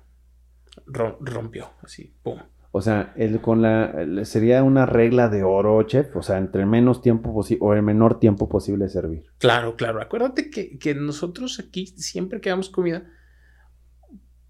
Ro- 0.85 1.17
rompió, 1.21 1.71
así, 1.83 2.13
pum. 2.23 2.39
O 2.73 2.81
sea, 2.81 3.13
el, 3.17 3.41
con 3.41 3.61
la, 3.61 4.23
sería 4.23 4.63
una 4.63 4.85
regla 4.85 5.27
de 5.27 5.43
oro, 5.43 5.83
chef. 5.83 6.15
O 6.15 6.21
sea, 6.21 6.37
entre 6.37 6.65
menos 6.65 7.01
tiempo 7.01 7.33
posible 7.33 7.59
o 7.65 7.73
el 7.73 7.81
menor 7.81 8.19
tiempo 8.19 8.47
posible 8.47 8.87
servir. 8.87 9.25
Claro, 9.39 9.75
claro. 9.75 10.01
Acuérdate 10.01 10.49
que, 10.49 10.77
que 10.77 10.95
nosotros 10.95 11.59
aquí, 11.59 11.87
siempre 11.87 12.39
que 12.39 12.49
damos 12.49 12.69
comida, 12.69 13.03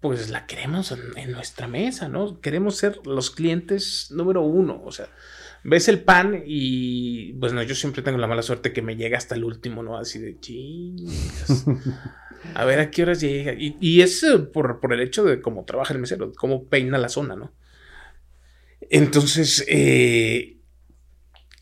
pues 0.00 0.30
la 0.30 0.46
queremos 0.46 0.92
en, 0.92 1.00
en 1.16 1.32
nuestra 1.32 1.66
mesa, 1.66 2.08
¿no? 2.08 2.40
Queremos 2.40 2.76
ser 2.76 3.00
los 3.04 3.30
clientes 3.30 4.12
número 4.12 4.42
uno. 4.42 4.80
O 4.84 4.92
sea, 4.92 5.06
ves 5.64 5.88
el 5.88 6.00
pan 6.00 6.44
y, 6.46 7.32
pues 7.34 7.52
no, 7.52 7.62
yo 7.64 7.74
siempre 7.74 8.02
tengo 8.02 8.18
la 8.18 8.28
mala 8.28 8.42
suerte 8.42 8.72
que 8.72 8.82
me 8.82 8.94
llega 8.94 9.18
hasta 9.18 9.34
el 9.34 9.42
último, 9.42 9.82
¿no? 9.82 9.96
Así 9.96 10.20
de 10.20 10.38
chingas. 10.38 11.66
A 12.54 12.64
ver 12.64 12.78
a 12.78 12.90
qué 12.90 13.02
horas 13.02 13.20
llega. 13.20 13.52
Y, 13.52 13.76
y 13.80 14.00
es 14.02 14.22
eh, 14.22 14.38
por, 14.38 14.78
por 14.78 14.92
el 14.92 15.00
hecho 15.00 15.24
de 15.24 15.40
cómo 15.40 15.64
trabaja 15.64 15.92
el 15.94 16.00
mesero, 16.00 16.32
cómo 16.36 16.66
peina 16.66 16.98
la 16.98 17.08
zona, 17.08 17.34
¿no? 17.34 17.52
Entonces, 18.92 19.64
eh, 19.68 20.58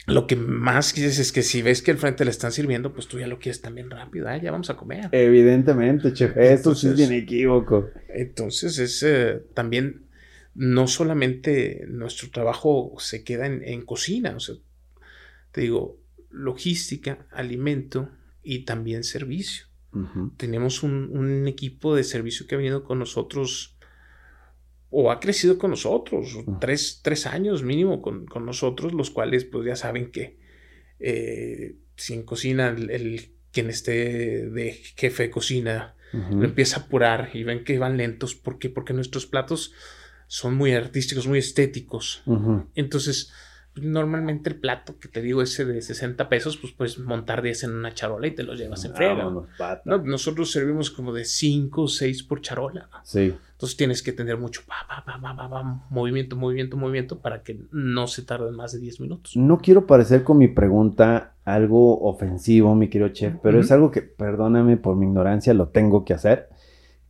lo 0.06 0.26
que 0.26 0.34
más 0.36 0.92
quieres 0.92 1.18
es 1.20 1.30
que 1.32 1.42
si 1.42 1.62
ves 1.62 1.80
que 1.82 1.92
al 1.92 1.98
frente 1.98 2.24
le 2.24 2.30
están 2.32 2.50
sirviendo, 2.52 2.92
pues 2.92 3.06
tú 3.06 3.18
ya 3.20 3.28
lo 3.28 3.38
quieres 3.38 3.60
también 3.62 3.88
rápido, 3.90 4.28
ah, 4.28 4.36
ya 4.36 4.50
vamos 4.50 4.68
a 4.70 4.76
comer. 4.76 5.08
Evidentemente, 5.12 6.12
chef. 6.12 6.36
Esto 6.36 6.74
sí 6.74 6.88
es 6.88 6.92
Entonces- 6.92 7.08
bien 7.08 7.22
equívoco. 7.22 7.90
Entonces, 8.08 8.78
es 8.78 9.02
eh, 9.04 9.40
también 9.54 10.06
no 10.54 10.88
solamente 10.88 11.84
nuestro 11.88 12.30
trabajo 12.30 12.94
se 12.98 13.22
queda 13.22 13.46
en, 13.46 13.62
en 13.64 13.82
cocina, 13.82 14.34
o 14.36 14.40
sea, 14.40 14.56
te 15.52 15.60
digo, 15.62 15.98
logística, 16.30 17.26
alimento 17.30 18.10
y 18.42 18.64
también 18.64 19.04
servicio. 19.04 19.66
Tenemos 20.36 20.84
un, 20.84 21.10
un 21.12 21.48
equipo 21.48 21.96
de 21.96 22.04
servicio 22.04 22.46
que 22.46 22.54
ha 22.54 22.58
venido 22.58 22.84
con 22.84 23.00
nosotros 23.00 23.76
o 24.90 25.10
ha 25.10 25.20
crecido 25.20 25.56
con 25.58 25.70
nosotros, 25.70 26.36
tres, 26.60 27.00
tres 27.02 27.26
años 27.26 27.62
mínimo 27.62 28.02
con, 28.02 28.26
con 28.26 28.44
nosotros, 28.44 28.92
los 28.92 29.10
cuales 29.10 29.44
pues 29.44 29.66
ya 29.66 29.76
saben 29.76 30.10
que 30.10 30.38
eh, 30.98 31.76
si 31.96 32.14
en 32.14 32.24
cocina 32.24 32.68
el, 32.68 32.90
el 32.90 33.30
quien 33.52 33.70
esté 33.70 34.48
de 34.48 34.72
jefe 34.96 35.24
de 35.24 35.30
cocina 35.30 35.94
lo 36.12 36.44
empieza 36.44 36.80
a 36.80 36.82
apurar 36.84 37.30
y 37.34 37.44
ven 37.44 37.62
que 37.62 37.78
van 37.78 37.96
lentos, 37.96 38.34
¿por 38.34 38.58
qué? 38.58 38.68
Porque 38.68 38.92
nuestros 38.92 39.26
platos 39.26 39.72
son 40.26 40.56
muy 40.56 40.72
artísticos, 40.72 41.28
muy 41.28 41.38
estéticos. 41.38 42.22
Entonces, 42.74 43.32
normalmente 43.76 44.50
el 44.50 44.56
plato 44.56 44.98
que 44.98 45.06
te 45.06 45.22
digo 45.22 45.40
ese 45.40 45.64
de 45.64 45.80
60 45.80 46.28
pesos, 46.28 46.56
pues 46.56 46.72
puedes 46.72 46.98
montar 46.98 47.42
10 47.42 47.64
en 47.64 47.74
una 47.76 47.94
charola 47.94 48.26
y 48.26 48.32
te 48.32 48.42
los 48.42 48.58
llevas 48.58 48.84
en. 48.84 48.92
Vámonos. 48.92 49.48
No, 49.84 49.98
nosotros 49.98 50.50
servimos 50.50 50.90
como 50.90 51.12
de 51.12 51.24
5 51.24 51.82
o 51.82 51.88
6 51.88 52.24
por 52.24 52.40
charola. 52.40 52.88
Sí. 53.04 53.32
Entonces 53.60 53.76
tienes 53.76 54.02
que 54.02 54.12
tener 54.12 54.38
mucho 54.38 54.62
pa, 54.66 55.04
pa, 55.04 55.20
pa, 55.20 55.82
movimiento, 55.90 56.34
movimiento, 56.34 56.78
movimiento 56.78 57.18
para 57.18 57.42
que 57.42 57.60
no 57.70 58.06
se 58.06 58.22
tarden 58.22 58.54
más 58.54 58.72
de 58.72 58.78
10 58.78 59.00
minutos. 59.00 59.36
No 59.36 59.58
quiero 59.58 59.86
parecer 59.86 60.24
con 60.24 60.38
mi 60.38 60.48
pregunta 60.48 61.34
algo 61.44 62.00
ofensivo, 62.00 62.74
mi 62.74 62.88
querido 62.88 63.10
chef, 63.10 63.34
pero 63.42 63.60
es 63.60 63.70
algo 63.70 63.90
que, 63.90 64.00
perdóname 64.00 64.78
por 64.78 64.96
mi 64.96 65.04
ignorancia, 65.04 65.52
lo 65.52 65.68
tengo 65.68 66.06
que 66.06 66.14
hacer. 66.14 66.48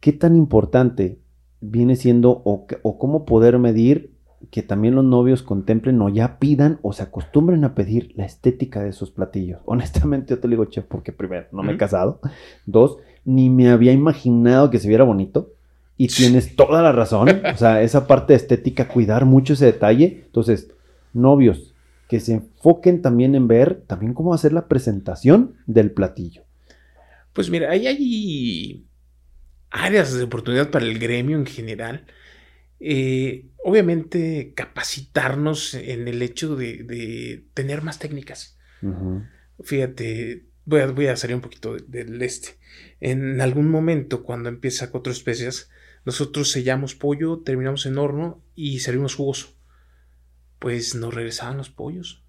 ¿Qué 0.00 0.12
tan 0.12 0.34
importante 0.34 1.20
viene 1.60 1.94
siendo 1.94 2.42
o, 2.44 2.66
cómo 2.98 3.26
poder 3.26 3.60
medir 3.60 4.16
que 4.50 4.64
también 4.64 4.96
los 4.96 5.04
novios 5.04 5.44
contemplen 5.44 6.02
o 6.02 6.08
ya 6.08 6.40
pidan 6.40 6.80
o 6.82 6.92
se 6.92 7.04
acostumbren 7.04 7.62
a 7.62 7.76
pedir 7.76 8.12
la 8.16 8.24
estética 8.24 8.82
de 8.82 8.88
esos 8.88 9.12
platillos? 9.12 9.60
Honestamente, 9.66 10.34
yo 10.34 10.40
te 10.40 10.48
lo 10.48 10.50
digo, 10.50 10.64
chef, 10.64 10.84
porque 10.86 11.12
primero, 11.12 11.46
no 11.52 11.62
me 11.62 11.74
he 11.74 11.76
casado. 11.76 12.18
Dos, 12.66 12.96
ni 13.24 13.50
me 13.50 13.68
había 13.68 13.92
imaginado 13.92 14.68
que 14.70 14.80
se 14.80 14.88
viera 14.88 15.04
bonito. 15.04 15.52
Y 16.00 16.08
tienes 16.08 16.56
toda 16.56 16.80
la 16.80 16.92
razón. 16.92 17.28
O 17.44 17.56
sea, 17.58 17.82
esa 17.82 18.06
parte 18.06 18.32
estética, 18.32 18.88
cuidar 18.88 19.26
mucho 19.26 19.52
ese 19.52 19.66
detalle. 19.66 20.22
Entonces, 20.24 20.70
novios, 21.12 21.74
que 22.08 22.20
se 22.20 22.32
enfoquen 22.32 23.02
también 23.02 23.34
en 23.34 23.48
ver 23.48 23.82
también 23.86 24.14
cómo 24.14 24.32
hacer 24.32 24.54
la 24.54 24.66
presentación 24.66 25.56
del 25.66 25.90
platillo. 25.90 26.44
Pues 27.34 27.50
mira, 27.50 27.70
ahí 27.70 27.86
hay 27.86 28.86
áreas 29.68 30.14
de 30.14 30.22
oportunidad 30.22 30.70
para 30.70 30.86
el 30.86 30.98
gremio 30.98 31.36
en 31.36 31.44
general. 31.44 32.06
Eh, 32.80 33.50
obviamente 33.62 34.54
capacitarnos 34.56 35.74
en 35.74 36.08
el 36.08 36.22
hecho 36.22 36.56
de, 36.56 37.44
tener 37.52 37.82
más 37.82 37.98
técnicas. 37.98 38.58
Fíjate, 39.62 40.46
voy 40.64 40.80
a, 40.80 40.86
voy 40.86 41.06
a, 41.08 41.16
salir 41.16 41.36
un 41.36 41.42
poquito 41.42 41.76
del 41.76 42.22
este. 42.22 42.56
En 43.00 43.42
algún 43.42 43.68
momento, 43.68 44.22
cuando 44.22 44.48
empieza 44.48 44.90
cuatro 44.90 45.12
especias, 45.12 45.68
nosotros 46.10 46.50
sellamos 46.50 46.96
pollo, 46.96 47.38
terminamos 47.38 47.86
en 47.86 47.96
horno 47.96 48.42
y 48.56 48.80
servimos 48.80 49.14
jugoso. 49.14 49.50
Pues 50.58 50.96
nos 50.96 51.14
regresaban 51.14 51.56
los 51.56 51.70
pollos. 51.70 52.24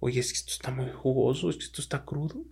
Oye, 0.00 0.18
es 0.18 0.32
que 0.32 0.38
esto 0.38 0.50
está 0.50 0.72
muy 0.72 0.90
jugoso, 0.92 1.50
es 1.50 1.56
que 1.56 1.62
esto 1.62 1.80
está 1.80 2.04
crudo. 2.04 2.42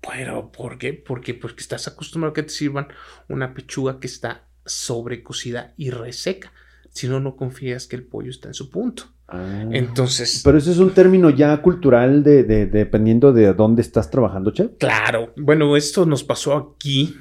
Pero, 0.00 0.50
¿por 0.50 0.76
qué? 0.76 0.92
Porque, 0.92 1.34
porque 1.34 1.60
estás 1.60 1.86
acostumbrado 1.86 2.32
a 2.32 2.34
que 2.34 2.42
te 2.42 2.48
sirvan 2.48 2.88
una 3.28 3.54
pechuga 3.54 4.00
que 4.00 4.08
está 4.08 4.48
sobrecocida 4.66 5.72
y 5.76 5.90
reseca. 5.90 6.52
Si 6.90 7.06
no, 7.06 7.20
no 7.20 7.36
confías 7.36 7.86
que 7.86 7.94
el 7.94 8.08
pollo 8.08 8.30
está 8.30 8.48
en 8.48 8.54
su 8.54 8.70
punto. 8.70 9.04
Ah. 9.28 9.68
Entonces. 9.70 10.40
Pero 10.42 10.58
eso 10.58 10.72
es 10.72 10.78
un 10.78 10.90
término 10.90 11.30
ya 11.30 11.62
cultural 11.62 12.24
de, 12.24 12.42
dependiendo 12.42 13.32
de 13.32 13.54
dónde 13.54 13.82
estás 13.82 14.10
trabajando, 14.10 14.50
Che. 14.50 14.70
Claro. 14.78 15.32
Bueno, 15.36 15.76
esto 15.76 16.04
nos 16.06 16.24
pasó 16.24 16.56
aquí. 16.56 17.14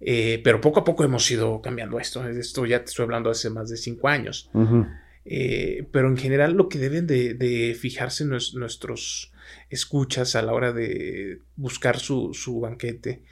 Eh, 0.00 0.40
pero 0.44 0.60
poco 0.60 0.80
a 0.80 0.84
poco 0.84 1.04
hemos 1.04 1.30
ido 1.30 1.60
cambiando 1.62 1.98
esto. 1.98 2.26
Esto 2.28 2.66
ya 2.66 2.80
te 2.80 2.86
estoy 2.86 3.04
hablando 3.04 3.30
hace 3.30 3.50
más 3.50 3.70
de 3.70 3.76
cinco 3.76 4.08
años. 4.08 4.50
Eh, 5.24 5.88
pero 5.90 6.08
en 6.08 6.16
general 6.16 6.52
lo 6.52 6.68
que 6.68 6.78
deben 6.78 7.06
de, 7.06 7.76
fijarse 7.78 8.24
nuestros 8.24 9.32
escuchas 9.70 10.36
a 10.36 10.42
la 10.42 10.52
hora 10.52 10.72
de 10.72 11.40
buscar 11.56 11.98
su, 11.98 12.60
banquete 12.60 13.24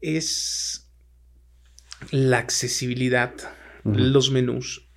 es 0.00 0.90
la 2.10 2.38
accesibilidad, 2.38 3.34
los 3.84 4.32
menús, 4.32 4.88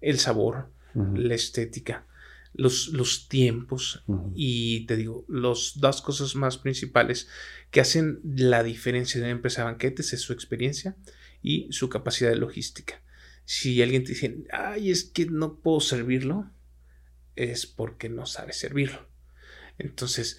el 0.00 0.20
sabor, 0.20 0.70
la 0.94 1.34
estética, 1.34 2.06
los, 2.54 2.88
los 2.88 3.28
tiempos 3.28 4.04
y 4.36 4.86
te 4.86 4.96
digo, 4.96 5.24
las 5.28 5.72
dos 5.76 6.02
cosas 6.02 6.36
más 6.36 6.58
principales 6.58 7.28
que 7.72 7.80
hacen 7.80 8.20
la 8.22 8.62
diferencia 8.62 9.18
de 9.18 9.24
una 9.24 9.32
empresa 9.32 9.62
de 9.62 9.70
banquetes 9.72 10.12
es 10.12 10.20
su 10.20 10.34
experiencia 10.34 10.94
y 11.42 11.72
su 11.72 11.88
capacidad 11.88 12.28
de 12.28 12.36
logística. 12.36 13.02
Si 13.46 13.82
alguien 13.82 14.04
te 14.04 14.10
dice, 14.10 14.44
ay, 14.52 14.90
es 14.90 15.04
que 15.04 15.24
no 15.24 15.56
puedo 15.56 15.80
servirlo, 15.80 16.50
es 17.34 17.66
porque 17.66 18.10
no 18.10 18.26
sabe 18.26 18.52
servirlo. 18.52 19.08
Entonces, 19.78 20.38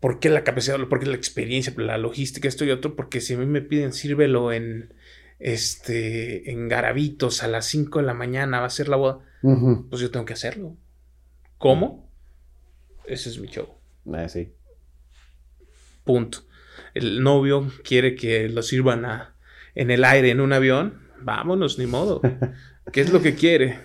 ¿por 0.00 0.18
qué 0.18 0.30
la 0.30 0.42
capacidad, 0.42 0.78
por 0.88 0.98
qué 0.98 1.06
la 1.06 1.16
experiencia, 1.16 1.74
la 1.76 1.98
logística, 1.98 2.48
esto 2.48 2.64
y 2.64 2.70
otro? 2.70 2.96
Porque 2.96 3.20
si 3.20 3.34
a 3.34 3.38
mí 3.38 3.44
me 3.44 3.60
piden 3.60 3.92
sírvelo 3.92 4.50
en, 4.50 4.94
este, 5.40 6.50
en 6.50 6.68
Garavitos 6.68 7.42
a 7.42 7.48
las 7.48 7.66
5 7.66 7.98
de 7.98 8.06
la 8.06 8.14
mañana, 8.14 8.60
va 8.60 8.66
a 8.66 8.70
ser 8.70 8.88
la 8.88 8.96
boda, 8.96 9.20
pues 9.90 10.00
yo 10.00 10.10
tengo 10.10 10.24
que 10.24 10.32
hacerlo. 10.32 10.74
¿Cómo? 11.58 12.10
Ese 13.06 13.28
es 13.28 13.38
mi 13.38 13.48
show. 13.48 13.68
Ah, 14.10 14.26
sí. 14.26 14.54
Punto. 16.10 16.38
El 16.94 17.22
novio 17.22 17.70
quiere 17.84 18.16
que 18.16 18.48
lo 18.48 18.62
sirvan 18.62 19.04
a, 19.04 19.36
en 19.76 19.92
el 19.92 20.04
aire 20.04 20.30
en 20.30 20.40
un 20.40 20.52
avión 20.52 21.10
vámonos, 21.22 21.78
ni 21.78 21.86
modo. 21.86 22.20
¿Qué 22.92 23.00
es 23.00 23.12
lo 23.12 23.20
que 23.20 23.34
quiere? 23.34 23.78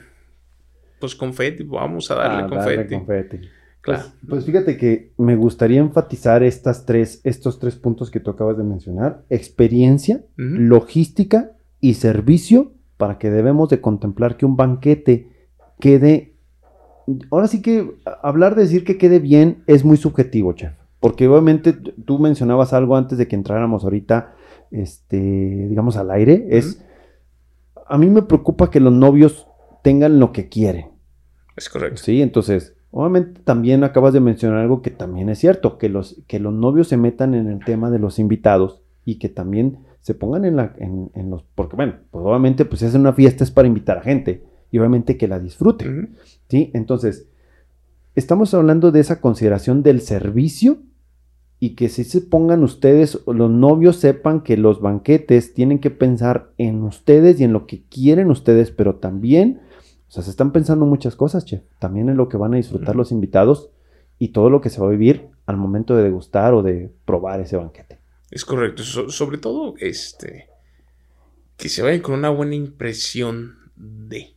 Pues 1.00 1.16
confeti, 1.16 1.64
vamos 1.64 2.10
a 2.12 2.16
darle 2.16 2.50
confeti. 2.50 3.42
Claro. 3.82 4.04
Pues, 4.04 4.14
pues, 4.28 4.46
fíjate 4.46 4.78
que 4.78 5.12
me 5.18 5.36
gustaría 5.36 5.80
enfatizar 5.80 6.42
estas 6.42 6.86
tres, 6.86 7.22
estos 7.24 7.60
tres 7.60 7.76
puntos 7.76 8.10
que 8.10 8.20
tú 8.20 8.32
acabas 8.32 8.58
de 8.58 8.64
mencionar: 8.64 9.24
experiencia, 9.30 10.24
logística 10.38 11.52
y 11.80 11.96
servicio, 11.96 12.74
para 12.98 13.20
que 13.20 13.30
debemos 13.30 13.70
de 13.70 13.82
contemplar 13.82 14.38
que 14.38 14.46
un 14.46 14.56
banquete 14.56 15.30
quede. 15.80 16.34
Ahora 17.30 17.48
sí 17.48 17.62
que 17.62 17.98
hablar 18.24 18.56
de 18.56 18.64
decir 18.64 18.84
que 18.84 18.98
quede 18.98 19.20
bien 19.20 19.64
es 19.68 19.86
muy 19.86 19.98
subjetivo, 19.98 20.54
chef. 20.54 20.74
Porque 21.06 21.28
obviamente 21.28 21.72
tú 21.72 22.18
mencionabas 22.18 22.74
algo 22.74 22.98
antes 22.98 23.20
de 23.20 23.28
que 23.28 23.36
entráramos 23.36 23.84
ahorita, 23.84 24.34
este, 24.72 25.18
digamos, 25.70 25.98
al 25.98 26.10
aire, 26.10 26.48
es 26.50 26.84
a 27.86 28.00
mí 28.00 28.10
me 28.10 28.24
preocupa 28.24 28.72
que 28.72 28.80
los 28.80 28.92
novios 28.92 29.46
tengan 29.84 30.20
lo 30.20 30.32
que 30.32 30.50
quieren. 30.50 30.88
Es 31.56 31.70
correcto. 31.70 32.02
Sí, 32.02 32.24
entonces, 32.24 32.76
obviamente 32.90 33.40
también 33.42 33.84
acabas 33.84 34.14
de 34.14 34.20
mencionar 34.20 34.62
algo 34.62 34.82
que 34.82 34.90
también 34.90 35.30
es 35.30 35.38
cierto, 35.38 35.78
que 35.78 35.90
los, 35.90 36.24
que 36.26 36.40
los 36.40 36.56
novios 36.56 36.88
se 36.88 36.98
metan 36.98 37.36
en 37.36 37.50
el 37.50 37.64
tema 37.64 37.92
de 37.92 38.00
los 38.00 38.18
invitados 38.18 38.82
y 39.06 39.20
que 39.20 39.30
también 39.30 39.78
se 40.02 40.16
pongan 40.16 40.44
en, 40.44 40.56
la, 40.56 40.74
en, 40.80 41.30
los... 41.30 41.44
Porque 41.54 41.76
bueno, 41.76 41.98
pues 42.10 42.26
obviamente 42.26 42.66
pues 42.66 42.80
si 42.80 42.88
hacen 42.88 43.02
una 43.02 43.14
fiesta 43.14 43.44
es 43.44 43.52
para 43.52 43.68
invitar 43.68 44.00
a 44.00 44.02
gente 44.02 44.44
y 44.72 44.80
obviamente 44.80 45.18
que 45.18 45.28
la 45.28 45.40
disfruten. 45.40 46.16
¿Sí? 46.50 46.72
Entonces, 46.74 47.28
estamos 48.16 48.56
hablando 48.56 48.92
de 48.92 49.02
esa 49.02 49.22
consideración 49.22 49.84
del 49.84 50.02
servicio 50.02 50.80
y 51.60 51.76
que 51.76 51.90
si 51.90 52.04
se 52.04 52.22
pongan 52.22 52.64
ustedes, 52.64 53.20
los 53.28 53.50
novios 53.50 53.98
sepan 53.98 54.42
que 54.42 54.58
los 54.58 54.82
banquetes 54.82 55.54
tienen 55.54 55.80
que 55.80 55.90
pensar 55.90 56.52
en 56.58 56.84
ustedes 56.84 57.40
y 57.40 57.46
en 57.46 57.54
lo 57.54 57.66
que 57.66 57.84
quieren 57.84 58.30
ustedes, 58.30 58.72
pero 58.72 58.96
también, 58.96 59.62
o 60.08 60.12
sea, 60.12 60.24
se 60.24 60.32
están 60.32 60.52
pensando 60.52 60.86
muchas 60.86 61.16
cosas, 61.16 61.46
che, 61.46 61.64
también 61.80 62.10
en 62.10 62.18
lo 62.18 62.28
que 62.28 62.38
van 62.38 62.54
a 62.54 62.58
disfrutar 62.58 62.96
los 62.96 63.12
invitados 63.12 63.70
y 64.20 64.30
todo 64.30 64.50
lo 64.50 64.62
que 64.62 64.70
se 64.70 64.82
va 64.82 64.88
a 64.88 64.92
vivir 64.92 65.30
al 65.46 65.58
momento 65.58 65.96
de 65.96 66.04
degustar 66.04 66.54
o 66.54 66.62
de 66.62 66.92
probar 67.06 67.40
ese 67.40 67.58
banquete. 67.58 68.00
Es 68.32 68.44
correcto, 68.44 68.84
sobre 68.84 69.38
todo, 69.38 69.76
este, 69.80 70.50
que 71.58 71.70
se 71.70 71.82
vayan 71.82 72.02
con 72.02 72.16
una 72.16 72.30
buena 72.30 72.56
impresión 72.56 73.72
de... 73.76 74.36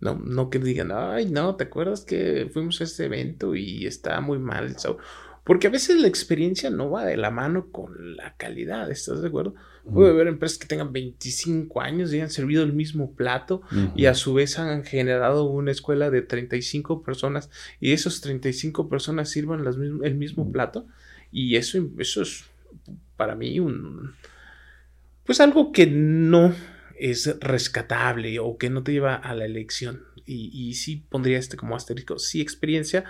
No, 0.00 0.16
no 0.16 0.50
que 0.50 0.58
digan, 0.58 0.92
ay, 0.92 1.30
no, 1.30 1.56
¿te 1.56 1.64
acuerdas 1.64 2.04
que 2.04 2.50
fuimos 2.52 2.80
a 2.80 2.84
este 2.84 3.06
evento 3.06 3.54
y 3.54 3.86
está 3.86 4.20
muy 4.20 4.38
mal 4.38 4.66
el 4.66 4.78
sabor? 4.78 4.98
Porque 5.44 5.66
a 5.66 5.70
veces 5.70 6.00
la 6.00 6.08
experiencia 6.08 6.70
no 6.70 6.90
va 6.90 7.04
de 7.04 7.18
la 7.18 7.30
mano 7.30 7.70
con 7.70 8.16
la 8.16 8.34
calidad, 8.36 8.90
¿estás 8.90 9.20
de 9.20 9.28
acuerdo? 9.28 9.54
Puede 9.92 10.10
haber 10.10 10.26
empresas 10.26 10.56
que 10.56 10.66
tengan 10.66 10.94
25 10.94 11.82
años 11.82 12.10
y 12.10 12.16
hayan 12.16 12.30
servido 12.30 12.62
el 12.62 12.72
mismo 12.72 13.12
plato 13.12 13.60
y 13.94 14.06
a 14.06 14.14
su 14.14 14.32
vez 14.32 14.58
han 14.58 14.84
generado 14.84 15.44
una 15.44 15.70
escuela 15.70 16.10
de 16.10 16.22
35 16.22 17.02
personas 17.02 17.50
y 17.78 17.92
esas 17.92 18.22
35 18.22 18.88
personas 18.88 19.28
sirvan 19.28 19.62
el 20.02 20.14
mismo 20.14 20.50
plato. 20.50 20.86
Y 21.30 21.56
eso, 21.56 21.86
eso 21.98 22.22
es 22.22 22.44
para 23.18 23.34
mí 23.34 23.60
un... 23.60 24.14
Pues 25.26 25.40
algo 25.40 25.72
que 25.72 25.86
no 25.86 26.54
es 26.98 27.38
rescatable 27.40 28.38
o 28.38 28.56
que 28.56 28.70
no 28.70 28.82
te 28.82 28.92
lleva 28.92 29.14
a 29.14 29.34
la 29.34 29.44
elección. 29.44 30.04
Y, 30.24 30.50
y 30.52 30.74
sí 30.74 31.04
pondría 31.10 31.38
este 31.38 31.58
como 31.58 31.76
asterisco. 31.76 32.18
Sí, 32.18 32.40
experiencia, 32.40 33.04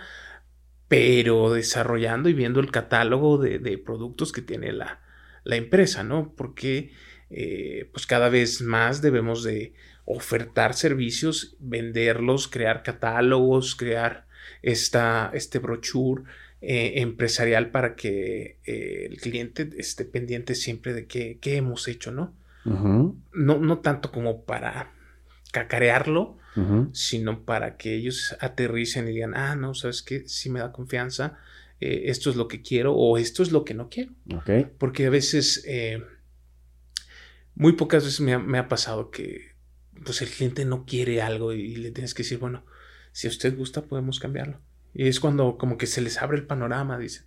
pero 0.88 1.52
desarrollando 1.52 2.28
y 2.28 2.34
viendo 2.34 2.60
el 2.60 2.70
catálogo 2.70 3.38
de, 3.38 3.78
productos 3.78 4.32
que 4.32 4.42
tiene 4.42 4.72
la, 4.72 5.00
empresa, 5.44 6.02
¿no? 6.02 6.32
Porque 6.36 6.92
eh, 7.30 7.88
pues 7.92 8.06
cada 8.06 8.28
vez 8.28 8.62
más 8.62 9.02
debemos 9.02 9.42
de 9.44 9.74
ofertar 10.04 10.74
servicios, 10.74 11.56
venderlos, 11.58 12.48
crear 12.48 12.82
catálogos, 12.82 13.74
crear 13.74 14.26
esta, 14.62 15.30
este 15.34 15.58
brochure 15.58 16.24
eh, 16.60 17.02
empresarial 17.02 17.70
para 17.70 17.94
que 17.94 18.58
eh, 18.64 19.08
el 19.10 19.20
cliente 19.20 19.68
esté 19.78 20.04
pendiente 20.04 20.54
siempre 20.54 20.94
de 20.94 21.06
qué, 21.06 21.38
hemos 21.56 21.88
hecho, 21.88 22.10
¿no? 22.10 22.34
¿no? 22.64 23.58
No 23.58 23.78
tanto 23.80 24.10
como 24.10 24.44
para 24.44 24.92
cacarearlo, 25.52 26.38
sino 26.92 27.44
para 27.44 27.76
que 27.76 27.94
ellos 27.94 28.36
aterricen 28.40 29.08
y 29.08 29.12
digan, 29.12 29.34
ah, 29.34 29.56
no, 29.56 29.74
sabes 29.74 30.02
qué, 30.02 30.28
si 30.28 30.50
me 30.50 30.60
da 30.60 30.72
confianza, 30.72 31.36
eh, 31.80 32.04
esto 32.06 32.30
es 32.30 32.36
lo 32.36 32.48
que 32.48 32.62
quiero 32.62 32.94
o 32.94 33.18
esto 33.18 33.42
es 33.42 33.50
lo 33.52 33.64
que 33.64 33.74
no 33.74 33.88
quiero. 33.88 34.12
Porque 34.78 35.06
a 35.06 35.10
veces, 35.10 35.64
eh, 35.66 36.02
muy 37.54 37.72
pocas 37.72 38.04
veces 38.04 38.20
me 38.20 38.58
ha, 38.58 38.68
pasado 38.68 39.10
que 39.10 39.54
pues 40.04 40.22
el 40.22 40.28
cliente 40.28 40.64
no 40.64 40.84
quiere 40.86 41.22
algo 41.22 41.52
y, 41.52 41.76
le 41.76 41.90
tienes 41.90 42.14
que 42.14 42.22
decir, 42.22 42.38
bueno, 42.38 42.64
si 43.12 43.26
a 43.26 43.30
usted 43.30 43.56
gusta 43.56 43.82
podemos 43.82 44.20
cambiarlo. 44.20 44.60
Y 44.92 45.08
es 45.08 45.20
cuando 45.20 45.58
como 45.58 45.76
que 45.76 45.86
se 45.86 46.00
les 46.00 46.22
abre 46.22 46.38
el 46.38 46.46
panorama, 46.46 46.98
dice, 46.98 47.24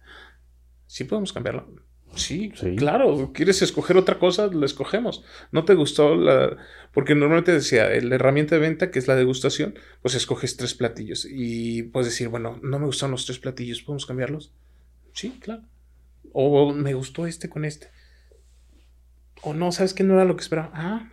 sí 0.85 1.03
podemos 1.03 1.33
cambiarlo. 1.33 1.86
Sí, 2.15 2.51
claro. 2.77 3.31
¿Quieres 3.33 3.61
escoger 3.61 3.95
otra 3.97 4.17
cosa? 4.17 4.47
Lo 4.47 4.65
escogemos. 4.65 5.23
¿No 5.51 5.65
te 5.65 5.75
gustó 5.75 6.15
la...? 6.15 6.57
Porque 6.93 7.13
normalmente 7.13 7.51
decía, 7.51 7.89
la 8.01 8.15
herramienta 8.15 8.55
de 8.55 8.61
venta, 8.61 8.89
que 8.89 8.97
es 8.97 9.07
la 9.07 9.15
degustación, 9.15 9.75
pues 10.01 10.15
escoges 10.15 10.57
tres 10.57 10.73
platillos. 10.73 11.27
Y 11.29 11.83
puedes 11.83 12.07
decir, 12.07 12.29
bueno, 12.29 12.59
no 12.63 12.79
me 12.79 12.85
gustan 12.87 13.11
los 13.11 13.25
tres 13.25 13.37
platillos, 13.37 13.83
¿podemos 13.83 14.07
cambiarlos? 14.07 14.51
Sí, 15.13 15.37
claro. 15.39 15.61
O 16.33 16.73
me 16.73 16.93
gustó 16.93 17.27
este 17.27 17.49
con 17.49 17.65
este. 17.65 17.89
O 19.43 19.53
no, 19.53 19.71
¿sabes 19.71 19.93
qué? 19.93 20.03
No 20.03 20.15
era 20.15 20.25
lo 20.25 20.35
que 20.35 20.41
esperaba. 20.41 20.71
Ah, 20.73 21.11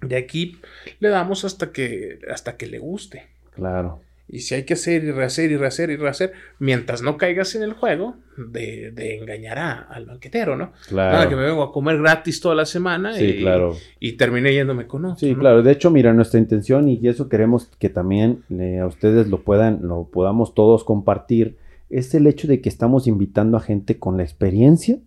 de 0.00 0.16
aquí 0.16 0.60
le 1.00 1.08
damos 1.08 1.44
hasta 1.44 1.72
que, 1.72 2.20
hasta 2.32 2.56
que 2.56 2.66
le 2.66 2.78
guste. 2.78 3.28
Claro. 3.54 4.02
Y 4.28 4.40
si 4.40 4.56
hay 4.56 4.64
que 4.64 4.74
hacer 4.74 5.04
y 5.04 5.12
rehacer 5.12 5.52
y 5.52 5.56
rehacer 5.56 5.90
y 5.90 5.96
rehacer, 5.96 6.32
mientras 6.58 7.00
no 7.00 7.16
caigas 7.16 7.54
en 7.54 7.62
el 7.62 7.74
juego 7.74 8.16
de, 8.36 8.90
de 8.90 9.18
engañar 9.18 9.58
al 9.58 10.06
banquetero, 10.06 10.56
¿no? 10.56 10.72
Claro. 10.88 11.12
Nada, 11.12 11.28
que 11.28 11.36
me 11.36 11.42
vengo 11.42 11.62
a 11.62 11.72
comer 11.72 11.98
gratis 11.98 12.40
toda 12.40 12.56
la 12.56 12.66
semana 12.66 13.12
Sí, 13.12 13.24
y, 13.24 13.40
claro. 13.40 13.76
y 14.00 14.16
terminé 14.16 14.52
yéndome 14.52 14.88
con 14.88 15.04
otro. 15.04 15.18
Sí, 15.18 15.32
¿no? 15.32 15.38
claro. 15.38 15.62
De 15.62 15.70
hecho, 15.70 15.90
mira, 15.92 16.12
nuestra 16.12 16.40
intención 16.40 16.88
y 16.88 17.06
eso 17.06 17.28
queremos 17.28 17.70
que 17.78 17.88
también 17.88 18.42
eh, 18.50 18.80
a 18.80 18.86
ustedes 18.86 19.28
lo 19.28 19.42
puedan, 19.42 19.86
lo 19.86 20.08
podamos 20.10 20.54
todos 20.54 20.82
compartir, 20.82 21.56
es 21.88 22.12
el 22.14 22.26
hecho 22.26 22.48
de 22.48 22.60
que 22.60 22.68
estamos 22.68 23.06
invitando 23.06 23.56
a 23.56 23.60
gente 23.60 23.98
con 23.98 24.16
la 24.16 24.24
experiencia 24.24 24.98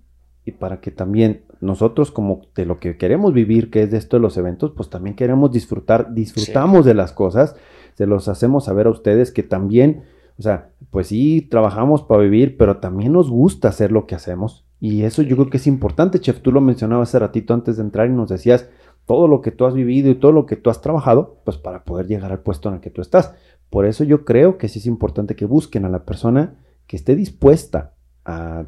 y 0.46 0.52
para 0.52 0.80
que 0.80 0.92
también 0.92 1.42
nosotros 1.62 2.12
como 2.12 2.48
de 2.56 2.66
lo 2.66 2.80
que 2.80 2.96
queremos 2.98 3.34
vivir, 3.34 3.70
que 3.70 3.84
es 3.84 3.92
de 3.92 3.98
esto 3.98 4.16
de 4.18 4.22
los 4.22 4.38
eventos, 4.38 4.72
pues 4.76 4.90
también 4.90 5.16
queremos 5.16 5.52
disfrutar, 5.52 6.14
disfrutamos 6.14 6.86
de 6.86 6.94
las 6.94 7.12
cosas, 7.12 7.56
se 8.00 8.08
los 8.08 8.30
hacemos 8.30 8.64
saber 8.64 8.88
a 8.88 8.92
ustedes 8.92 9.30
que 9.34 9.44
también, 9.44 10.04
o 10.38 10.42
sea, 10.42 10.70
pues 10.90 11.08
sí, 11.08 11.46
trabajamos 11.52 12.02
para 12.02 12.24
vivir, 12.24 12.56
pero 12.56 12.78
también 12.78 13.12
nos 13.12 13.30
gusta 13.30 13.68
hacer 13.68 13.92
lo 13.92 14.08
que 14.08 14.16
hacemos. 14.16 14.64
Y 14.80 15.04
eso 15.04 15.22
yo 15.22 15.36
creo 15.36 15.50
que 15.50 15.58
es 15.58 15.68
importante, 15.68 16.22
Chef, 16.22 16.40
tú 16.40 16.54
lo 16.54 16.62
mencionabas 16.62 17.10
hace 17.10 17.20
ratito 17.20 17.54
antes 17.54 17.76
de 17.76 17.84
entrar 17.84 18.08
y 18.08 18.14
nos 18.14 18.30
decías 18.30 18.70
todo 19.06 19.28
lo 19.28 19.42
que 19.42 19.52
tú 19.52 19.66
has 19.66 19.74
vivido 19.74 20.10
y 20.10 20.16
todo 20.16 20.32
lo 20.32 20.46
que 20.46 20.56
tú 20.56 20.70
has 20.70 20.80
trabajado, 20.80 21.42
pues 21.44 21.58
para 21.58 21.84
poder 21.84 22.08
llegar 22.08 22.32
al 22.32 22.40
puesto 22.40 22.70
en 22.70 22.76
el 22.76 22.82
que 22.82 22.90
tú 22.90 23.02
estás. 23.02 23.34
Por 23.70 23.86
eso 23.86 24.06
yo 24.06 24.24
creo 24.24 24.58
que 24.58 24.70
sí 24.70 24.80
es 24.80 24.86
importante 24.86 25.36
que 25.36 25.44
busquen 25.44 25.84
a 25.84 25.90
la 25.90 26.06
persona 26.06 26.56
que 26.88 26.96
esté 26.96 27.18
dispuesta 27.18 27.96
a, 28.24 28.64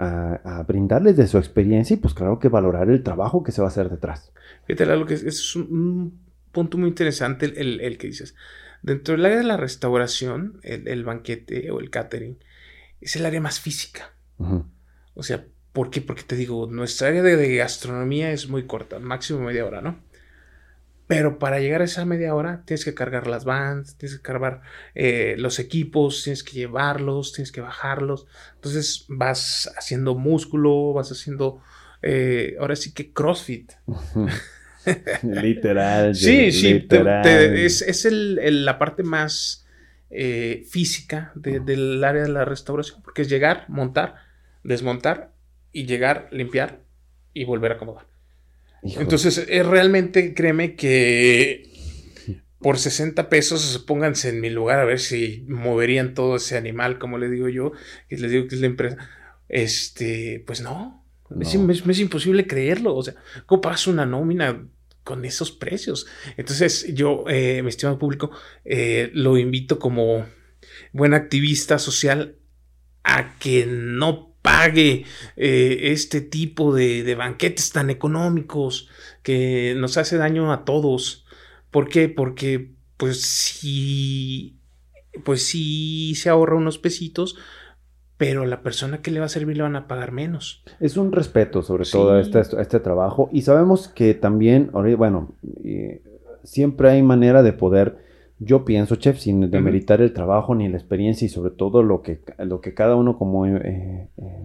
a- 0.00 0.40
a 0.58 0.62
brindarles 0.64 1.16
de 1.16 1.28
su 1.28 1.38
experiencia 1.38 1.94
y 1.94 1.98
pues 1.98 2.12
claro 2.14 2.40
que 2.40 2.48
valorar 2.48 2.90
el 2.90 3.04
trabajo 3.04 3.44
que 3.44 3.52
se 3.52 3.60
va 3.62 3.68
a 3.68 3.70
hacer 3.70 3.88
detrás. 3.88 4.32
Fíjate, 4.66 4.84
Lalo, 4.86 5.06
que 5.06 5.14
es, 5.14 5.22
es 5.22 5.54
un 5.54 6.18
punto 6.50 6.76
muy 6.78 6.88
interesante 6.88 7.46
el, 7.46 7.56
el- 7.56 7.80
el 7.80 7.98
que 7.98 8.08
dices. 8.08 8.34
Dentro 8.84 9.16
del 9.16 9.24
área 9.24 9.38
de 9.38 9.44
la 9.44 9.56
restauración, 9.56 10.60
el, 10.62 10.88
el 10.88 11.04
banquete 11.04 11.70
o 11.70 11.80
el 11.80 11.88
catering 11.88 12.36
es 13.00 13.16
el 13.16 13.24
área 13.24 13.40
más 13.40 13.58
física. 13.58 14.12
O 15.14 15.22
sea, 15.22 15.46
¿por 15.72 15.88
qué? 15.88 16.02
Porque 16.02 16.22
te 16.22 16.36
digo, 16.36 16.66
nuestra 16.70 17.08
área 17.08 17.22
de, 17.22 17.38
de 17.38 17.56
gastronomía 17.56 18.30
es 18.30 18.46
muy 18.50 18.66
corta, 18.66 18.98
máximo 18.98 19.40
media 19.40 19.64
hora, 19.64 19.80
¿no? 19.80 20.02
Pero 21.06 21.38
para 21.38 21.60
llegar 21.60 21.80
a 21.80 21.84
esa 21.84 22.04
media 22.04 22.34
hora 22.34 22.62
tienes 22.66 22.84
que 22.84 22.92
cargar 22.92 23.26
las 23.26 23.46
vans, 23.46 23.96
tienes 23.96 24.18
que 24.18 24.22
cargar 24.22 24.60
eh, 24.94 25.34
los 25.38 25.58
equipos, 25.60 26.22
tienes 26.22 26.44
que 26.44 26.52
llevarlos, 26.52 27.32
tienes 27.32 27.52
que 27.52 27.62
bajarlos. 27.62 28.26
Entonces 28.56 29.06
vas 29.08 29.72
haciendo 29.78 30.14
músculo, 30.14 30.92
vas 30.92 31.10
haciendo, 31.10 31.62
eh, 32.02 32.56
ahora 32.60 32.76
sí 32.76 32.92
que 32.92 33.14
CrossFit. 33.14 33.72
literal. 35.22 36.14
Sí, 36.14 36.52
sí, 36.52 36.62
te- 36.62 36.98
literal. 36.98 37.22
te- 37.22 37.64
es, 37.66 37.82
es 37.82 38.04
el- 38.04 38.38
el- 38.42 38.64
la 38.64 38.78
parte 38.78 39.02
más 39.02 39.66
eh, 40.16 40.64
física 40.70 41.32
de- 41.34 41.58
del 41.60 42.02
área 42.04 42.22
de 42.22 42.28
la 42.28 42.44
restauración, 42.44 43.02
porque 43.02 43.22
es 43.22 43.28
llegar, 43.28 43.64
montar, 43.68 44.14
desmontar 44.62 45.32
y 45.72 45.86
llegar, 45.86 46.28
limpiar 46.30 46.80
y 47.32 47.44
volver 47.44 47.72
a 47.72 47.74
acomodar. 47.74 48.06
Entonces, 48.82 49.38
es 49.48 49.66
realmente, 49.66 50.34
créeme 50.34 50.76
que 50.76 51.68
por 52.60 52.78
60 52.78 53.28
pesos, 53.28 53.82
pónganse 53.86 54.28
en 54.28 54.40
mi 54.40 54.50
lugar 54.50 54.78
a 54.78 54.84
ver 54.84 55.00
si 55.00 55.44
moverían 55.48 56.14
todo 56.14 56.36
ese 56.36 56.56
animal, 56.56 56.98
como 56.98 57.18
le 57.18 57.28
digo 57.28 57.48
yo, 57.48 57.72
y 58.08 58.16
les 58.16 58.30
digo 58.30 58.46
que 58.46 58.54
es 58.54 58.60
la 58.60 58.66
empresa. 58.68 58.96
Este, 59.48 60.42
pues 60.46 60.60
no, 60.60 61.02
Es, 61.40 61.54
No. 61.56 61.72
es- 61.72 61.84
es 61.86 61.98
imposible 62.00 62.46
creerlo. 62.46 62.94
O 62.94 63.02
sea, 63.02 63.14
¿cómo 63.46 63.60
pagas 63.62 63.86
una 63.86 64.04
nómina 64.06 64.64
con 65.04 65.24
esos 65.24 65.52
precios? 65.52 66.06
Entonces, 66.36 66.92
yo, 66.94 67.24
eh, 67.28 67.62
mi 67.62 67.68
estimado 67.68 67.98
público, 67.98 68.30
eh, 68.64 69.10
lo 69.14 69.38
invito 69.38 69.78
como 69.78 70.26
buen 70.92 71.14
activista 71.14 71.78
social 71.78 72.36
a 73.04 73.38
que 73.38 73.66
no 73.66 74.34
pague 74.42 75.04
eh, 75.36 75.78
este 75.92 76.20
tipo 76.20 76.74
de, 76.74 77.14
banquetes 77.14 77.70
tan 77.70 77.90
económicos 77.90 78.88
que 79.22 79.74
nos 79.76 79.96
hace 79.96 80.16
daño 80.16 80.52
a 80.52 80.64
todos. 80.64 81.24
¿Por 81.70 81.88
qué? 81.88 82.08
Porque, 82.08 82.72
pues, 82.96 83.22
sí, 83.22 84.58
pues 85.24 85.46
sí 85.46 86.14
se 86.14 86.28
ahorra 86.28 86.56
unos 86.56 86.78
pesitos, 86.78 87.36
pero 88.16 88.46
la 88.46 88.62
persona 88.62 88.98
que 89.02 89.10
le 89.10 89.20
va 89.20 89.26
a 89.26 89.28
servir 89.28 89.56
le 89.56 89.62
van 89.64 89.76
a 89.76 89.86
pagar 89.88 90.12
menos. 90.12 90.62
Es 90.80 90.96
un 90.96 91.10
respeto 91.12 91.62
sobre 91.62 91.84
Sí. 91.84 91.92
todo 91.92 92.12
a 92.12 92.20
este, 92.20 92.38
a 92.38 92.60
este 92.62 92.80
trabajo 92.80 93.28
y 93.32 93.42
sabemos 93.42 93.88
que 93.88 94.14
también, 94.14 94.70
bueno, 94.96 95.32
eh, 95.64 96.02
siempre 96.44 96.90
hay 96.90 97.02
manera 97.02 97.42
de 97.42 97.52
poder, 97.52 97.96
yo 98.38 98.64
pienso, 98.64 98.96
chef, 98.96 99.18
sin 99.18 99.50
demeritar 99.50 100.00
el 100.00 100.12
trabajo 100.12 100.54
ni 100.54 100.68
la 100.68 100.76
experiencia 100.76 101.26
y 101.26 101.28
sobre 101.28 101.50
todo 101.50 101.82
lo 101.82 102.02
que, 102.02 102.20
lo 102.38 102.60
que 102.60 102.72
cada 102.74 102.94
uno 102.96 103.18
como 103.18 103.46
eh, 103.46 104.08
eh, 104.16 104.42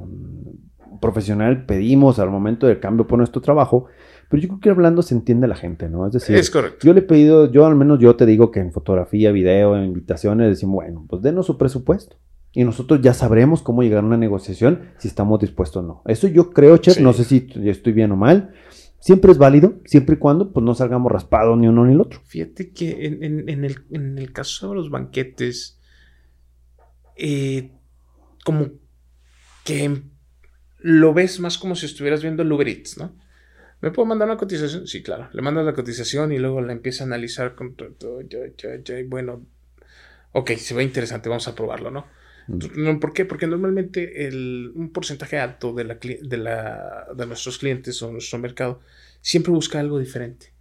profesional 1.02 1.66
pedimos 1.66 2.20
al 2.20 2.30
momento 2.30 2.68
del 2.68 2.80
cambio 2.80 3.08
por 3.08 3.18
nuestro 3.18 3.42
trabajo, 3.42 3.86
pero 4.30 4.42
yo 4.42 4.48
creo 4.50 4.60
que 4.60 4.70
hablando 4.70 5.02
se 5.02 5.16
entiende 5.16 5.48
la 5.48 5.56
gente, 5.56 5.90
¿no? 5.90 6.06
Es 6.08 6.14
decir, 6.14 6.36
es 6.36 6.50
correcto. 6.52 6.86
yo 6.86 6.94
le 6.94 7.00
he 7.00 7.04
pedido, 7.04 7.52
yo 7.52 7.66
al 7.66 7.76
menos 7.76 8.00
yo 8.00 8.16
te 8.16 8.26
digo 8.26 8.52
que 8.52 8.60
en 8.60 8.72
fotografía, 8.72 9.32
video, 9.32 9.76
en 9.78 9.86
invitaciones, 9.86 10.50
decimos, 10.50 10.76
bueno, 10.76 11.06
pues 11.10 11.22
denos 11.22 11.46
su 11.46 11.58
presupuesto. 11.58 12.16
Y 12.52 12.64
nosotros 12.64 13.02
ya 13.02 13.14
sabremos 13.14 13.62
cómo 13.62 13.84
llegar 13.84 14.04
a 14.04 14.08
una 14.08 14.18
negociación 14.18 14.90
si 14.98 15.08
estamos 15.08 15.40
dispuestos 15.40 15.84
o 15.84 15.88
no. 15.88 16.02
Eso 16.08 16.28
yo 16.28 16.52
creo, 16.52 16.78
Chef, 16.78 16.96
Sí. 16.98 17.04
no 17.04 17.14
sé 17.14 17.24
si 17.24 17.48
estoy 17.66 17.94
bien 17.94 18.12
o 18.12 18.16
mal. 18.16 18.54
Siempre 19.00 19.32
es 19.32 19.38
válido, 19.38 19.76
siempre 19.86 20.16
y 20.16 20.18
cuando 20.18 20.52
pues 20.52 20.64
no 20.64 20.74
salgamos 20.76 21.12
raspados 21.12 21.58
ni 21.58 21.68
uno 21.68 21.86
ni 21.86 21.94
el 21.94 22.02
otro. 22.02 22.20
Fíjate 22.26 22.72
que 22.74 23.06
en, 23.06 23.24
en- 23.24 23.50
en 23.50 23.64
el, 23.66 23.86
en 23.92 24.18
el 24.18 24.34
caso 24.34 24.70
de 24.70 24.76
los 24.76 24.90
banquetes, 24.90 25.80
eh, 27.16 27.72
como 28.44 28.70
que 29.64 30.02
lo 30.80 31.14
ves 31.14 31.40
más 31.40 31.58
como 31.58 31.76
si 31.76 31.86
estuvieras 31.86 32.22
viendo 32.22 32.44
el 32.44 32.52
Uber 32.52 32.68
Eats, 32.68 32.98
¿no? 32.98 33.16
¿Me 33.82 33.92
puedo 33.92 34.06
mandar 34.06 34.28
una 34.28 34.38
cotización? 34.38 34.88
Sí, 34.88 35.02
claro. 35.04 35.30
Le 35.32 35.42
mandas 35.42 35.66
la 35.66 35.74
cotización 35.74 36.32
y 36.34 36.38
luego 36.38 36.62
la 36.62 36.74
empieza 36.74 37.04
a 37.04 37.08
analizar 37.08 37.56
con 37.56 37.76
todo. 37.76 38.22
Ya, 38.22 38.40
ya, 38.58 38.70
ya, 38.84 39.00
y 39.00 39.04
bueno, 39.04 39.46
ok, 40.34 40.52
se 40.52 40.74
ve 40.74 40.84
interesante, 40.84 41.30
vamos 41.30 41.48
a 41.48 41.56
probarlo, 41.56 41.92
¿no? 41.92 42.06
No, 42.76 43.00
¿Por 43.00 43.14
qué? 43.14 43.26
Porque 43.26 43.48
normalmente 43.48 44.28
el, 44.28 44.72
un 44.74 44.90
porcentaje 44.90 45.38
alto 45.38 45.74
de, 45.74 45.84
la, 45.84 45.96
de, 45.96 46.38
la, 46.38 47.08
de 47.16 47.26
nuestros 47.26 47.60
clientes 47.60 48.02
o 48.02 48.12
nuestro 48.12 48.40
mercado 48.40 48.82
siempre 49.22 49.52
busca 49.52 49.80
algo 49.80 50.00
diferente. 50.00 50.54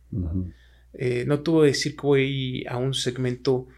Eh, 0.93 1.25
no 1.27 1.41
te 1.43 1.51
voy 1.51 1.69
a 1.69 1.71
decir 1.71 1.97
que 1.97 2.03
voy 2.03 2.67
a 2.69 2.77
un 2.77 2.93
segmento 2.93 3.69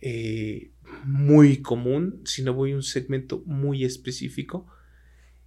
eh, 0.00 0.70
muy 1.04 1.60
común, 1.60 2.22
sino 2.24 2.54
voy 2.54 2.72
a 2.72 2.76
un 2.76 2.82
segmento 2.82 3.42
muy 3.44 3.84
específico, 3.84 4.66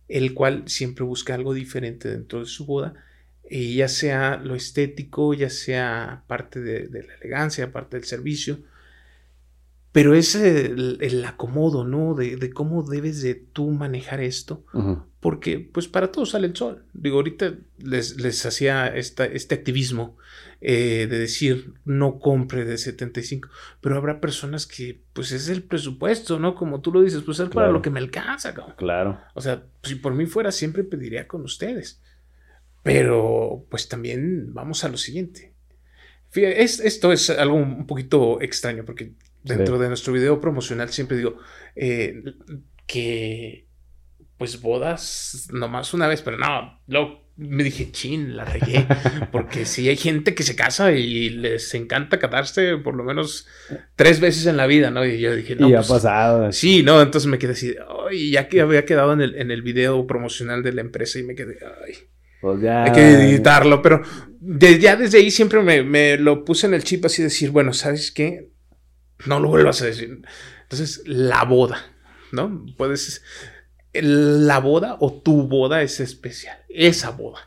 el 0.07 0.33
cual 0.33 0.63
siempre 0.67 1.03
busca 1.05 1.33
algo 1.33 1.53
diferente 1.53 2.09
dentro 2.09 2.39
de 2.39 2.45
su 2.45 2.65
boda, 2.65 2.93
eh, 3.43 3.73
ya 3.73 3.87
sea 3.87 4.37
lo 4.37 4.55
estético, 4.55 5.33
ya 5.33 5.49
sea 5.49 6.23
parte 6.27 6.61
de, 6.61 6.87
de 6.87 7.03
la 7.03 7.15
elegancia, 7.15 7.71
parte 7.71 7.97
del 7.97 8.05
servicio, 8.05 8.59
pero 9.91 10.13
es 10.13 10.35
el, 10.35 10.97
el 11.01 11.25
acomodo, 11.25 11.83
¿no? 11.83 12.13
De, 12.15 12.37
de 12.37 12.49
cómo 12.51 12.83
debes 12.83 13.21
de 13.21 13.35
tú 13.35 13.71
manejar 13.71 14.21
esto 14.21 14.63
porque 15.21 15.59
pues 15.59 15.87
para 15.87 16.11
todos 16.11 16.31
sale 16.31 16.47
el 16.47 16.55
sol. 16.55 16.83
Digo, 16.93 17.17
ahorita 17.17 17.53
les, 17.77 18.19
les 18.19 18.43
hacía 18.45 18.87
esta, 18.87 19.23
este 19.23 19.53
activismo 19.53 20.17
eh, 20.61 21.07
de 21.07 21.19
decir 21.19 21.75
no 21.85 22.19
compre 22.19 22.65
de 22.65 22.77
75, 22.79 23.47
pero 23.81 23.95
habrá 23.95 24.19
personas 24.19 24.65
que 24.65 24.99
pues 25.13 25.31
es 25.31 25.47
el 25.47 25.61
presupuesto, 25.61 26.39
¿no? 26.39 26.55
Como 26.55 26.81
tú 26.81 26.91
lo 26.91 27.03
dices, 27.03 27.21
pues 27.21 27.39
es 27.39 27.49
para 27.49 27.71
lo 27.71 27.83
que 27.83 27.91
me 27.91 27.99
alcanza, 27.99 28.55
cabrón. 28.55 28.75
Claro. 28.77 29.21
O 29.35 29.41
sea, 29.41 29.63
si 29.83 29.95
por 29.95 30.15
mí 30.15 30.25
fuera 30.25 30.51
siempre 30.51 30.83
pediría 30.83 31.27
con 31.27 31.43
ustedes. 31.43 32.01
Pero 32.81 33.67
pues 33.69 33.87
también 33.87 34.55
vamos 34.55 34.83
a 34.83 34.89
lo 34.89 34.97
siguiente. 34.97 35.53
Fíjate, 36.31 36.63
es, 36.63 36.79
esto 36.79 37.11
es 37.11 37.29
algo 37.29 37.55
un 37.55 37.85
poquito 37.85 38.41
extraño 38.41 38.85
porque 38.85 39.13
dentro 39.43 39.75
Sí. 39.77 39.81
de 39.83 39.87
nuestro 39.87 40.13
video 40.13 40.39
promocional 40.41 40.89
siempre 40.89 41.17
digo 41.17 41.37
eh, 41.75 42.21
que 42.87 43.67
pues 44.37 44.59
bodas 44.61 45.47
nomás 45.51 45.93
una 45.93 46.07
vez, 46.07 46.21
pero 46.23 46.37
no, 46.37 46.81
luego 46.87 47.21
me 47.37 47.63
dije, 47.63 47.91
chin, 47.91 48.35
la 48.35 48.43
regué, 48.43 48.85
porque 49.31 49.65
si 49.65 49.87
hay 49.87 49.95
gente 49.97 50.33
que 50.35 50.43
se 50.43 50.55
casa 50.55 50.91
y 50.91 51.29
les 51.29 51.73
encanta 51.75 52.17
casarse 52.19 52.77
por 52.77 52.95
lo 52.95 53.03
menos 53.03 53.47
tres 53.95 54.19
veces 54.19 54.47
en 54.47 54.57
la 54.57 54.65
vida, 54.67 54.89
¿no? 54.91 55.05
Y 55.05 55.19
yo 55.19 55.35
dije, 55.35 55.55
no, 55.55 55.69
y 55.69 55.73
ha 55.73 55.77
pues, 55.77 55.89
pasado. 55.89 56.51
Sí, 56.51 56.81
no, 56.83 57.01
entonces 57.01 57.29
me 57.29 57.37
quedé 57.37 57.53
así, 57.53 57.75
ay, 58.09 58.31
ya 58.31 58.47
que 58.47 58.61
había 58.61 58.83
quedado 58.85 59.13
en 59.13 59.21
el, 59.21 59.35
en 59.35 59.51
el 59.51 59.61
video 59.61 60.05
promocional 60.07 60.63
de 60.63 60.73
la 60.73 60.81
empresa 60.81 61.19
y 61.19 61.23
me 61.23 61.35
quedé, 61.35 61.57
ay, 61.85 61.93
Pues 62.41 62.61
ya. 62.61 62.83
hay 62.85 62.91
que 62.91 63.11
editarlo, 63.11 63.81
pero 63.81 64.01
de- 64.39 64.79
ya 64.79 64.95
desde 64.95 65.19
ahí 65.19 65.29
siempre 65.31 65.61
me, 65.61 65.83
me 65.83 66.17
lo 66.17 66.43
puse 66.43 66.65
en 66.67 66.73
el 66.73 66.83
chip 66.83 67.05
así 67.05 67.21
decir, 67.23 67.51
bueno, 67.51 67.73
¿sabes 67.73 68.11
qué? 68.11 68.49
No 69.25 69.39
lo 69.39 69.49
vuelvas 69.49 69.81
a 69.81 69.85
decir. 69.85 70.21
Entonces, 70.63 71.03
la 71.05 71.43
boda, 71.45 71.77
¿no? 72.31 72.65
Puedes, 72.77 73.23
la 73.93 74.59
boda 74.59 74.97
o 74.99 75.13
tu 75.13 75.47
boda 75.47 75.81
es 75.81 75.99
especial, 75.99 76.57
esa 76.69 77.11
boda. 77.11 77.39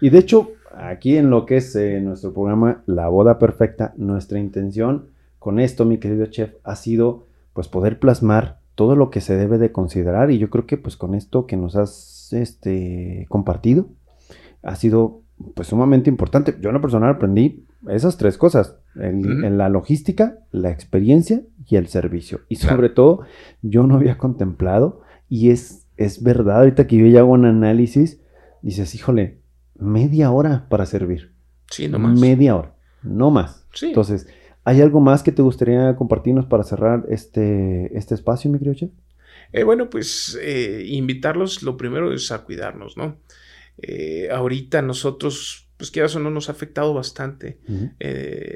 Y 0.00 0.10
de 0.10 0.18
hecho, 0.18 0.52
aquí 0.76 1.16
en 1.16 1.30
lo 1.30 1.46
que 1.46 1.58
es 1.58 1.74
eh, 1.76 2.00
nuestro 2.00 2.32
programa 2.32 2.82
La 2.86 3.08
Boda 3.08 3.38
Perfecta, 3.38 3.94
nuestra 3.96 4.38
intención, 4.38 5.10
con 5.38 5.60
esto, 5.60 5.84
mi 5.84 5.98
querido 5.98 6.26
chef, 6.26 6.54
ha 6.64 6.76
sido 6.76 7.26
pues 7.52 7.68
poder 7.68 7.98
plasmar 7.98 8.58
todo 8.74 8.96
lo 8.96 9.10
que 9.10 9.20
se 9.20 9.36
debe 9.36 9.58
de 9.58 9.72
considerar 9.72 10.30
y 10.30 10.38
yo 10.38 10.50
creo 10.50 10.66
que 10.66 10.76
pues 10.76 10.96
con 10.96 11.14
esto 11.14 11.46
que 11.46 11.56
nos 11.56 11.76
has 11.76 12.32
este, 12.32 13.26
compartido 13.28 13.88
ha 14.62 14.74
sido 14.74 15.22
pues 15.54 15.68
sumamente 15.68 16.10
importante. 16.10 16.56
Yo 16.60 16.70
en 16.70 16.74
lo 16.74 16.80
personal 16.80 17.10
aprendí 17.10 17.66
esas 17.88 18.16
tres 18.16 18.38
cosas, 18.38 18.76
en 18.96 19.58
la 19.58 19.68
logística, 19.68 20.38
la 20.52 20.70
experiencia 20.70 21.42
y 21.68 21.76
el 21.76 21.88
servicio. 21.88 22.40
Y 22.48 22.56
sobre 22.56 22.88
todo, 22.88 23.22
yo 23.62 23.86
no 23.86 23.96
había 23.96 24.18
contemplado, 24.18 25.02
y 25.28 25.50
es, 25.50 25.86
es 25.96 26.22
verdad, 26.22 26.58
ahorita 26.58 26.86
que 26.86 26.96
yo 26.96 27.06
ya 27.06 27.20
hago 27.20 27.32
un 27.32 27.44
análisis, 27.44 28.20
dices, 28.62 28.94
híjole, 28.94 29.40
media 29.78 30.30
hora 30.30 30.66
para 30.68 30.86
servir. 30.86 31.34
Sí, 31.70 31.88
no 31.88 31.98
más. 31.98 32.18
Media 32.18 32.56
hora, 32.56 32.74
no 33.02 33.30
más. 33.30 33.66
Entonces, 33.82 34.28
¿hay 34.64 34.80
algo 34.80 35.00
más 35.00 35.22
que 35.22 35.32
te 35.32 35.42
gustaría 35.42 35.96
compartirnos 35.96 36.46
para 36.46 36.64
cerrar 36.64 37.04
este, 37.08 37.96
este 37.96 38.14
espacio, 38.14 38.50
mi 38.50 38.58
querido 38.58 38.74
chef? 38.74 38.90
Eh, 39.52 39.64
bueno, 39.64 39.90
pues 39.90 40.38
eh, 40.40 40.84
invitarlos, 40.88 41.62
lo 41.62 41.76
primero 41.76 42.12
es 42.12 42.32
a 42.32 42.44
cuidarnos, 42.44 42.96
¿no? 42.96 43.16
Eh, 43.78 44.28
ahorita 44.30 44.82
nosotros, 44.82 45.68
pues 45.76 45.90
que 45.90 46.02
eso 46.02 46.20
no 46.20 46.30
nos 46.30 46.48
ha 46.48 46.52
afectado 46.52 46.94
bastante 46.94 47.58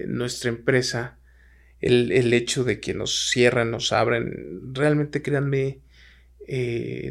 nuestra 0.07 0.51
empresa, 0.51 1.19
el, 1.81 2.12
el, 2.12 2.33
hecho 2.33 2.64
de 2.64 2.81
que 2.81 2.95
nos 2.95 3.31
cierran, 3.31 3.71
nos 3.71 3.93
abren, 3.93 4.75
realmente 4.75 5.23
créanme, 5.23 5.81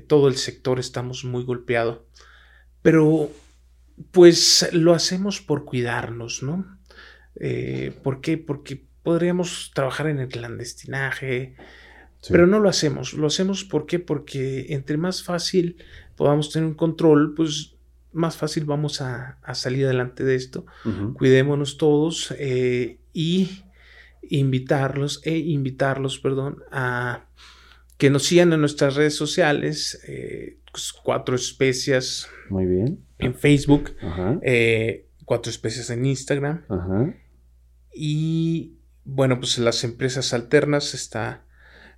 todo 0.08 0.28
el 0.28 0.36
sector 0.38 0.80
estamos 0.80 1.24
muy 1.24 1.44
golpeados, 1.44 2.02
pero 2.82 3.32
pues 4.12 4.70
lo 4.74 4.94
hacemos 4.94 5.42
por 5.42 5.66
cuidarnos, 5.66 6.42
¿no? 6.44 6.80
¿Por 8.04 8.22
qué? 8.22 8.38
Porque 8.38 8.88
podríamos 9.08 9.72
trabajar 9.74 10.08
en 10.08 10.20
el 10.20 10.28
clandestinaje, 10.28 11.56
pero 12.30 12.46
no 12.46 12.60
lo 12.60 12.68
hacemos. 12.68 13.14
Lo 13.14 13.28
hacemos 13.28 13.64
¿por 13.64 13.86
qué? 13.86 14.00
Porque 14.00 14.66
entre 14.74 14.98
más 14.98 15.24
fácil 15.24 15.78
podamos 16.18 16.52
tener 16.52 16.68
un 16.68 16.76
control, 16.76 17.34
pues 17.34 17.77
más 18.18 18.36
fácil 18.38 18.66
vamos 18.66 19.02
a, 19.02 19.38
salir 19.54 19.86
adelante 19.86 20.24
de 20.24 20.36
esto. 20.36 20.66
Cuidémonos 21.16 21.78
todos 21.78 22.34
eh, 22.38 23.00
y 23.14 23.64
invitarlos 24.30 25.22
e 25.24 25.38
invitarlos, 25.38 26.20
perdón, 26.20 26.64
a 26.72 27.28
que 27.98 28.10
nos 28.10 28.24
sigan 28.24 28.54
en 28.54 28.60
nuestras 28.60 28.96
redes 28.96 29.16
sociales, 29.16 30.02
eh, 30.08 30.60
pues, 30.72 30.94
Cuatro 30.94 31.36
Especias. 31.36 32.30
Muy 32.50 32.66
bien. 32.66 33.04
En 33.18 33.34
Facebook, 33.34 33.96
eh, 34.44 35.08
Cuatro 35.26 35.50
Especias 35.50 35.90
en 35.90 36.06
Instagram. 36.06 36.64
Y 37.94 38.78
bueno, 39.04 39.40
pues 39.40 39.58
las 39.58 39.84
empresas 39.84 40.34
alternas 40.34 40.94
está 40.94 41.47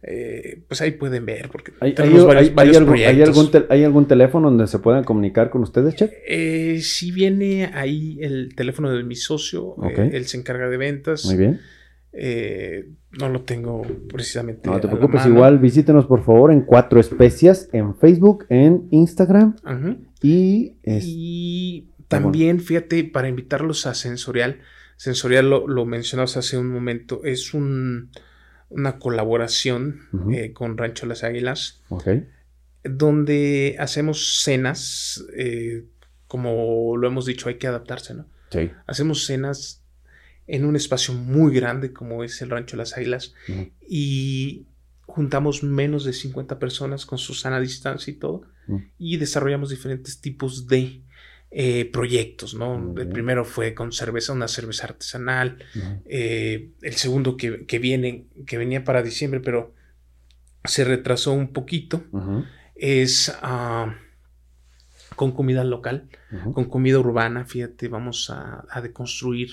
eh, 0.01 0.63
pues 0.67 0.81
ahí 0.81 0.91
pueden 0.91 1.25
ver, 1.25 1.49
porque 1.51 1.73
¿Hay, 1.81 1.93
tenemos 1.93 2.25
varios, 2.25 2.77
algún, 2.77 2.95
¿hay, 3.69 3.83
algún 3.83 4.07
teléfono 4.07 4.49
donde 4.49 4.67
se 4.67 4.79
puedan 4.79 5.03
comunicar 5.03 5.49
con 5.49 5.61
ustedes, 5.61 5.95
Chef? 5.95 6.11
Eh, 6.25 6.79
sí 6.81 7.11
viene 7.11 7.69
ahí 7.73 8.17
el 8.21 8.55
teléfono 8.55 8.91
de 8.91 9.03
mi 9.03 9.15
socio, 9.15 9.75
eh, 9.83 10.11
él 10.13 10.25
se 10.25 10.37
encarga 10.37 10.69
de 10.69 10.77
ventas. 10.77 11.25
Muy 11.25 11.35
bien. 11.35 11.59
Eh, 12.13 12.89
no 13.19 13.27
lo 13.27 13.41
tengo 13.41 13.81
precisamente. 14.11 14.69
No 14.69 14.79
te 14.79 14.87
preocupes, 14.87 15.25
igual 15.25 15.59
visítenos 15.59 16.05
por 16.05 16.23
favor 16.23 16.53
en 16.53 16.61
Cuatro 16.61 16.99
Especias, 16.99 17.69
en 17.73 17.95
Facebook, 17.95 18.45
en 18.49 18.87
Instagram. 18.91 19.57
Y, 20.21 20.77
y 20.85 21.89
también, 22.07 22.61
fíjate, 22.61 23.03
para 23.03 23.27
invitarlos 23.27 23.85
a 23.85 23.93
Sensorial, 23.95 24.59
Sensorial 24.95 25.49
lo, 25.49 25.67
lo 25.67 25.85
mencionabas 25.85 26.37
hace 26.37 26.57
un 26.57 26.67
momento, 26.67 27.21
es 27.25 27.53
un 27.53 28.11
una 28.69 28.99
colaboración 28.99 30.01
eh, 30.31 30.53
con 30.53 30.77
Rancho 30.77 31.05
Las 31.05 31.23
Águilas, 31.23 31.81
donde 32.83 33.75
hacemos 33.79 34.41
cenas, 34.41 35.25
eh, 35.35 35.85
como 36.27 36.95
lo 36.97 37.07
hemos 37.07 37.25
dicho, 37.25 37.49
hay 37.49 37.55
que 37.55 37.67
adaptarse, 37.67 38.13
¿no? 38.13 38.27
Sí. 38.51 38.71
Hacemos 38.87 39.25
cenas 39.25 39.83
en 40.47 40.65
un 40.65 40.75
espacio 40.75 41.13
muy 41.13 41.53
grande 41.53 41.93
como 41.93 42.23
es 42.23 42.41
el 42.41 42.49
Rancho 42.49 42.77
Las 42.77 42.97
Águilas 42.97 43.33
y 43.87 44.65
juntamos 45.01 45.63
menos 45.63 46.05
de 46.05 46.13
50 46.13 46.57
personas 46.57 47.05
con 47.05 47.17
su 47.17 47.33
sana 47.33 47.59
distancia 47.59 48.11
y 48.11 48.15
todo 48.15 48.43
y 48.97 49.17
desarrollamos 49.17 49.69
diferentes 49.69 50.21
tipos 50.21 50.67
de 50.67 51.01
eh, 51.51 51.85
proyectos, 51.85 52.53
¿no? 52.53 52.93
El 52.95 53.09
primero 53.09 53.43
fue 53.43 53.73
con 53.73 53.91
cerveza, 53.91 54.33
una 54.33 54.47
cerveza 54.47 54.85
artesanal. 54.85 55.57
Eh, 56.05 56.71
el 56.81 56.93
segundo 56.93 57.37
que, 57.37 57.65
que, 57.65 57.79
viene, 57.79 58.25
que 58.45 58.57
venía 58.59 58.83
para 58.83 59.01
diciembre, 59.01 59.39
pero 59.39 59.73
se 60.63 60.83
retrasó 60.83 61.33
un 61.33 61.51
poquito, 61.51 62.03
es 62.75 63.35
ah, 63.41 63.95
con 65.15 65.31
comida 65.31 65.63
local, 65.63 66.09
con 66.53 66.65
comida 66.65 66.99
urbana. 66.99 67.45
Fíjate, 67.45 67.87
vamos 67.87 68.29
a, 68.29 68.81
deconstruir 68.81 69.49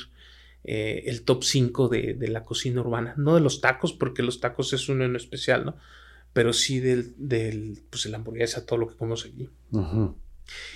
eh, 0.64 1.05
el 1.07 1.22
top 1.22 1.44
5 1.44 1.88
de, 1.88 2.28
la 2.28 2.44
cocina 2.44 2.82
urbana. 2.82 3.14
No 3.16 3.34
de 3.34 3.40
los 3.40 3.61
tacos, 3.62 3.92
porque 3.92 4.22
los 4.22 4.40
tacos 4.40 4.72
es 4.72 4.88
uno 4.90 5.05
en 5.05 5.16
especial, 5.16 5.64
¿no? 5.64 5.76
Pero 6.32 6.53
sí 6.53 6.80
del, 6.80 7.14
del 7.16 7.82
pues, 7.88 8.05
la 8.07 8.18
hamburguesa, 8.18 8.66
todo 8.66 8.80
lo 8.80 8.88
que 8.88 8.97
comemos 8.97 9.24
aquí. 9.24 9.49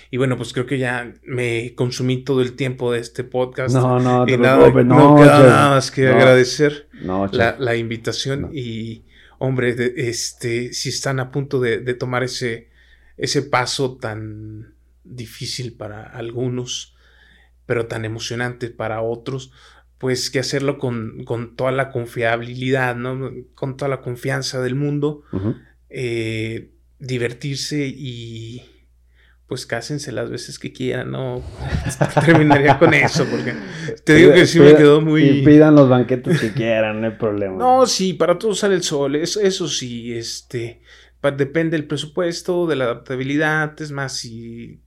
Y 0.09 0.17
bueno, 0.17 0.37
pues 0.37 0.53
creo 0.53 0.65
que 0.65 0.77
ya 0.77 1.13
me 1.23 1.73
consumí 1.75 2.23
todo 2.23 2.41
el 2.41 2.53
tiempo 2.53 2.91
de 2.91 2.99
este 2.99 3.23
podcast. 3.23 3.73
No, 3.75 3.99
no, 3.99 4.25
nada, 4.25 4.69
no, 4.83 5.15
queda 5.15 5.39
nada 5.39 5.69
más 5.69 5.91
que 5.91 6.07
agradecer 6.07 6.89
la, 7.31 7.75
invitación 7.75 8.49
y, 8.53 9.05
hombre, 9.37 9.75
este, 9.95 10.73
si 10.73 10.89
están 10.89 11.19
a 11.19 11.31
punto 11.31 11.59
de, 11.59 11.93
tomar 11.93 12.23
ese, 12.23 12.69
ese 13.17 13.41
paso 13.41 13.97
tan 13.97 14.73
difícil 15.03 15.73
para 15.73 16.03
algunos, 16.03 16.95
pero 17.65 17.87
tan 17.87 18.03
emocionante 18.03 18.69
para 18.69 19.01
otros, 19.01 19.51
pues 19.97 20.29
que 20.29 20.39
hacerlo 20.39 20.77
con, 20.77 21.25
toda 21.55 21.71
la 21.71 21.89
confiabilidad, 21.89 22.95
¿no? 22.95 23.31
Con 23.55 23.77
toda 23.77 23.87
la 23.87 24.01
confianza 24.01 24.59
del 24.61 24.75
mundo, 24.75 25.23
eh, 25.89 26.71
divertirse 26.99 27.87
y 27.87 28.63
pues 29.51 29.65
cásense 29.65 30.13
las 30.13 30.29
veces 30.29 30.57
que 30.57 30.71
quieran, 30.71 31.11
no 31.11 31.43
terminaría 32.25 32.79
con 32.79 32.93
eso, 32.93 33.25
porque 33.25 33.53
te 34.05 34.13
digo 34.15 34.31
que 34.31 34.45
sí 34.45 34.61
me 34.61 34.77
quedó 34.77 35.01
muy... 35.01 35.23
Y 35.23 35.43
pidan 35.43 35.75
los 35.75 35.89
banquetes 35.89 36.39
que 36.39 36.53
quieran, 36.53 37.01
no 37.01 37.07
hay 37.07 37.15
problema. 37.15 37.57
No, 37.57 37.85
sí, 37.85 38.13
para 38.13 38.39
todos 38.39 38.59
sale 38.59 38.75
el 38.75 38.83
sol, 38.83 39.17
eso, 39.17 39.41
eso 39.41 39.67
sí, 39.67 40.13
este, 40.13 40.83
depende 41.35 41.75
del 41.75 41.85
presupuesto, 41.85 42.65
de 42.65 42.77
la 42.77 42.85
adaptabilidad, 42.85 43.73
es 43.81 43.91
más, 43.91 44.13
si 44.19 44.79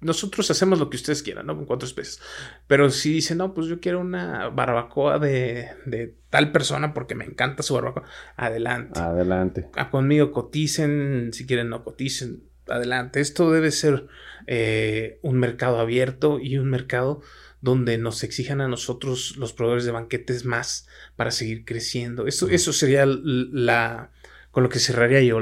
nosotros 0.00 0.50
hacemos 0.50 0.78
lo 0.78 0.88
que 0.88 0.96
ustedes 0.96 1.22
quieran, 1.22 1.44
¿no? 1.44 1.54
Con 1.54 1.66
cuatro 1.66 1.86
especies. 1.86 2.18
Pero 2.66 2.88
si 2.88 3.12
dicen, 3.12 3.36
no, 3.36 3.52
pues 3.52 3.66
yo 3.66 3.78
quiero 3.78 4.00
una 4.00 4.48
barbacoa 4.48 5.18
de, 5.18 5.68
de 5.84 6.16
tal 6.30 6.50
persona 6.50 6.94
porque 6.94 7.14
me 7.14 7.26
encanta 7.26 7.62
su 7.62 7.74
barbacoa, 7.74 8.04
adelante. 8.36 8.98
Adelante. 8.98 9.68
A 9.74 9.90
conmigo 9.90 10.32
coticen, 10.32 11.28
si 11.34 11.46
quieren 11.46 11.68
no 11.68 11.84
coticen, 11.84 12.47
adelante. 12.70 13.20
Esto 13.20 13.50
debe 13.50 13.70
ser 13.70 14.06
eh, 14.46 15.18
un 15.22 15.38
mercado 15.38 15.78
abierto 15.78 16.38
y 16.40 16.58
un 16.58 16.70
mercado 16.70 17.20
donde 17.60 17.98
nos 17.98 18.22
exijan 18.22 18.60
a 18.60 18.68
nosotros 18.68 19.36
los 19.36 19.52
proveedores 19.52 19.84
de 19.84 19.92
banquetes 19.92 20.44
más 20.44 20.86
para 21.16 21.30
seguir 21.30 21.64
creciendo. 21.64 22.26
Eso, 22.26 22.48
eso 22.48 22.72
sería 22.72 23.04
la 23.06 24.10
con 24.50 24.62
lo 24.64 24.70
que 24.70 24.80
cerraría 24.80 25.22
yo, 25.22 25.38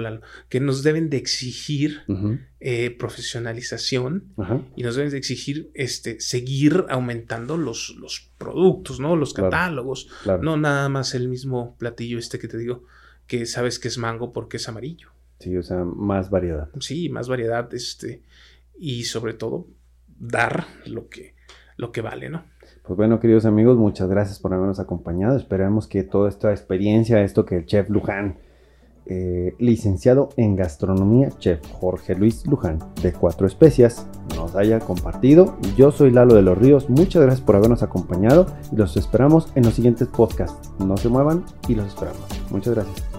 que 0.51 0.61
nos 0.61 0.83
deben 0.83 1.09
de 1.09 1.17
exigir 1.17 2.03
eh, 2.61 2.91
profesionalización 2.91 4.35
y 4.77 4.83
nos 4.83 4.97
deben 4.97 5.11
de 5.11 5.17
exigir 5.17 5.71
este, 5.75 6.21
seguir 6.21 6.85
aumentando 6.91 7.57
los, 7.57 7.97
los 7.99 8.31
productos, 8.37 9.01
¿no? 9.01 9.17
Los 9.17 9.33
catálogos. 9.33 10.09
No 10.43 10.59
nada 10.59 10.89
más 10.89 11.15
el 11.15 11.29
mismo 11.29 11.77
platillo 11.79 12.19
este 12.19 12.39
que 12.39 12.49
te 12.49 12.59
digo, 12.59 12.85
que 13.27 13.47
sabes 13.47 13.79
que 13.79 13.89
es 13.89 13.97
mango 13.97 14.35
porque 14.35 14.59
es 14.59 14.69
amarillo. 14.69 15.16
Sí, 15.39 15.57
o 15.57 15.63
sea, 15.63 15.85
más 15.85 16.31
variedad. 16.31 16.69
Sí, 16.81 17.09
más 17.09 17.29
variedad, 17.29 17.73
este, 17.75 18.23
y 18.79 19.05
sobre 19.05 19.35
todo 19.35 19.67
dar 20.19 20.65
lo 20.87 21.09
que, 21.09 21.35
lo 21.77 21.93
que 21.93 22.01
vale, 22.01 22.31
¿no? 22.31 22.45
Pues 22.83 22.97
bueno, 22.97 23.21
queridos 23.21 23.45
amigos, 23.45 23.77
muchas 23.77 24.09
gracias 24.09 24.39
por 24.39 24.55
habernos 24.55 24.81
acompañado. 24.81 25.37
Esperemos 25.37 25.89
que 25.89 26.05
toda 26.05 26.29
esta 26.29 26.53
experiencia, 26.53 27.23
esto 27.23 27.45
que 27.45 27.57
el 27.57 27.67
chef 27.67 27.91
Luján, 27.91 28.39
eh, 29.07 29.55
licenciado 29.59 30.31
en 30.37 30.57
gastronomía, 30.57 31.31
chef 31.39 31.61
Jorge 31.73 32.15
Luis 32.15 32.47
Luján, 32.47 32.79
de 33.03 33.13
Cuatro 33.13 33.47
Especias, 33.47 34.07
nos 34.35 34.57
haya 34.57 34.81
compartido. 34.81 35.59
Yo 35.77 35.93
soy 35.93 36.11
Lalo 36.11 36.35
de 36.35 36.43
los 36.43 36.59
Ríos, 36.59 36.89
muchas 36.89 37.23
gracias 37.23 37.45
por 37.45 37.57
habernos 37.57 37.83
acompañado 37.83 38.47
y 38.73 38.77
los 38.77 38.97
esperamos 38.97 39.53
en 39.55 39.65
los 39.65 39.75
siguientes 39.75 40.09
podcasts. 40.09 40.73
No 40.79 40.97
se 40.97 41.09
muevan 41.09 41.45
y 41.69 41.75
los 41.75 41.87
esperamos. 41.87 42.25
Muchas 42.51 42.75
gracias. 42.75 43.16